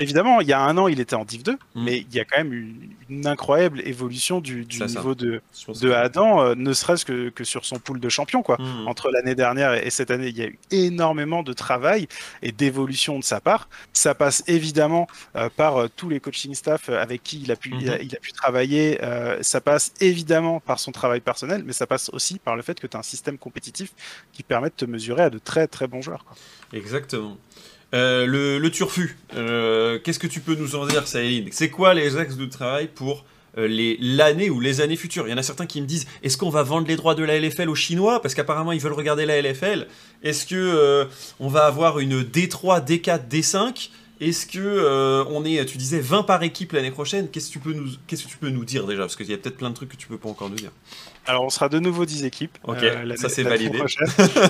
évidemment, 0.01 0.41
il 0.41 0.49
y 0.49 0.53
a 0.53 0.61
un 0.61 0.77
an, 0.79 0.89
il 0.89 1.01
était 1.01 1.17
en 1.17 1.25
Div 1.25 1.43
2, 1.43 1.53
mm. 1.53 1.57
mais 1.77 1.99
il 1.99 2.15
y 2.15 2.21
a 2.21 2.25
quand 2.25 2.39
même 2.39 2.53
une, 2.53 2.91
une 3.09 3.27
incroyable 3.27 3.81
évolution 3.87 4.41
du, 4.41 4.65
du 4.65 4.83
niveau 4.83 5.15
de, 5.15 5.41
de 5.81 5.91
Adam, 5.91 6.43
euh, 6.43 6.55
ne 6.55 6.73
serait-ce 6.73 7.05
que, 7.05 7.29
que, 7.31 7.45
sur 7.45 7.65
son 7.65 7.79
pool 7.79 8.01
de 8.01 8.09
champions. 8.09 8.43
Quoi. 8.43 8.57
Mm. 8.59 8.89
Entre 8.89 9.11
l'année 9.11 9.35
dernière 9.35 9.75
et, 9.75 9.91
cette 9.91 10.11
année, 10.11 10.29
il 10.29 10.37
y 10.37 10.43
a 10.43 10.47
eu 10.47 10.59
énormément 10.71 11.43
de 11.43 11.53
travail 11.53 12.09
et 12.43 12.53
d'évolution 12.53 13.19
de 13.19 13.25
sa 13.25 13.41
part. 13.41 13.69
Ça 13.93 14.15
passe 14.15 14.43
évidemment 14.47 15.07
euh, 15.37 15.49
par 15.55 15.77
euh, 15.77 15.89
tous 15.95 16.09
les 16.09 16.21
coaching 16.21 16.55
staff 16.55 16.89
avec 16.89 17.23
qui 17.23 17.41
il 17.43 17.53
a 17.53 17.57
pu, 17.57 17.73
il, 17.81 17.91
a, 17.91 17.99
mm-hmm. 17.99 18.21
pu 18.21 18.33
travailler. 18.33 18.99
ça 19.41 19.61
passe 19.61 19.93
évidemment 20.01 20.61
par 20.61 20.79
son 20.79 20.93
travail 20.93 21.21
personnel, 21.21 21.63
mais 21.65 21.73
ça 21.73 21.87
passe 21.87 22.11
aussi 22.11 22.39
par 22.39 22.57
le 22.57 22.63
fait 22.63 22.79
que 22.79 22.87
tu 22.87 22.97
as 22.97 23.01
un 23.01 23.03
système 23.05 23.39
compétitif 23.39 23.93
qui 24.33 24.43
permet 24.43 24.69
de 24.69 24.75
te 24.75 24.85
mesurer 24.85 25.23
à 25.23 25.31
de 25.31 25.39
très 25.39 25.67
très 25.67 25.87
bons 25.87 26.03
joueurs. 26.03 26.25
Quoi. 26.25 26.37
Exactement. 26.73 27.37
Euh, 27.95 28.27
le, 28.27 28.71
turfu, 28.71 29.17
euh, 29.35 29.99
qu'est-ce 29.99 30.19
que 30.19 30.27
tu 30.27 30.41
peux 30.41 30.55
nous 30.55 30.77
en 30.77 30.87
dire, 30.87 31.07
Saïd 31.07 31.49
C'est 31.53 31.71
quoi 31.71 31.95
les 31.95 32.19
axes 32.19 32.37
de 32.37 32.45
travail 32.45 32.89
pour 32.89 33.25
euh, 33.57 33.97
l'année 34.01 34.51
ou 34.51 34.61
les 34.61 34.81
années 34.83 34.97
futures? 34.97 35.27
Il 35.27 35.31
y 35.31 35.35
en 35.35 35.39
a 35.39 35.43
certains 35.43 35.67
qui 35.67 35.81
me 35.81 35.87
disent 35.87 36.07
est-ce 36.23 36.37
qu'on 36.37 36.51
va 36.51 36.63
vendre 36.63 36.87
les 36.87 36.97
droits 36.97 37.15
de 37.15 37.25
la 37.25 37.39
LFL 37.39 37.69
aux 37.71 37.75
Chinois? 37.75 38.21
Parce 38.21 38.35
qu'apparemment 38.35 38.73
ils 38.73 38.81
veulent 38.81 38.93
regarder 38.93 39.25
la 39.25 39.41
LFL. 39.41 39.87
Est-ce 40.23 40.45
que 40.45 41.09
on 41.41 41.49
va 41.49 41.65
avoir 41.65 41.99
une 41.99 42.23
D3, 42.23 42.85
D4, 42.85 43.27
D5 43.27 43.89
Est-ce 44.21 44.47
que 44.47 45.25
on 45.31 45.47
est, 45.47 45.65
tu 45.65 45.79
disais 45.79 46.01
20 46.01 46.25
par 46.25 46.43
équipe 46.43 46.73
l'année 46.73 46.91
prochaine? 46.91 47.31
Qu'est-ce 47.31 47.49
que 47.49 47.53
tu 47.53 47.59
peux 47.59 47.73
nous, 47.73 47.89
qu'est-ce 48.07 48.25
que 48.25 48.29
tu 48.29 48.37
peux 48.37 48.51
nous 48.51 48.67
dire 48.67 48.87
déjà? 48.87 49.03
Parce 49.03 49.17
qu'il 49.17 49.31
y 49.31 49.35
a 49.35 49.39
peut-être 49.39 49.57
plein 49.57 49.71
de 49.71 49.75
trucs 49.75 49.89
que 49.89 49.97
tu 49.97 50.09
peux 50.09 50.19
pas 50.19 50.29
encore 50.29 50.51
nous 50.51 50.57
dire. 50.57 50.73
Alors, 51.29 51.45
on 51.45 51.51
sera 51.51 51.69
de 51.69 51.79
nouveau 51.79 52.05
10 52.05 52.25
équipes. 52.25 52.59
Ok, 52.65 52.85
ça 53.17 53.29
c'est 53.29 53.43
validé. 53.43 53.81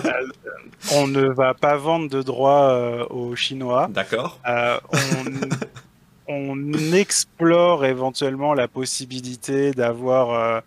on 0.93 1.07
ne 1.07 1.27
va 1.29 1.53
pas 1.55 1.77
vendre 1.77 2.09
de 2.09 2.23
droits 2.23 3.11
aux 3.13 3.37
Chinois. 3.37 3.89
D'accord. 3.91 4.41
on, 4.47 6.29
on, 6.29 6.93
explore 6.93 7.85
éventuellement 7.85 8.55
la 8.55 8.69
possibilité 8.69 9.73
d'avoir 9.73 10.63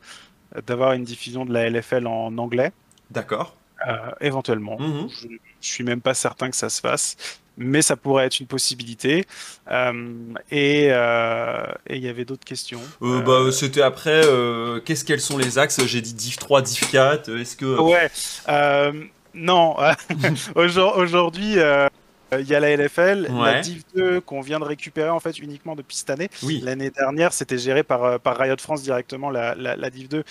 d'avoir 0.68 0.94
une 0.94 1.06
diffusion 1.06 1.46
de 1.46 1.54
la 1.54 1.70
LFL 1.70 2.08
en 2.08 2.38
anglais. 2.38 2.72
D'accord. 3.10 3.56
Euh, 3.88 4.12
éventuellement. 4.20 4.78
Mhm. 4.80 5.10
Je, 5.10 5.28
ne 5.28 5.38
suis 5.60 5.84
même 5.84 6.02
pas 6.02 6.14
certain 6.14 6.50
que 6.50 6.56
ça 6.56 6.70
se 6.70 6.80
fasse, 6.80 7.41
mais 7.58 7.82
ça 7.82 7.96
pourrait 7.96 8.26
être 8.26 8.40
une 8.40 8.48
possibilité. 8.48 9.26
Euh, 9.70 9.94
euh, 10.54 11.66
et 11.88 11.96
il 11.96 12.04
y 12.04 12.08
avait 12.08 12.26
d'autres 12.26 12.46
questions. 12.46 12.82
Bah, 13.00 13.52
C'était 13.52 13.82
après, 13.82 14.22
qu'est-ce 14.86 15.06
quels 15.06 15.22
sont 15.22 15.38
les 15.38 15.58
axes? 15.58 15.84
J'ai 15.86 16.02
dit 16.02 16.14
div 16.14 16.38
3, 16.38 16.62
div 16.62 16.90
4. 16.92 17.30
Est-ce 17.30 17.56
que. 17.56 17.80
Ouais. 17.80 18.10
non. 19.34 19.76
Aujourd'hui. 20.56 21.58
Il 22.40 22.48
y 22.48 22.56
a 22.56 22.62
la 22.62 22.78
LFL, 22.78 23.28
la 23.30 23.60
Div 23.60 23.84
2 23.94 24.22
qu'on 24.22 24.40
vient 24.40 24.60
de 24.60 24.64
récupérer 24.64 25.10
en 25.10 25.20
fait 25.20 25.38
uniquement 25.38 25.76
depuis 25.76 25.98
cette 25.98 26.12
année. 26.12 26.30
Oui. 26.44 26.62
L'année 26.64 26.90
dernière, 26.90 27.34
c'était 27.34 27.58
géré 27.58 27.84
par, 27.84 28.22
par 28.22 28.38
Riot 28.38 28.56
France 28.58 28.84
directement, 28.84 29.30
la, 29.30 29.54
la, 29.54 29.76
la 29.76 29.90
Div 29.90 30.08
2. 30.08 30.24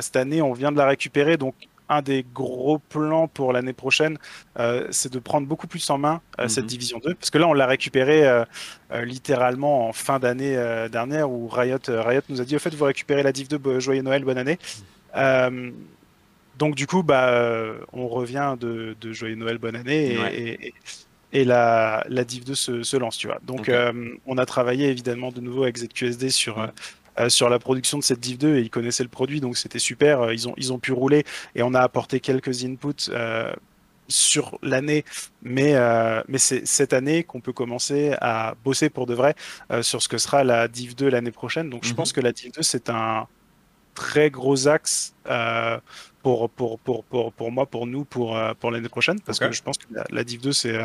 cette 0.00 0.14
année, 0.14 0.40
on 0.40 0.52
vient 0.52 0.70
de 0.70 0.78
la 0.78 0.86
récupérer. 0.86 1.36
Donc, 1.36 1.56
un 1.88 2.02
des 2.02 2.24
gros 2.34 2.78
plans 2.78 3.28
pour 3.28 3.52
l'année 3.52 3.72
prochaine, 3.72 4.18
euh, 4.58 4.86
c'est 4.90 5.12
de 5.12 5.18
prendre 5.18 5.46
beaucoup 5.46 5.66
plus 5.66 5.88
en 5.90 5.98
main 5.98 6.20
euh, 6.38 6.48
cette 6.48 6.64
mhm. 6.64 6.70
division 6.70 7.00
2. 7.04 7.14
Parce 7.14 7.30
que 7.30 7.38
là, 7.38 7.48
on 7.48 7.52
l'a 7.52 7.66
récupéré 7.66 8.26
euh, 8.26 8.44
littéralement 9.04 9.88
en 9.88 9.92
fin 9.92 10.18
d'année 10.18 10.56
dernière 10.90 11.30
où 11.30 11.48
Riot, 11.48 11.78
Riot 11.88 12.22
nous 12.28 12.40
a 12.40 12.44
dit 12.44 12.56
au 12.56 12.58
fait, 12.58 12.74
vous 12.74 12.84
récupérez 12.84 13.22
la 13.22 13.32
Div 13.32 13.48
2, 13.48 13.80
joyeux 13.80 14.02
Noël, 14.02 14.24
bonne 14.24 14.38
année. 14.38 14.58
donc, 16.58 16.74
du 16.74 16.86
coup, 16.86 17.02
bah, 17.02 17.74
on 17.92 18.08
revient 18.08 18.56
de, 18.60 18.96
joyeux 19.12 19.36
Noël, 19.36 19.58
bonne 19.58 19.76
année. 19.76 20.18
Et, 20.32 20.74
et, 21.32 21.44
la, 21.44 22.04
la, 22.08 22.24
Div 22.24 22.44
2 22.44 22.54
se, 22.54 22.96
lance, 22.96 23.16
tu 23.16 23.26
vois. 23.26 23.40
Donc, 23.42 23.70
on 24.26 24.38
a 24.38 24.46
travaillé 24.46 24.88
évidemment 24.88 25.32
de 25.32 25.40
nouveau 25.40 25.62
avec 25.62 25.78
ZQSD 25.78 26.30
sur, 26.30 26.70
sur 27.28 27.48
la 27.48 27.58
production 27.58 27.98
de 27.98 28.02
cette 28.02 28.20
Div 28.20 28.38
2 28.38 28.56
et 28.56 28.60
ils 28.60 28.70
connaissaient 28.70 29.02
le 29.02 29.08
produit, 29.08 29.40
donc 29.40 29.56
c'était 29.56 29.78
super. 29.78 30.22
Euh, 30.22 30.34
ils 30.34 30.48
ont, 30.48 30.54
ils 30.56 30.72
ont 30.72 30.78
pu 30.78 30.92
rouler 30.92 31.24
et 31.54 31.62
on 31.62 31.74
a 31.74 31.80
apporté 31.80 32.20
quelques 32.20 32.64
inputs 32.64 33.10
euh, 33.10 33.52
sur 34.08 34.58
l'année, 34.62 35.04
mais, 35.42 35.74
mais 36.28 36.38
c'est 36.38 36.66
cette 36.66 36.92
année 36.92 37.22
qu'on 37.24 37.40
peut 37.40 37.52
commencer 37.52 38.14
à 38.20 38.54
bosser 38.62 38.90
pour 38.90 39.06
de 39.06 39.14
vrai 39.14 39.34
sur 39.80 40.02
ce 40.02 40.08
que 40.08 40.18
sera 40.18 40.44
la 40.44 40.68
Div 40.68 40.94
2 40.94 41.08
l'année 41.08 41.30
prochaine. 41.30 41.70
Donc 41.70 41.84
je 41.84 41.90
mhm. 41.90 41.96
pense 41.96 42.12
que 42.12 42.20
la 42.20 42.32
Div 42.32 42.52
2, 42.52 42.62
c'est 42.62 42.90
un 42.90 43.26
très 43.94 44.28
gros 44.28 44.68
axe 44.68 45.14
pour, 46.22 46.50
pour, 46.50 46.78
pour, 46.80 47.04
pour, 47.04 47.32
pour 47.32 47.52
moi, 47.52 47.64
pour 47.64 47.86
nous, 47.86 48.04
pour, 48.04 48.38
pour 48.60 48.70
l'année 48.70 48.90
prochaine, 48.90 49.18
parce 49.20 49.38
que 49.38 49.50
je 49.50 49.62
pense 49.62 49.78
que 49.78 49.86
la, 49.90 50.04
la 50.10 50.24
Div 50.24 50.42
2, 50.42 50.52
c'est 50.52 50.78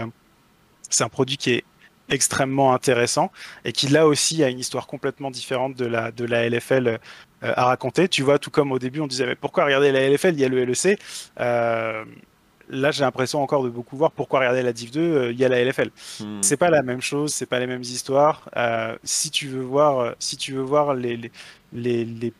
c'est 0.89 1.03
un 1.03 1.09
produit 1.09 1.38
qui 1.38 1.51
est 1.51 1.63
extrêmement 2.10 2.74
intéressant 2.74 3.32
et 3.66 3.72
qui 3.72 3.88
là 3.88 4.08
aussi 4.08 4.43
a 4.43 4.49
une 4.49 4.60
histoire 4.60 4.88
complètement 4.88 5.32
différente 5.32 5.76
de 5.76 5.86
la, 5.86 6.12
de 6.12 6.26
la 6.26 6.47
LFL 6.49 6.88
euh, 6.88 6.97
à 7.41 7.66
raconter. 7.66 8.08
Tu 8.08 8.24
vois, 8.24 8.39
tout 8.39 8.51
comme 8.51 8.72
au 8.72 8.80
début 8.80 9.01
on 9.01 9.08
disait 9.08 9.26
mais 9.26 9.36
pourquoi 9.36 9.66
regarder 9.66 9.91
la 9.91 10.08
LFL, 10.10 10.34
il 10.34 10.39
y 10.39 10.45
a 10.45 10.49
le 10.49 10.64
LEC. 10.64 10.99
Euh, 11.39 12.03
là 12.70 12.91
j'ai 12.91 13.03
l'impression 13.03 13.41
encore 13.41 13.64
de 13.64 13.70
beaucoup 13.70 13.95
voir 13.95 14.12
pourquoi 14.12 14.39
regarder 14.39 14.62
la 14.62 14.74
Div 14.74 14.91
2, 14.91 14.99
euh, 14.99 15.32
il 15.32 15.39
y 15.39 15.45
a 15.45 15.49
la 15.49 15.64
LFL. 15.64 15.89
Hmm. 16.20 16.41
C'est 16.41 16.58
pas 16.58 16.70
la 16.70 16.82
même 16.82 17.01
chose, 17.01 17.34
c'est 17.34 17.45
pas 17.45 17.60
les 17.60 17.68
mêmes 17.68 17.82
histoires. 17.82 18.49
si 19.03 19.32
tu 19.32 19.47
veux 19.47 19.64
voir, 19.64 20.16
si 20.20 20.38
tu 20.38 20.53
veux 20.53 20.64
voir 20.64 20.93
les 20.93 21.18
les, 21.18 21.32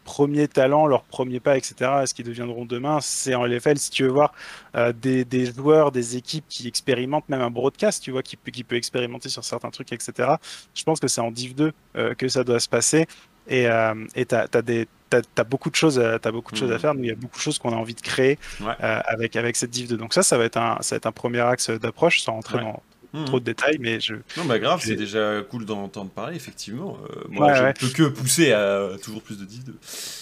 premiers 0.04 0.48
talents, 0.48 0.88
leurs 0.88 1.04
premiers 1.04 1.40
pas, 1.40 1.58
etc., 1.58 1.76
ce 2.06 2.14
qu'ils 2.14 2.26
deviendront 2.26 2.66
demain, 2.66 3.00
c'est 3.02 3.36
en 3.36 3.46
LFL. 3.46 3.78
Si 3.78 3.92
tu 3.92 4.04
veux 4.04 4.10
voir 4.10 4.34
euh, 4.76 4.94
des, 4.94 5.46
joueurs, 5.46 5.92
des 5.92 6.18
équipes 6.18 6.46
qui 6.50 6.68
expérimentent, 6.68 7.28
même 7.30 7.42
un 7.42 7.50
broadcast, 7.50 8.04
tu 8.04 8.12
vois, 8.12 8.24
qui, 8.24 8.38
qui 8.38 8.64
peut 8.64 8.76
expérimenter 8.76 9.30
sur 9.30 9.44
certains 9.44 9.70
trucs, 9.70 9.92
etc., 9.92 10.36
je 10.74 10.84
pense 10.84 11.00
que 11.00 11.08
c'est 11.08 11.22
en 11.22 11.32
Div 11.32 11.56
2 11.56 11.72
euh, 11.96 12.14
que 12.16 12.28
ça 12.28 12.44
doit 12.44 12.60
se 12.60 12.70
passer. 12.70 13.08
Et 13.50 13.68
euh, 13.68 13.94
tu 14.14 14.36
as, 14.36 15.44
beaucoup 15.44 15.70
de 15.70 15.76
choses, 15.76 16.00
as 16.00 16.20
beaucoup 16.32 16.52
de 16.52 16.58
choses 16.58 16.72
à 16.72 16.76
mmh. 16.76 16.80
faire. 16.80 16.94
il 16.98 17.06
y 17.06 17.12
a 17.12 17.16
beaucoup 17.16 17.38
de 17.38 17.42
choses 17.42 17.60
qu'on 17.60 17.72
a 17.72 17.78
envie 17.78 17.96
de 17.96 18.02
créer 18.02 18.38
avec, 18.80 19.38
avec 19.38 19.56
cette 19.56 19.70
Div 19.70 19.88
2. 19.88 19.96
Donc 19.96 20.14
ça, 20.14 20.22
ça 20.22 20.38
va 20.38 20.44
être 20.44 20.58
un, 20.58 20.78
ça 20.82 20.96
va 20.96 20.98
être 20.98 21.06
un 21.06 21.14
premier 21.14 21.40
axe 21.40 21.70
d'approche 21.70 22.22
sans 22.22 22.34
rentrer 22.34 22.60
dans 22.60 22.82
Mmh. 23.14 23.26
trop 23.26 23.40
de 23.40 23.46
détails, 23.46 23.78
mais 23.80 24.02
je. 24.02 24.16
Non, 24.36 24.44
bah 24.46 24.60
grave, 24.60 24.82
c'est 24.84 24.96
déjà 24.96 25.42
cool 25.50 25.66
d'en 25.66 25.84
entendre 25.84 26.12
parler, 26.12 26.36
effectivement. 26.36 26.98
Euh, 27.10 27.24
moi, 27.30 27.54
je 27.54 27.64
ne 27.64 27.72
peux 27.72 27.88
que 27.88 28.04
pousser 28.04 28.52
à 28.52 28.90
toujours 29.02 29.22
plus 29.22 29.38
de 29.40 29.46
Div 29.46 29.64
2. 29.64 29.76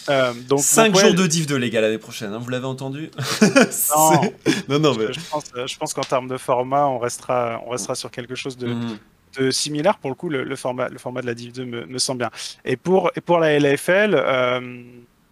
Euh, 0.09 0.33
donc, 0.47 0.59
5 0.59 0.95
jours 0.95 1.15
de 1.15 1.25
Div 1.25 1.47
2, 1.47 1.55
les 1.55 1.71
gars, 1.71 1.81
l'année 1.81 1.97
prochaine, 1.97 2.31
hein, 2.31 2.37
vous 2.37 2.49
l'avez 2.49 2.67
entendu 2.67 3.09
Non, 3.97 4.21
non, 4.69 4.79
non, 4.79 4.95
mais... 4.95 5.11
je, 5.11 5.19
pense, 5.31 5.45
je 5.65 5.77
pense 5.77 5.93
qu'en 5.95 6.03
termes 6.03 6.27
de 6.27 6.37
format, 6.37 6.85
on 6.85 6.99
restera, 6.99 7.59
on 7.65 7.71
restera 7.71 7.95
sur 7.95 8.11
quelque 8.11 8.35
chose 8.35 8.57
de. 8.57 8.67
Mmh. 8.67 8.99
De 9.37 9.51
similaire 9.51 9.97
pour 9.97 10.09
le 10.09 10.15
coup 10.15 10.29
le, 10.29 10.55
format 10.55 10.87
le 10.87 10.97
format 10.97 11.19
de 11.19 11.25
la 11.25 11.33
Div 11.33 11.51
2 11.51 11.65
me, 11.65 11.85
me 11.87 11.97
semble 11.97 12.19
bien 12.19 12.31
et 12.63 12.77
pour 12.77 13.11
et 13.17 13.19
pour 13.19 13.37
la 13.37 13.59
LFL 13.59 14.15
euh, 14.15 14.81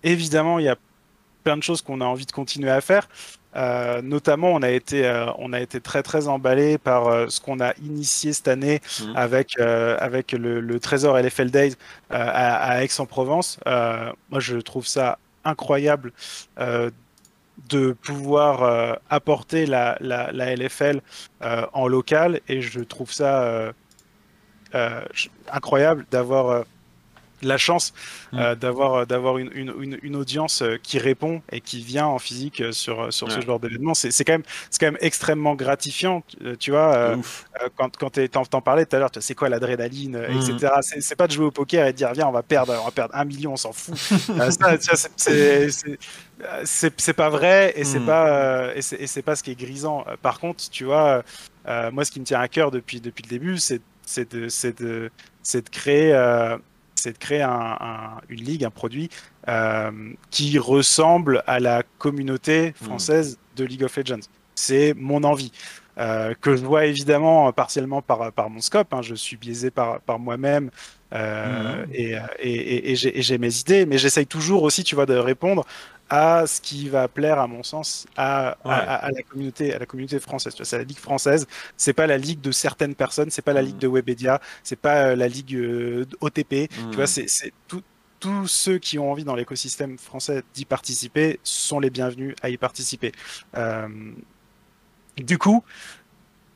évidemment 0.03 0.59
il 0.59 0.65
y 0.65 0.67
a 0.67 0.75
plein 1.45 1.55
de 1.55 1.63
choses 1.63 1.81
qu'on 1.81 2.01
a 2.01 2.03
envie 2.03 2.25
de 2.25 2.33
continuer 2.33 2.69
à 2.69 2.81
faire 2.81 3.07
euh, 3.55 4.01
notamment, 4.01 4.51
on 4.53 4.61
a 4.61 4.69
été, 4.69 5.05
euh, 5.05 5.31
on 5.37 5.53
a 5.53 5.59
été 5.59 5.79
très 5.79 6.03
très 6.03 6.27
emballé 6.27 6.77
par 6.77 7.07
euh, 7.07 7.27
ce 7.29 7.39
qu'on 7.39 7.59
a 7.59 7.73
initié 7.83 8.33
cette 8.33 8.47
année 8.47 8.81
mhm. 9.01 9.15
avec 9.15 9.59
avec 9.59 10.31
le, 10.31 10.79
Trésor 10.79 11.17
LFL 11.17 11.49
Days 11.49 11.75
à, 12.09 12.83
Aix-en-Provence. 12.83 13.59
moi, 13.65 14.39
je 14.39 14.57
trouve 14.57 14.87
ça 14.87 15.17
incroyable 15.45 16.11
de 17.69 17.91
pouvoir 17.93 18.97
apporter 19.09 19.65
la, 19.65 19.97
la, 19.99 20.31
la 20.31 20.55
LFL 20.55 21.01
en 21.41 21.87
local 21.87 22.41
et 22.47 22.61
je 22.61 22.79
trouve 22.79 23.11
ça 23.11 23.73
incroyable 25.51 26.05
d'avoir 26.11 26.65
la 27.47 27.57
chance 27.57 27.93
mm. 28.31 28.39
euh, 28.39 28.55
d'avoir 28.55 28.93
euh, 28.93 29.05
d'avoir 29.05 29.37
une, 29.37 29.51
une, 29.53 29.97
une, 30.01 30.15
audience 30.15 30.61
euh, 30.61 30.77
qui 30.81 30.99
répond 30.99 31.41
et 31.51 31.61
qui 31.61 31.81
vient 31.81 32.05
en 32.05 32.19
physique 32.19 32.63
sur 32.71 33.11
sur 33.13 33.31
ce 33.31 33.41
genre 33.41 33.59
d'événement. 33.59 33.93
C'est 33.93 34.23
quand 34.23 34.33
même 34.33 34.43
c'est 34.69 34.79
quand 34.79 34.87
même 34.87 34.97
extrêmement 35.01 35.55
gratifiant, 35.55 36.23
tu 36.59 36.71
vois. 36.71 37.17
quand 37.75 37.97
quand 37.97 38.49
t'en 38.49 38.61
parlais 38.61 38.85
tout 38.85 38.95
à 38.95 38.99
l'heure, 38.99 39.11
c'est 39.19 39.35
quoi 39.35 39.49
l'adrénaline, 39.49 40.15
etc. 40.15 40.71
Mm. 40.77 41.01
C'est 41.01 41.15
pas 41.15 41.27
de 41.27 41.33
jouer 41.33 41.45
au 41.45 41.51
poker 41.51 41.87
et 41.87 41.91
de 41.91 41.97
dire 41.97 42.13
viens 42.13 42.27
on 42.27 42.31
va 42.31 42.43
perdre 42.43 42.73
on 42.81 42.85
va 42.85 42.91
perdre 42.91 43.15
un 43.15 43.25
million, 43.25 43.53
on 43.53 43.57
s'en 43.57 43.73
fout. 43.73 43.95
c'est 46.65 47.13
pas 47.13 47.29
vrai 47.29 47.73
et 47.75 47.83
c'est 47.83 47.99
mm. 47.99 48.05
pas 48.05 48.75
et 48.75 48.81
c'est 48.81 49.21
pas 49.21 49.35
ce 49.35 49.43
qui 49.43 49.51
est 49.51 49.59
grisant. 49.59 50.05
Par 50.21 50.39
contre, 50.39 50.69
tu 50.69 50.85
vois, 50.85 51.23
moi 51.91 52.05
ce 52.05 52.11
qui 52.11 52.19
me 52.19 52.25
tient 52.25 52.39
à 52.39 52.47
cœur 52.47 52.71
depuis 52.71 53.01
depuis 53.01 53.23
le 53.23 53.29
début, 53.29 53.57
c'est 53.57 53.81
de, 54.17 54.71
de, 54.71 55.11
de 55.53 55.69
créer 55.69 56.13
c'est 57.03 57.11
de 57.11 57.17
créer 57.17 57.43
une 57.43 58.41
ligue, 58.41 58.63
un 58.63 58.69
produit 58.69 59.09
euh, 59.49 59.91
qui 60.31 60.57
ressemble 60.57 61.43
à 61.47 61.59
la 61.59 61.83
communauté 61.97 62.69
hmm. 62.69 62.85
française 62.85 63.39
de 63.57 63.65
League 63.65 63.83
of 63.83 63.95
Legends. 63.97 64.25
C'est 64.55 64.93
mon 64.95 65.23
envie. 65.23 65.51
Euh, 65.99 66.33
que 66.41 66.55
je 66.55 66.65
vois 66.65 66.85
évidemment 66.85 67.51
partiellement 67.51 68.01
par, 68.01 68.31
par 68.31 68.49
mon 68.49 68.61
scope. 68.61 68.91
Hein. 68.95 69.03
Je 69.03 69.13
suis 69.13 69.37
biaisé 69.37 69.69
par, 69.69 70.01
par 70.01 70.17
moi-même 70.17 70.71
euh, 71.13 71.85
hmm. 71.85 71.89
et, 71.93 72.15
et, 72.39 72.91
et 72.91 72.95
j'ai 72.95 73.37
mes 73.37 73.59
idées, 73.59 73.85
mais 73.85 73.99
j'essaye 73.99 74.25
toujours 74.25 74.63
aussi, 74.63 74.83
tu 74.83 74.95
vois, 74.95 75.05
de 75.05 75.13
répondre 75.13 75.65
à 76.09 76.45
ce 76.45 76.61
qui 76.61 76.89
va 76.89 77.07
plaire, 77.07 77.39
à 77.39 77.47
mon 77.47 77.63
sens, 77.63 78.05
à, 78.17 78.57
la 78.65 79.23
communauté, 79.23 79.73
à 79.73 79.79
la 79.79 79.85
communauté 79.85 80.19
française. 80.19 80.55
C'est 80.61 80.77
la 80.77 80.83
ligue 80.83 80.99
française. 80.99 81.47
C'est 81.77 81.93
pas 81.93 82.07
la 82.07 82.17
ligue 82.17 82.41
de 82.41 82.51
certaines 82.51 82.95
personnes. 82.95 83.29
C'est 83.29 83.41
pas 83.41 83.53
la 83.53 83.61
ligue 83.61 83.77
mm. 83.77 83.79
de 83.79 83.87
Webedia. 83.87 84.41
C'est 84.63 84.79
pas 84.79 85.07
euh, 85.07 85.15
la 85.15 85.27
ligue 85.27 85.55
euh, 85.55 86.05
OTP. 86.21 86.69
Tu 86.69 86.95
vois, 86.95 87.05
mm. 87.05 87.27
c'est 87.27 87.53
tous 88.19 88.47
ceux 88.47 88.77
qui 88.77 88.99
ont 88.99 89.11
envie 89.11 89.25
dans 89.25 89.35
l'écosystème 89.35 89.97
français 89.97 90.43
d'y 90.53 90.63
participer 90.63 91.39
sont 91.43 91.79
les 91.79 91.89
bienvenus 91.89 92.35
à 92.41 92.49
y 92.49 92.57
participer. 92.57 93.11
Euh, 93.57 93.89
du 95.17 95.37
coup, 95.37 95.63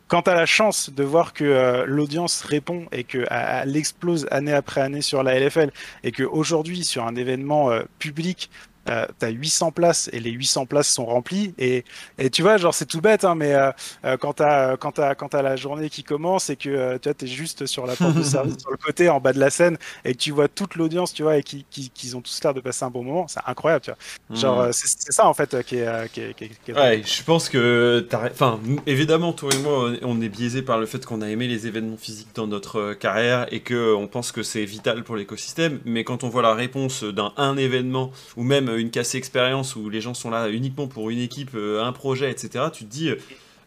quand 0.07 0.21
tu 0.21 0.29
as 0.29 0.35
la 0.35 0.45
chance 0.45 0.89
de 0.89 1.03
voir 1.03 1.33
que 1.33 1.83
l'audience 1.85 2.41
répond 2.43 2.85
et 2.93 3.03
qu'elle 3.03 3.75
explose 3.75 4.27
année 4.31 4.53
après 4.53 4.79
année 4.79 5.01
sur 5.01 5.23
la 5.23 5.37
LFL 5.37 5.71
et 6.05 6.13
qu'aujourd'hui, 6.13 6.85
sur 6.85 7.05
un 7.05 7.15
événement 7.17 7.69
public, 7.99 8.49
euh, 8.89 9.05
t'as 9.19 9.29
800 9.29 9.71
places 9.71 10.09
et 10.13 10.19
les 10.19 10.31
800 10.31 10.65
places 10.65 10.87
sont 10.87 11.05
remplies. 11.05 11.53
Et, 11.57 11.83
et 12.17 12.29
tu 12.29 12.41
vois, 12.41 12.57
genre, 12.57 12.73
c'est 12.73 12.85
tout 12.85 13.01
bête, 13.01 13.25
hein, 13.25 13.35
mais 13.35 13.53
euh, 13.53 13.71
euh, 14.05 14.17
quand 14.17 14.33
t'as 14.33 14.77
quand 14.77 14.99
as, 14.99 15.15
quand 15.15 15.35
as 15.35 15.41
la 15.41 15.55
journée 15.55 15.89
qui 15.89 16.03
commence 16.03 16.49
et 16.49 16.55
que 16.55 16.97
tu 16.97 17.09
vois, 17.09 17.13
t'es 17.13 17.27
juste 17.27 17.65
sur 17.65 17.85
la 17.85 17.95
porte 17.95 18.15
de 18.15 18.23
service, 18.23 18.57
sur 18.59 18.71
le 18.71 18.77
côté, 18.77 19.09
en 19.09 19.19
bas 19.19 19.33
de 19.33 19.39
la 19.39 19.49
scène, 19.49 19.77
et 20.05 20.13
que 20.13 20.17
tu 20.17 20.31
vois 20.31 20.47
toute 20.47 20.75
l'audience, 20.75 21.13
tu 21.13 21.23
vois, 21.23 21.37
et 21.37 21.43
qu'ils 21.43 21.65
qui, 21.65 21.89
qui, 21.89 22.15
ont 22.15 22.21
tous 22.21 22.43
l'air 22.43 22.53
de 22.53 22.61
passer 22.61 22.85
un 22.85 22.89
bon 22.89 23.03
moment, 23.03 23.27
c'est 23.27 23.41
incroyable, 23.45 23.83
tu 23.85 23.91
vois. 23.91 24.37
Genre, 24.37 24.67
hmm. 24.67 24.73
c'est 24.73 25.11
ça, 25.11 25.27
en 25.27 25.33
fait, 25.33 25.63
qui 25.63 25.77
est. 25.77 26.11
Qui 26.11 26.21
est, 26.21 26.33
qui 26.33 26.71
est, 26.71 26.73
ouais, 26.73 27.03
je 27.05 27.23
pense 27.23 27.49
que. 27.49 28.07
Enfin, 28.13 28.59
évidemment, 28.85 29.33
toi 29.33 29.49
et 29.53 29.57
moi, 29.59 29.91
on 30.01 30.21
est 30.21 30.29
biaisé 30.29 30.61
par 30.61 30.77
le 30.77 30.85
fait 30.85 31.05
qu'on 31.05 31.21
a 31.21 31.29
aimé 31.29 31.47
les 31.47 31.67
événements 31.67 31.97
physiques 31.97 32.29
dans 32.35 32.47
notre 32.47 32.93
carrière 32.93 33.47
et 33.51 33.61
qu'on 33.61 34.07
pense 34.11 34.31
que 34.31 34.43
c'est 34.43 34.65
vital 34.65 35.03
pour 35.03 35.15
l'écosystème, 35.15 35.79
mais 35.85 36.03
quand 36.03 36.23
on 36.23 36.29
voit 36.29 36.41
la 36.41 36.53
réponse 36.53 37.03
d'un 37.03 37.33
un 37.37 37.57
événement 37.57 38.11
ou 38.35 38.43
même 38.43 38.76
une 38.77 38.89
cassée 38.89 39.17
expérience 39.17 39.75
où 39.75 39.89
les 39.89 40.01
gens 40.01 40.13
sont 40.13 40.29
là 40.29 40.49
uniquement 40.49 40.87
pour 40.87 41.09
une 41.09 41.19
équipe, 41.19 41.51
euh, 41.55 41.83
un 41.83 41.91
projet, 41.91 42.31
etc., 42.31 42.65
tu 42.73 42.85
te 42.85 42.89
dis, 42.89 43.11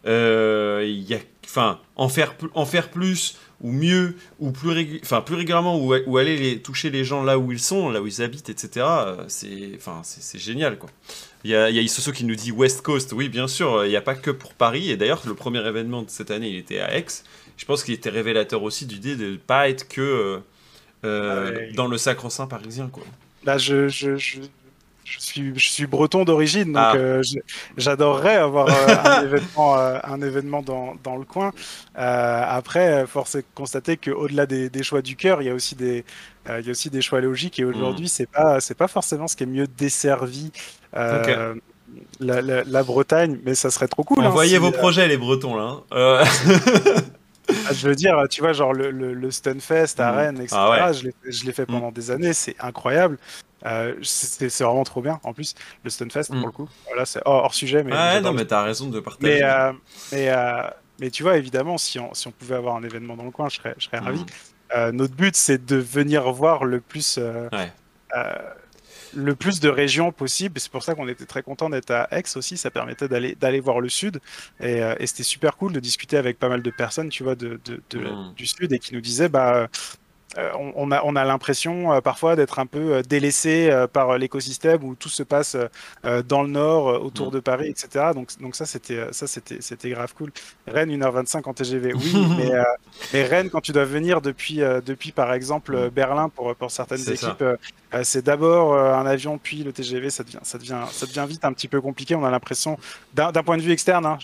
euh, 0.07 0.85
y 0.87 1.15
a, 1.15 1.19
enfin, 1.45 1.79
en 1.97 2.09
faire, 2.09 2.35
en 2.55 2.65
faire 2.65 2.91
plus 2.91 3.37
ou 3.61 3.73
mieux 3.73 4.17
ou 4.39 4.51
plus, 4.53 5.01
enfin, 5.03 5.21
plus 5.21 5.35
régulièrement 5.35 5.79
ou, 5.79 6.17
aller 6.17 6.37
les, 6.37 6.61
toucher 6.61 6.91
les 6.91 7.05
gens 7.05 7.23
là 7.23 7.39
où 7.39 7.53
ils 7.53 7.61
sont, 7.61 7.91
là 7.91 8.01
où 8.01 8.07
ils 8.07 8.23
habitent, 8.23 8.49
etc., 8.49 8.87
euh, 8.89 9.25
c'est, 9.29 9.73
enfin, 9.77 10.03
génial, 10.35 10.79
quoi. 10.79 10.91
Il 11.45 11.51
y 11.51 11.55
a, 11.55 11.71
y 11.71 11.79
a 11.79 12.13
qui 12.13 12.25
nous 12.25 12.35
dit 12.35 12.53
West 12.53 12.83
Coast. 12.83 13.13
Oui, 13.15 13.31
bien 13.31 13.49
sûr, 13.49 13.87
il 13.87 13.89
n'y 13.89 13.97
a 13.97 14.03
pas 14.03 14.15
que 14.15 14.31
pour 14.31 14.53
Paris. 14.53 14.91
Et 14.91 14.99
d'ailleurs, 14.99 15.23
le 15.27 15.35
premier 15.35 15.67
événement 15.67 16.03
de 16.03 16.11
cette 16.11 16.31
année, 16.31 16.51
il 16.51 16.57
était 16.57 16.81
à 16.81 16.95
Aix. 16.95 17.07
Je 17.57 17.65
pense 17.65 17.83
qu'il 17.83 17.95
était 17.95 18.11
révélateur 18.11 18.63
aussi 18.63 18.85
du 18.85 18.97
d'idée 18.97 19.17
de 19.17 19.33
ne 19.33 19.37
pas 19.37 19.71
être 19.71 19.89
que 19.89 20.43
euh, 21.05 21.69
ah 21.71 21.75
dans 21.75 21.87
le 21.87 21.97
sacro-saint 21.97 22.47
parisien. 22.47 22.89
Quoi. 22.89 23.05
Là, 23.45 23.57
je, 23.57 23.89
je, 23.89 24.17
je, 24.17 24.41
je, 25.11 25.19
suis, 25.19 25.53
je 25.57 25.69
suis 25.69 25.87
breton 25.87 26.25
d'origine, 26.25 26.73
donc 26.73 26.77
ah. 26.77 26.95
euh, 26.95 27.23
j'adorerais 27.77 28.37
avoir 28.37 28.69
euh, 28.69 28.95
un 29.05 29.23
événement, 29.25 29.77
un 29.77 30.23
événement 30.23 30.63
dans, 30.63 30.95
dans 31.03 31.17
le 31.17 31.25
coin. 31.25 31.53
après, 31.95 33.07
force 33.07 33.35
est 33.35 33.43
de 33.43 33.47
constater 33.55 33.97
qu'au-delà 33.97 34.47
des, 34.47 34.71
des, 34.71 34.83
choix 34.83 35.03
du 35.03 35.17
cœur, 35.17 35.43
il 35.43 35.47
y 35.47 35.51
a 35.51 35.55
aussi 35.55 35.75
des, 35.75 36.05
il 36.49 36.65
y 36.65 36.69
a 36.69 36.71
aussi 36.71 36.91
des 36.91 37.03
choix 37.03 37.21
logiques. 37.21 37.59
Et 37.59 37.65
aujourd'hui, 37.65 38.07
mm. 38.07 38.09
c'est 38.09 38.31
pas, 38.31 38.61
c'est 38.61 38.77
pas 38.77 38.89
forcément 38.89 39.27
ce 39.27 39.37
qui 39.37 39.43
est 39.43 39.47
mieux 39.47 39.67
desservi. 39.67 40.53
La, 42.21 42.41
la, 42.41 42.83
Bretagne, 42.85 43.41
mais 43.45 43.57
ça 43.57 43.69
serait 43.69 43.89
trop 43.89 44.05
cool. 44.05 44.23
Hein, 44.23 44.29
Envoyez 44.29 44.59
vos 44.59 44.71
projets, 44.71 45.09
les 45.09 45.17
Bretons, 45.17 45.57
là. 45.57 45.81
Hein. 45.91 46.23
Ah, 47.67 47.73
je 47.73 47.89
veux 47.89 47.95
dire, 47.95 48.17
tu 48.31 48.43
vois, 48.43 48.53
genre 48.53 48.73
le, 48.73 48.91
le, 48.91 49.31
Stunfest 49.31 49.99
à 49.99 50.13
mm. 50.13 50.17
Rennes, 50.17 50.37
etc. 50.37 50.57
Ah 50.57 50.93
je 50.93 51.45
l'ai 51.45 51.53
fait 51.53 51.63
mm. 51.63 51.67
pendant 51.73 51.91
des 51.91 52.11
années, 52.11 52.33
c'est 52.33 52.55
incroyable. 52.61 53.19
Euh, 53.67 53.95
c'est 54.03 54.61
vraiment 54.61 54.85
trop 54.85 55.03
bien. 55.03 55.21
En 55.23 55.33
plus, 55.33 55.55
le 55.85 55.91
Stunfest, 55.91 56.27
pour 56.29 56.37
mm. 56.37 56.45
le 56.45 56.51
coup, 56.51 56.69
voilà, 56.87 57.05
c'est 57.05 57.21
hors, 57.25 57.55
sujet. 57.55 57.83
Mais 57.83 57.93
ah, 57.95 58.21
non, 58.21 58.33
mais 58.33 58.45
t'as 58.45 58.63
raison 58.63 58.89
de 58.89 59.01
partager. 59.01 59.35
Mais, 59.35 59.43
euh, 59.43 59.73
mais, 60.13 60.29
euh, 60.31 60.63
mais, 61.01 61.11
tu 61.11 61.23
vois, 61.23 61.37
évidemment, 61.37 61.79
si 61.79 61.99
on, 61.99 62.15
si 62.15 62.29
on 62.29 62.31
pouvait 62.31 62.57
avoir 62.57 62.77
un 62.77 62.83
événement 62.83 63.17
dans 63.17 63.25
le 63.25 63.31
coin, 63.31 63.49
je 63.49 63.57
serais, 63.57 63.75
je 63.79 63.85
serais 63.85 63.99
ravi. 63.99 64.25
notre 64.93 65.15
but, 65.15 65.37
c'est 65.37 65.65
de 65.65 65.77
venir 65.77 66.31
voir 66.33 66.65
le 66.65 66.81
plus. 66.81 67.19
Ouais 67.53 67.73
le 69.13 69.35
plus 69.35 69.59
de 69.59 69.69
régions 69.69 70.13
possible. 70.13 70.61
C'est 70.61 70.71
pour 70.71 70.85
ça 70.85 70.95
qu'on 70.95 71.09
était 71.09 71.27
très 71.27 71.43
content 71.43 71.69
d'être 71.69 71.91
à 71.91 72.07
Aix 72.13 72.23
aussi. 72.37 72.57
Ça 72.57 72.71
permettait 72.71 73.09
d'aller 73.09 73.35
d'aller 73.35 73.59
voir 73.59 73.81
le 73.81 73.89
sud. 73.89 74.21
Et, 74.61 74.81
c'était 75.05 75.25
super 75.25 75.57
cool 75.57 75.73
de 75.73 75.81
discuter 75.81 76.17
avec 76.17 76.39
pas 76.39 76.49
mal 76.49 76.63
de 76.63 76.71
personnes, 76.71 77.09
tu 77.09 77.25
vois, 77.25 77.35
de, 77.35 77.61
mmh. 77.93 78.35
du 78.37 78.47
sud 78.47 78.73
et 78.73 78.79
qui 78.79 78.95
nous 78.95 79.01
disaient, 79.01 79.29
bah, 79.29 79.69
euh, 80.39 80.51
on, 80.55 80.93
a, 80.93 81.03
on 81.05 81.17
a 81.17 81.25
l'impression 81.25 81.93
euh, 81.93 82.01
parfois 82.01 82.37
d'être 82.37 82.61
un 82.61 82.67
peu 82.67 82.95
euh, 82.95 83.03
délaissé 83.03 83.71
par 83.93 84.17
l'écosystème 84.17 84.85
où 84.85 84.95
tout 84.95 85.09
se 85.09 85.23
passe 85.23 85.57
dans 86.05 86.43
le 86.43 86.49
nord, 86.49 87.03
autour 87.03 87.29
mm. 87.29 87.35
de 87.35 87.41
Paris, 87.41 87.69
etc. 87.69 88.07
Donc, 88.15 88.29
donc 88.41 88.55
ça, 88.55 88.67
c'était 88.67 89.07
ça 89.13 89.27
c'était 89.27 89.59
c'était 89.61 89.91
grave 89.91 90.15
cool. 90.15 90.31
Rennes 90.67 90.91
1h25 90.91 91.49
en 91.49 91.55
TGV, 91.55 91.95
oui, 91.95 92.27
mais, 92.39 92.51
mais 93.13 93.25
Rennes 93.25 93.51
quand 93.51 93.61
tu 93.61 93.73
dois 93.73 93.85
venir 93.85 94.21
depuis 94.21 94.59
depuis 94.59 95.13
par 95.13 95.33
exemple 95.33 95.77
mm. 95.77 95.89
Berlin 95.89 96.29
pour 96.29 96.55
pour 96.55 96.71
certaines 96.71 97.09
équipes, 97.11 97.45
c'est 98.03 98.25
d'abord 98.25 98.75
un 98.75 99.07
avion 99.07 99.39
puis 99.39 99.65
le 99.65 99.73
TGV, 99.73 100.11
ça 100.11 100.23
devient 100.23 100.39
ça 100.43 100.59
devient 100.59 100.85
ça 100.91 101.07
devient 101.07 101.27
vite 101.29 101.45
un 101.45 101.53
petit 101.53 101.69
peu 101.69 101.81
compliqué. 101.81 102.15
On 102.15 102.25
a 102.25 102.31
l'impression 102.31 102.79
d'un 103.15 103.33
point 103.33 103.57
de 103.57 103.63
vue 103.63 103.73
externe, 103.73 104.07
hein, 104.07 104.19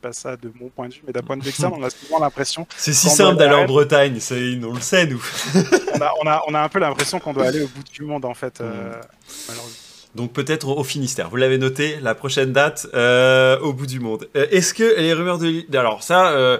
pas 0.00 0.12
ça 0.12 0.36
de 0.36 0.52
mon 0.60 0.68
point 0.68 0.88
de 0.88 0.94
vue, 0.94 1.02
mais 1.06 1.12
d'un 1.12 1.22
point 1.22 1.36
de 1.36 1.42
vue 1.42 1.48
externe, 1.50 1.74
on 1.76 1.82
a 1.82 1.90
souvent 1.90 2.18
l'impression. 2.18 2.66
C'est 2.76 2.92
si 2.92 3.08
simple 3.08 3.36
d'aller 3.36 3.54
en 3.54 3.66
Bretagne, 3.66 4.18
on 4.64 4.74
le 4.74 4.80
sait, 4.80 5.06
nous. 5.06 5.22
on, 5.94 6.00
a, 6.00 6.12
on, 6.22 6.26
a, 6.26 6.42
on, 6.48 6.54
a, 6.54 6.60
un 6.60 6.68
peu 6.68 6.78
l'impression 6.78 7.18
qu'on 7.18 7.32
doit 7.32 7.46
aller 7.46 7.62
au 7.62 7.68
bout 7.68 7.84
du 7.92 8.02
monde, 8.02 8.24
en 8.24 8.34
fait, 8.34 8.60
euh, 8.60 8.94
mm. 9.48 9.52
Donc 10.16 10.32
peut-être 10.32 10.66
au 10.66 10.82
Finistère. 10.82 11.30
Vous 11.30 11.36
l'avez 11.36 11.56
noté, 11.56 11.98
la 12.02 12.16
prochaine 12.16 12.52
date 12.52 12.88
euh, 12.94 13.60
au 13.60 13.72
bout 13.72 13.86
du 13.86 14.00
monde. 14.00 14.28
Euh, 14.36 14.46
est-ce 14.50 14.74
que 14.74 14.98
les 14.98 15.12
rumeurs 15.12 15.38
de... 15.38 15.64
Alors 15.76 16.02
ça, 16.02 16.58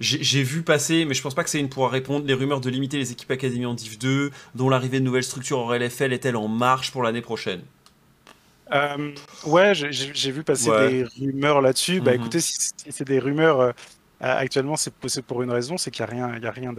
j'ai 0.00 0.42
vu 0.42 0.62
passer, 0.62 1.04
mais 1.04 1.14
je 1.14 1.22
pense 1.22 1.34
pas 1.34 1.44
que 1.44 1.58
une 1.58 1.68
pourra 1.68 1.90
répondre, 1.90 2.26
les 2.26 2.34
rumeurs 2.34 2.60
de 2.60 2.70
limiter 2.70 2.96
les 2.98 3.12
équipes 3.12 3.30
académies 3.30 3.66
en 3.66 3.74
Div 3.74 3.98
2, 3.98 4.32
dont 4.56 4.68
l'arrivée 4.68 4.98
de 4.98 5.04
nouvelles 5.04 5.22
structures 5.22 5.60
en 5.60 5.72
LFL 5.72 6.12
est-elle 6.12 6.36
en 6.36 6.48
marche 6.48 6.90
pour 6.90 7.04
l'année 7.04 7.22
prochaine? 7.22 7.60
Euh, 8.72 9.12
ouais, 9.46 9.72
j'ai 9.74 10.30
vu 10.30 10.42
passer 10.42 10.70
des 10.70 11.04
rumeurs 11.18 11.60
là-dessus. 11.60 12.00
Bah 12.00 12.12
mhm. 12.12 12.20
écoutez, 12.20 12.40
si, 12.40 12.70
c'est 12.90 13.06
des 13.06 13.18
rumeurs 13.18 13.60
euh, 13.60 13.72
actuellement, 14.20 14.76
c'est 14.76 15.22
pour 15.22 15.42
une 15.42 15.50
raison, 15.50 15.76
c'est 15.76 15.90
qu'il 15.90 16.04
n'y 16.04 16.10
a 16.10 16.14
rien, 16.14 16.36
il 16.36 16.46
a 16.46 16.50
rien 16.50 16.72
mhm. 16.72 16.78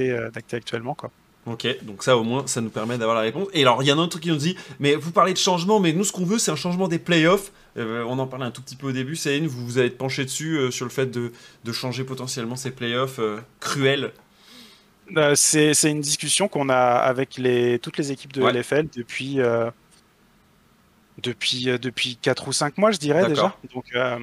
euh, 0.00 0.30
d'acté 0.30 0.56
actuellement. 0.56 0.94
Quoi. 0.94 1.10
Ok, 1.46 1.66
donc 1.82 2.02
ça 2.02 2.16
au 2.16 2.22
moins, 2.22 2.46
ça 2.46 2.60
nous 2.60 2.68
permet 2.68 2.98
d'avoir 2.98 3.16
la 3.16 3.22
réponse. 3.22 3.48
Et 3.54 3.62
alors, 3.62 3.82
il 3.82 3.86
y 3.86 3.90
a 3.90 3.94
un 3.94 3.98
autre 3.98 4.10
truc 4.10 4.24
qui 4.24 4.28
nous 4.28 4.36
dit, 4.36 4.56
mais 4.78 4.94
vous 4.94 5.10
parlez 5.10 5.32
de 5.32 5.38
changement, 5.38 5.80
mais 5.80 5.92
nous 5.92 6.04
ce 6.04 6.12
qu'on 6.12 6.26
veut, 6.26 6.38
c'est 6.38 6.50
un 6.50 6.56
changement 6.56 6.88
des 6.88 6.98
playoffs. 6.98 7.52
on 7.76 8.18
en 8.18 8.26
parlait 8.26 8.44
un 8.44 8.50
tout 8.50 8.62
petit 8.62 8.76
peu 8.76 8.88
au 8.88 8.92
début, 8.92 9.16
Céline, 9.16 9.46
vous 9.46 9.64
vous 9.64 9.78
allez 9.78 9.90
pencher 9.90 10.24
dessus 10.24 10.70
sur 10.70 10.84
le 10.84 10.90
fait 10.90 11.06
de, 11.06 11.32
de, 11.64 11.72
changer 11.72 12.04
potentiellement 12.04 12.56
ces 12.56 12.70
playoffs 12.70 13.20
cruels 13.58 14.12
c'est 15.34 15.90
une 15.90 16.00
discussion 16.00 16.46
qu'on 16.46 16.68
a 16.68 16.76
avec 16.76 17.36
les, 17.36 17.80
toutes 17.80 17.98
les 17.98 18.12
équipes 18.12 18.32
de 18.32 18.44
LFL 18.44 18.86
depuis, 18.94 19.40
depuis, 21.18 21.68
euh, 21.68 21.78
depuis 21.78 22.16
4 22.16 22.48
ou 22.48 22.52
5 22.52 22.78
mois, 22.78 22.90
je 22.90 22.98
dirais 22.98 23.28
déjà. 23.28 23.56
Donc, 23.74 23.84
euh, 23.94 24.18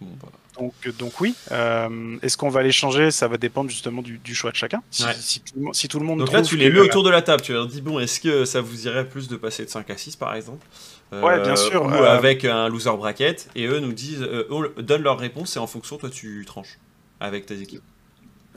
bah. 0.00 0.28
donc, 0.58 0.74
donc, 0.98 1.20
oui. 1.20 1.34
Euh, 1.52 2.16
est-ce 2.22 2.36
qu'on 2.36 2.48
va 2.48 2.62
les 2.62 2.72
changer? 2.72 3.10
Ça 3.10 3.28
va 3.28 3.36
dépendre 3.36 3.70
justement 3.70 4.02
du, 4.02 4.34
choix 4.34 4.50
de 4.50 4.56
chacun. 4.56 4.82
Si, 4.90 5.40
tout, 5.88 5.98
le 5.98 6.04
monde. 6.04 6.20
Donc 6.20 6.32
là, 6.32 6.42
tu 6.42 6.56
les 6.56 6.70
mets 6.70 6.80
autour 6.80 7.02
de 7.02 7.10
la 7.10 7.22
table. 7.22 7.42
Tu 7.42 7.52
leur 7.52 7.66
dis 7.66 7.80
bon, 7.80 7.98
est-ce 7.98 8.20
que 8.20 8.44
ça 8.44 8.60
vous 8.60 8.86
irait 8.86 9.08
plus 9.08 9.28
de 9.28 9.36
passer 9.36 9.64
de 9.64 9.70
5 9.70 9.88
à 9.90 9.96
6 9.96 10.16
par 10.16 10.34
exemple? 10.34 10.66
Ouais, 11.12 11.40
bien 11.40 11.56
sûr. 11.56 11.84
Ou 11.84 11.90
avec 11.90 12.44
un 12.44 12.68
loser 12.68 12.96
bracket. 12.96 13.48
Et 13.54 13.66
eux 13.66 13.80
nous 13.80 13.92
disent, 13.92 14.22
eux, 14.22 14.74
donnent 14.78 15.02
leur 15.02 15.18
réponse 15.18 15.56
et 15.56 15.58
en 15.58 15.66
fonction, 15.66 15.96
toi, 15.96 16.10
tu 16.10 16.44
tranches 16.46 16.78
avec 17.20 17.46
tes 17.46 17.60
équipes. 17.60 17.82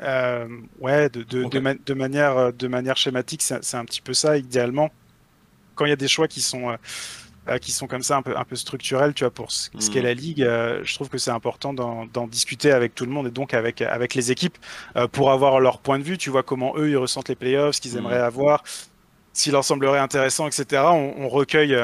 ouais, 0.02 1.10
de, 1.10 1.24
de, 1.24 1.44
de, 1.46 1.94
manière, 1.94 2.52
de 2.52 2.68
manière 2.68 2.98
schématique, 2.98 3.42
c'est 3.42 3.76
un 3.76 3.86
petit 3.86 4.02
peu 4.02 4.14
ça, 4.14 4.38
idéalement. 4.38 4.92
Quand 5.76 5.86
il 5.86 5.90
y 5.90 5.94
a 5.94 5.98
des 5.98 6.10
choix 6.10 6.28
qui 6.28 6.42
sont 6.42 6.78
qui 7.58 7.72
sont 7.72 7.88
comme 7.88 8.04
ça 8.04 8.18
un 8.18 8.22
peu, 8.22 8.38
un 8.38 8.44
peu 8.44 8.56
structurels, 8.56 9.14
tu 9.14 9.24
vois, 9.24 9.32
pour 9.32 9.52
ce, 9.52 9.70
qu'est 9.70 10.02
mm. 10.02 10.04
la 10.04 10.14
ligue. 10.14 10.44
Euh, 10.44 10.82
je 10.84 10.94
trouve 10.94 11.10
que 11.10 11.18
c'est 11.18 11.32
important 11.32 11.74
d'en 11.74 12.28
discuter 12.28 12.72
avec 12.72 12.94
tout 12.94 13.06
le 13.06 13.12
monde 13.12 13.28
et 13.28 13.32
donc 13.32 13.54
avec, 13.54 13.82
avec 13.82 14.14
les 14.14 14.32
équipes 14.32 14.58
euh, 14.96 15.08
pour 15.08 15.32
avoir 15.32 15.60
leur 15.60 15.80
point 15.80 15.98
de 15.98 16.04
vue. 16.04 16.18
Tu 16.18 16.30
vois 16.30 16.44
comment 16.44 16.74
eux 16.78 16.90
ils 16.90 16.98
ressentent 16.98 17.30
les 17.30 17.36
playoffs, 17.36 17.76
ce 17.76 17.82
qu'ils 17.82 17.96
mm. 17.96 18.00
aimeraient 18.00 18.20
avoir, 18.20 18.64
s'il 19.34 19.54
leur 19.54 19.64
semblerait 19.64 20.00
intéressant, 20.00 20.48
etc. 20.48 20.84
On, 20.86 21.16
on 21.18 21.30
recueille 21.30 21.76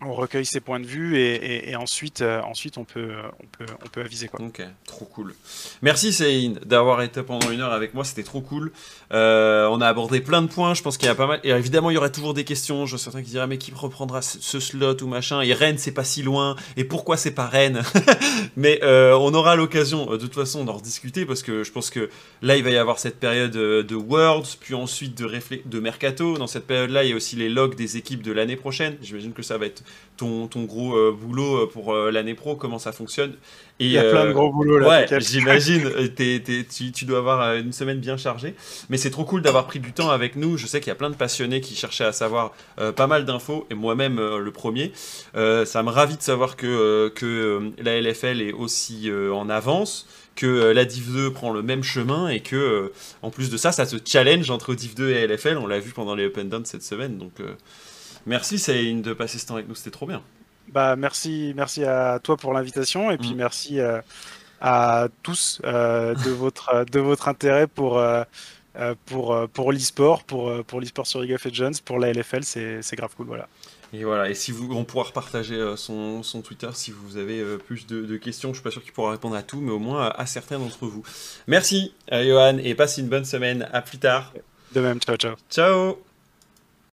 on 0.00 0.14
recueille 0.14 0.46
ses 0.46 0.60
points 0.60 0.78
de 0.78 0.86
vue 0.86 1.18
et, 1.18 1.74
ensuite, 1.74 2.20
euh, 2.20 2.40
ensuite 2.42 2.78
on, 2.78 2.84
peut, 2.84 3.10
on, 3.40 3.46
peut, 3.46 3.72
on 3.84 3.88
peut 3.88 4.00
aviser. 4.00 4.28
Quoi. 4.28 4.44
Ok, 4.44 4.62
trop 4.86 5.04
cool. 5.06 5.34
Merci 5.82 6.12
Céline 6.12 6.60
d'avoir 6.64 7.02
été 7.02 7.22
pendant 7.22 7.50
une 7.50 7.60
heure 7.60 7.72
avec 7.72 7.94
moi, 7.94 8.04
c'était 8.04 8.22
trop 8.22 8.40
cool. 8.40 8.70
Euh, 9.12 9.66
on 9.68 9.80
a 9.80 9.88
abordé 9.88 10.20
plein 10.20 10.42
de 10.42 10.46
points, 10.46 10.74
je 10.74 10.82
pense 10.82 10.98
qu'il 10.98 11.08
y 11.08 11.10
a 11.10 11.14
pas 11.14 11.26
mal. 11.26 11.40
Et 11.42 11.50
évidemment, 11.50 11.90
il 11.90 11.94
y 11.94 11.96
aurait 11.96 12.12
toujours 12.12 12.34
des 12.34 12.44
questions. 12.44 12.86
Je 12.86 12.96
certains 12.96 13.22
qui 13.22 13.30
diraient, 13.30 13.46
mais 13.46 13.58
qui 13.58 13.72
reprendra 13.72 14.22
ce 14.22 14.60
slot 14.60 15.02
ou 15.02 15.06
machin? 15.06 15.40
Et 15.40 15.52
Rennes, 15.52 15.78
c'est 15.78 15.92
pas 15.92 16.04
si 16.04 16.22
loin. 16.22 16.54
Et 16.76 16.84
pourquoi 16.84 17.16
c'est 17.16 17.32
pas 17.32 17.46
Rennes? 17.46 17.82
Mais 18.56 18.80
euh, 18.82 19.16
on 19.16 19.32
aura 19.34 19.56
l'occasion 19.56 20.06
de 20.06 20.16
toute 20.16 20.34
façon 20.34 20.64
d'en 20.64 20.74
rediscuter 20.74 21.24
parce 21.26 21.42
que 21.42 21.62
je 21.62 21.72
pense 21.72 21.90
que 21.90 22.10
là, 22.42 22.56
il 22.56 22.64
va 22.64 22.70
y 22.70 22.76
avoir 22.76 22.98
cette 22.98 23.18
période 23.18 23.52
de 23.52 23.94
Worlds, 23.94 24.56
puis 24.60 24.74
ensuite 24.74 25.16
de, 25.16 25.30
de 25.64 25.80
Mercato. 25.80 26.36
Dans 26.38 26.46
cette 26.46 26.66
période-là, 26.66 27.04
il 27.04 27.10
y 27.10 27.12
a 27.12 27.16
aussi 27.16 27.36
les 27.36 27.48
logs 27.48 27.76
des 27.76 27.96
équipes 27.96 28.22
de 28.22 28.32
l'année 28.32 28.56
prochaine. 28.56 28.96
J'imagine 29.02 29.32
que 29.32 29.42
ça 29.42 29.58
va 29.58 29.66
être 29.66 29.82
ton, 30.18 30.48
ton 30.48 30.64
gros 30.64 30.94
euh, 30.94 31.16
boulot 31.18 31.62
euh, 31.62 31.66
pour 31.66 31.94
euh, 31.94 32.10
l'année 32.10 32.34
pro, 32.34 32.56
comment 32.56 32.78
ça 32.78 32.92
fonctionne. 32.92 33.32
Et, 33.80 33.86
Il 33.86 33.90
y 33.92 33.98
a 33.98 34.10
plein 34.10 34.26
de 34.26 34.32
gros 34.32 34.52
boulots 34.52 34.78
là. 34.78 34.88
Ouais, 34.88 35.20
j'imagine. 35.20 35.90
tu, 36.16 36.92
tu, 36.92 37.04
dois 37.04 37.18
avoir 37.18 37.54
une 37.54 37.72
semaine 37.72 38.00
bien 38.00 38.16
chargée. 38.16 38.54
Mais 38.90 38.96
c'est 38.98 39.10
trop 39.10 39.24
cool 39.24 39.40
d'avoir 39.40 39.66
pris 39.66 39.78
du 39.78 39.92
temps 39.92 40.10
avec 40.10 40.36
nous. 40.36 40.58
Je 40.58 40.66
sais 40.66 40.80
qu'il 40.80 40.88
y 40.88 40.92
a 40.92 40.96
plein 40.96 41.10
de 41.10 41.14
passionnés 41.14 41.60
qui 41.60 41.74
cherchaient 41.76 42.04
à 42.04 42.12
savoir 42.12 42.52
pas 42.96 43.06
mal 43.06 43.24
d'infos, 43.24 43.66
et 43.70 43.74
moi-même 43.74 44.16
le 44.18 44.50
premier. 44.50 44.92
ça 45.34 45.82
me 45.84 45.90
ravit 45.90 46.16
de 46.16 46.22
savoir 46.22 46.56
que, 46.56 47.08
que 47.14 47.70
la 47.80 48.00
LFL 48.00 48.42
est 48.42 48.52
aussi 48.52 49.10
en 49.32 49.48
avance 49.48 50.08
que 50.34 50.72
la 50.72 50.84
Div 50.84 51.12
2 51.12 51.32
prend 51.32 51.52
le 51.52 51.62
même 51.62 51.82
chemin 51.82 52.28
et 52.28 52.40
que 52.40 52.92
en 53.22 53.30
plus 53.30 53.50
de 53.50 53.56
ça, 53.56 53.72
ça 53.72 53.86
se 53.86 53.96
challenge 54.04 54.50
entre 54.50 54.74
Div 54.74 54.94
2 54.96 55.10
et 55.10 55.26
LFL. 55.26 55.56
On 55.56 55.68
l'a 55.68 55.78
vu 55.78 55.92
pendant 55.92 56.16
les 56.16 56.26
Open 56.26 56.48
Down 56.48 56.64
cette 56.64 56.82
semaine, 56.82 57.16
donc 57.16 57.34
Merci 58.28 58.58
Céline 58.58 59.02
de 59.02 59.12
passer 59.12 59.38
ce 59.38 59.46
temps 59.46 59.54
avec 59.54 59.68
nous, 59.68 59.74
c'était 59.74 59.90
trop 59.90 60.06
bien. 60.06 60.22
Bah 60.68 60.96
merci, 60.96 61.52
merci 61.56 61.82
à 61.84 62.20
toi 62.22 62.36
pour 62.36 62.52
l'invitation 62.52 63.10
et 63.10 63.18
puis 63.18 63.32
mm. 63.32 63.36
merci 63.36 63.78
à 64.60 65.08
tous 65.22 65.60
de 65.64 66.30
votre 66.30 66.84
de 66.84 67.00
votre 67.00 67.28
intérêt 67.28 67.66
pour 67.66 68.00
pour 69.06 69.48
pour 69.48 69.72
l'e-sport, 69.72 70.24
pour 70.24 70.64
pour 70.64 70.80
l'e-sport 70.80 71.06
sur 71.06 71.22
League 71.22 71.32
of 71.32 71.44
Legends, 71.44 71.80
pour 71.84 71.98
la 71.98 72.12
LFL, 72.12 72.44
c'est 72.44 72.96
grave 72.96 73.14
cool, 73.16 73.26
voilà. 73.26 73.48
Et 73.92 74.04
voilà, 74.04 74.28
et 74.28 74.34
si 74.34 74.52
vous, 74.52 74.70
on 74.72 74.84
pourra 74.84 75.04
repartager 75.04 75.54
euh, 75.54 75.76
son, 75.76 76.22
son, 76.22 76.42
Twitter 76.42 76.68
si 76.74 76.90
vous 76.90 77.16
avez 77.16 77.40
euh, 77.40 77.56
plus 77.56 77.86
de, 77.86 78.16
questions. 78.16 78.50
Je 78.50 78.56
suis 78.56 78.62
pas 78.62 78.70
sûr 78.70 78.82
qu'il 78.82 78.92
pourra 78.92 79.12
répondre 79.12 79.34
à 79.34 79.42
tout, 79.42 79.60
mais 79.60 79.70
au 79.70 79.78
moins 79.78 80.08
à, 80.08 80.26
certains 80.26 80.58
d'entre 80.58 80.86
vous. 80.86 81.02
Merci, 81.46 81.94
euh, 82.12 82.24
Johan, 82.24 82.58
et 82.58 82.74
passe 82.74 82.98
une 82.98 83.08
bonne 83.08 83.24
semaine. 83.24 83.68
À 83.72 83.80
plus 83.80 83.98
tard. 83.98 84.32
De 84.74 84.80
même, 84.80 85.00
ciao, 85.00 85.16
ciao. 85.16 85.36
Ciao. 85.50 86.07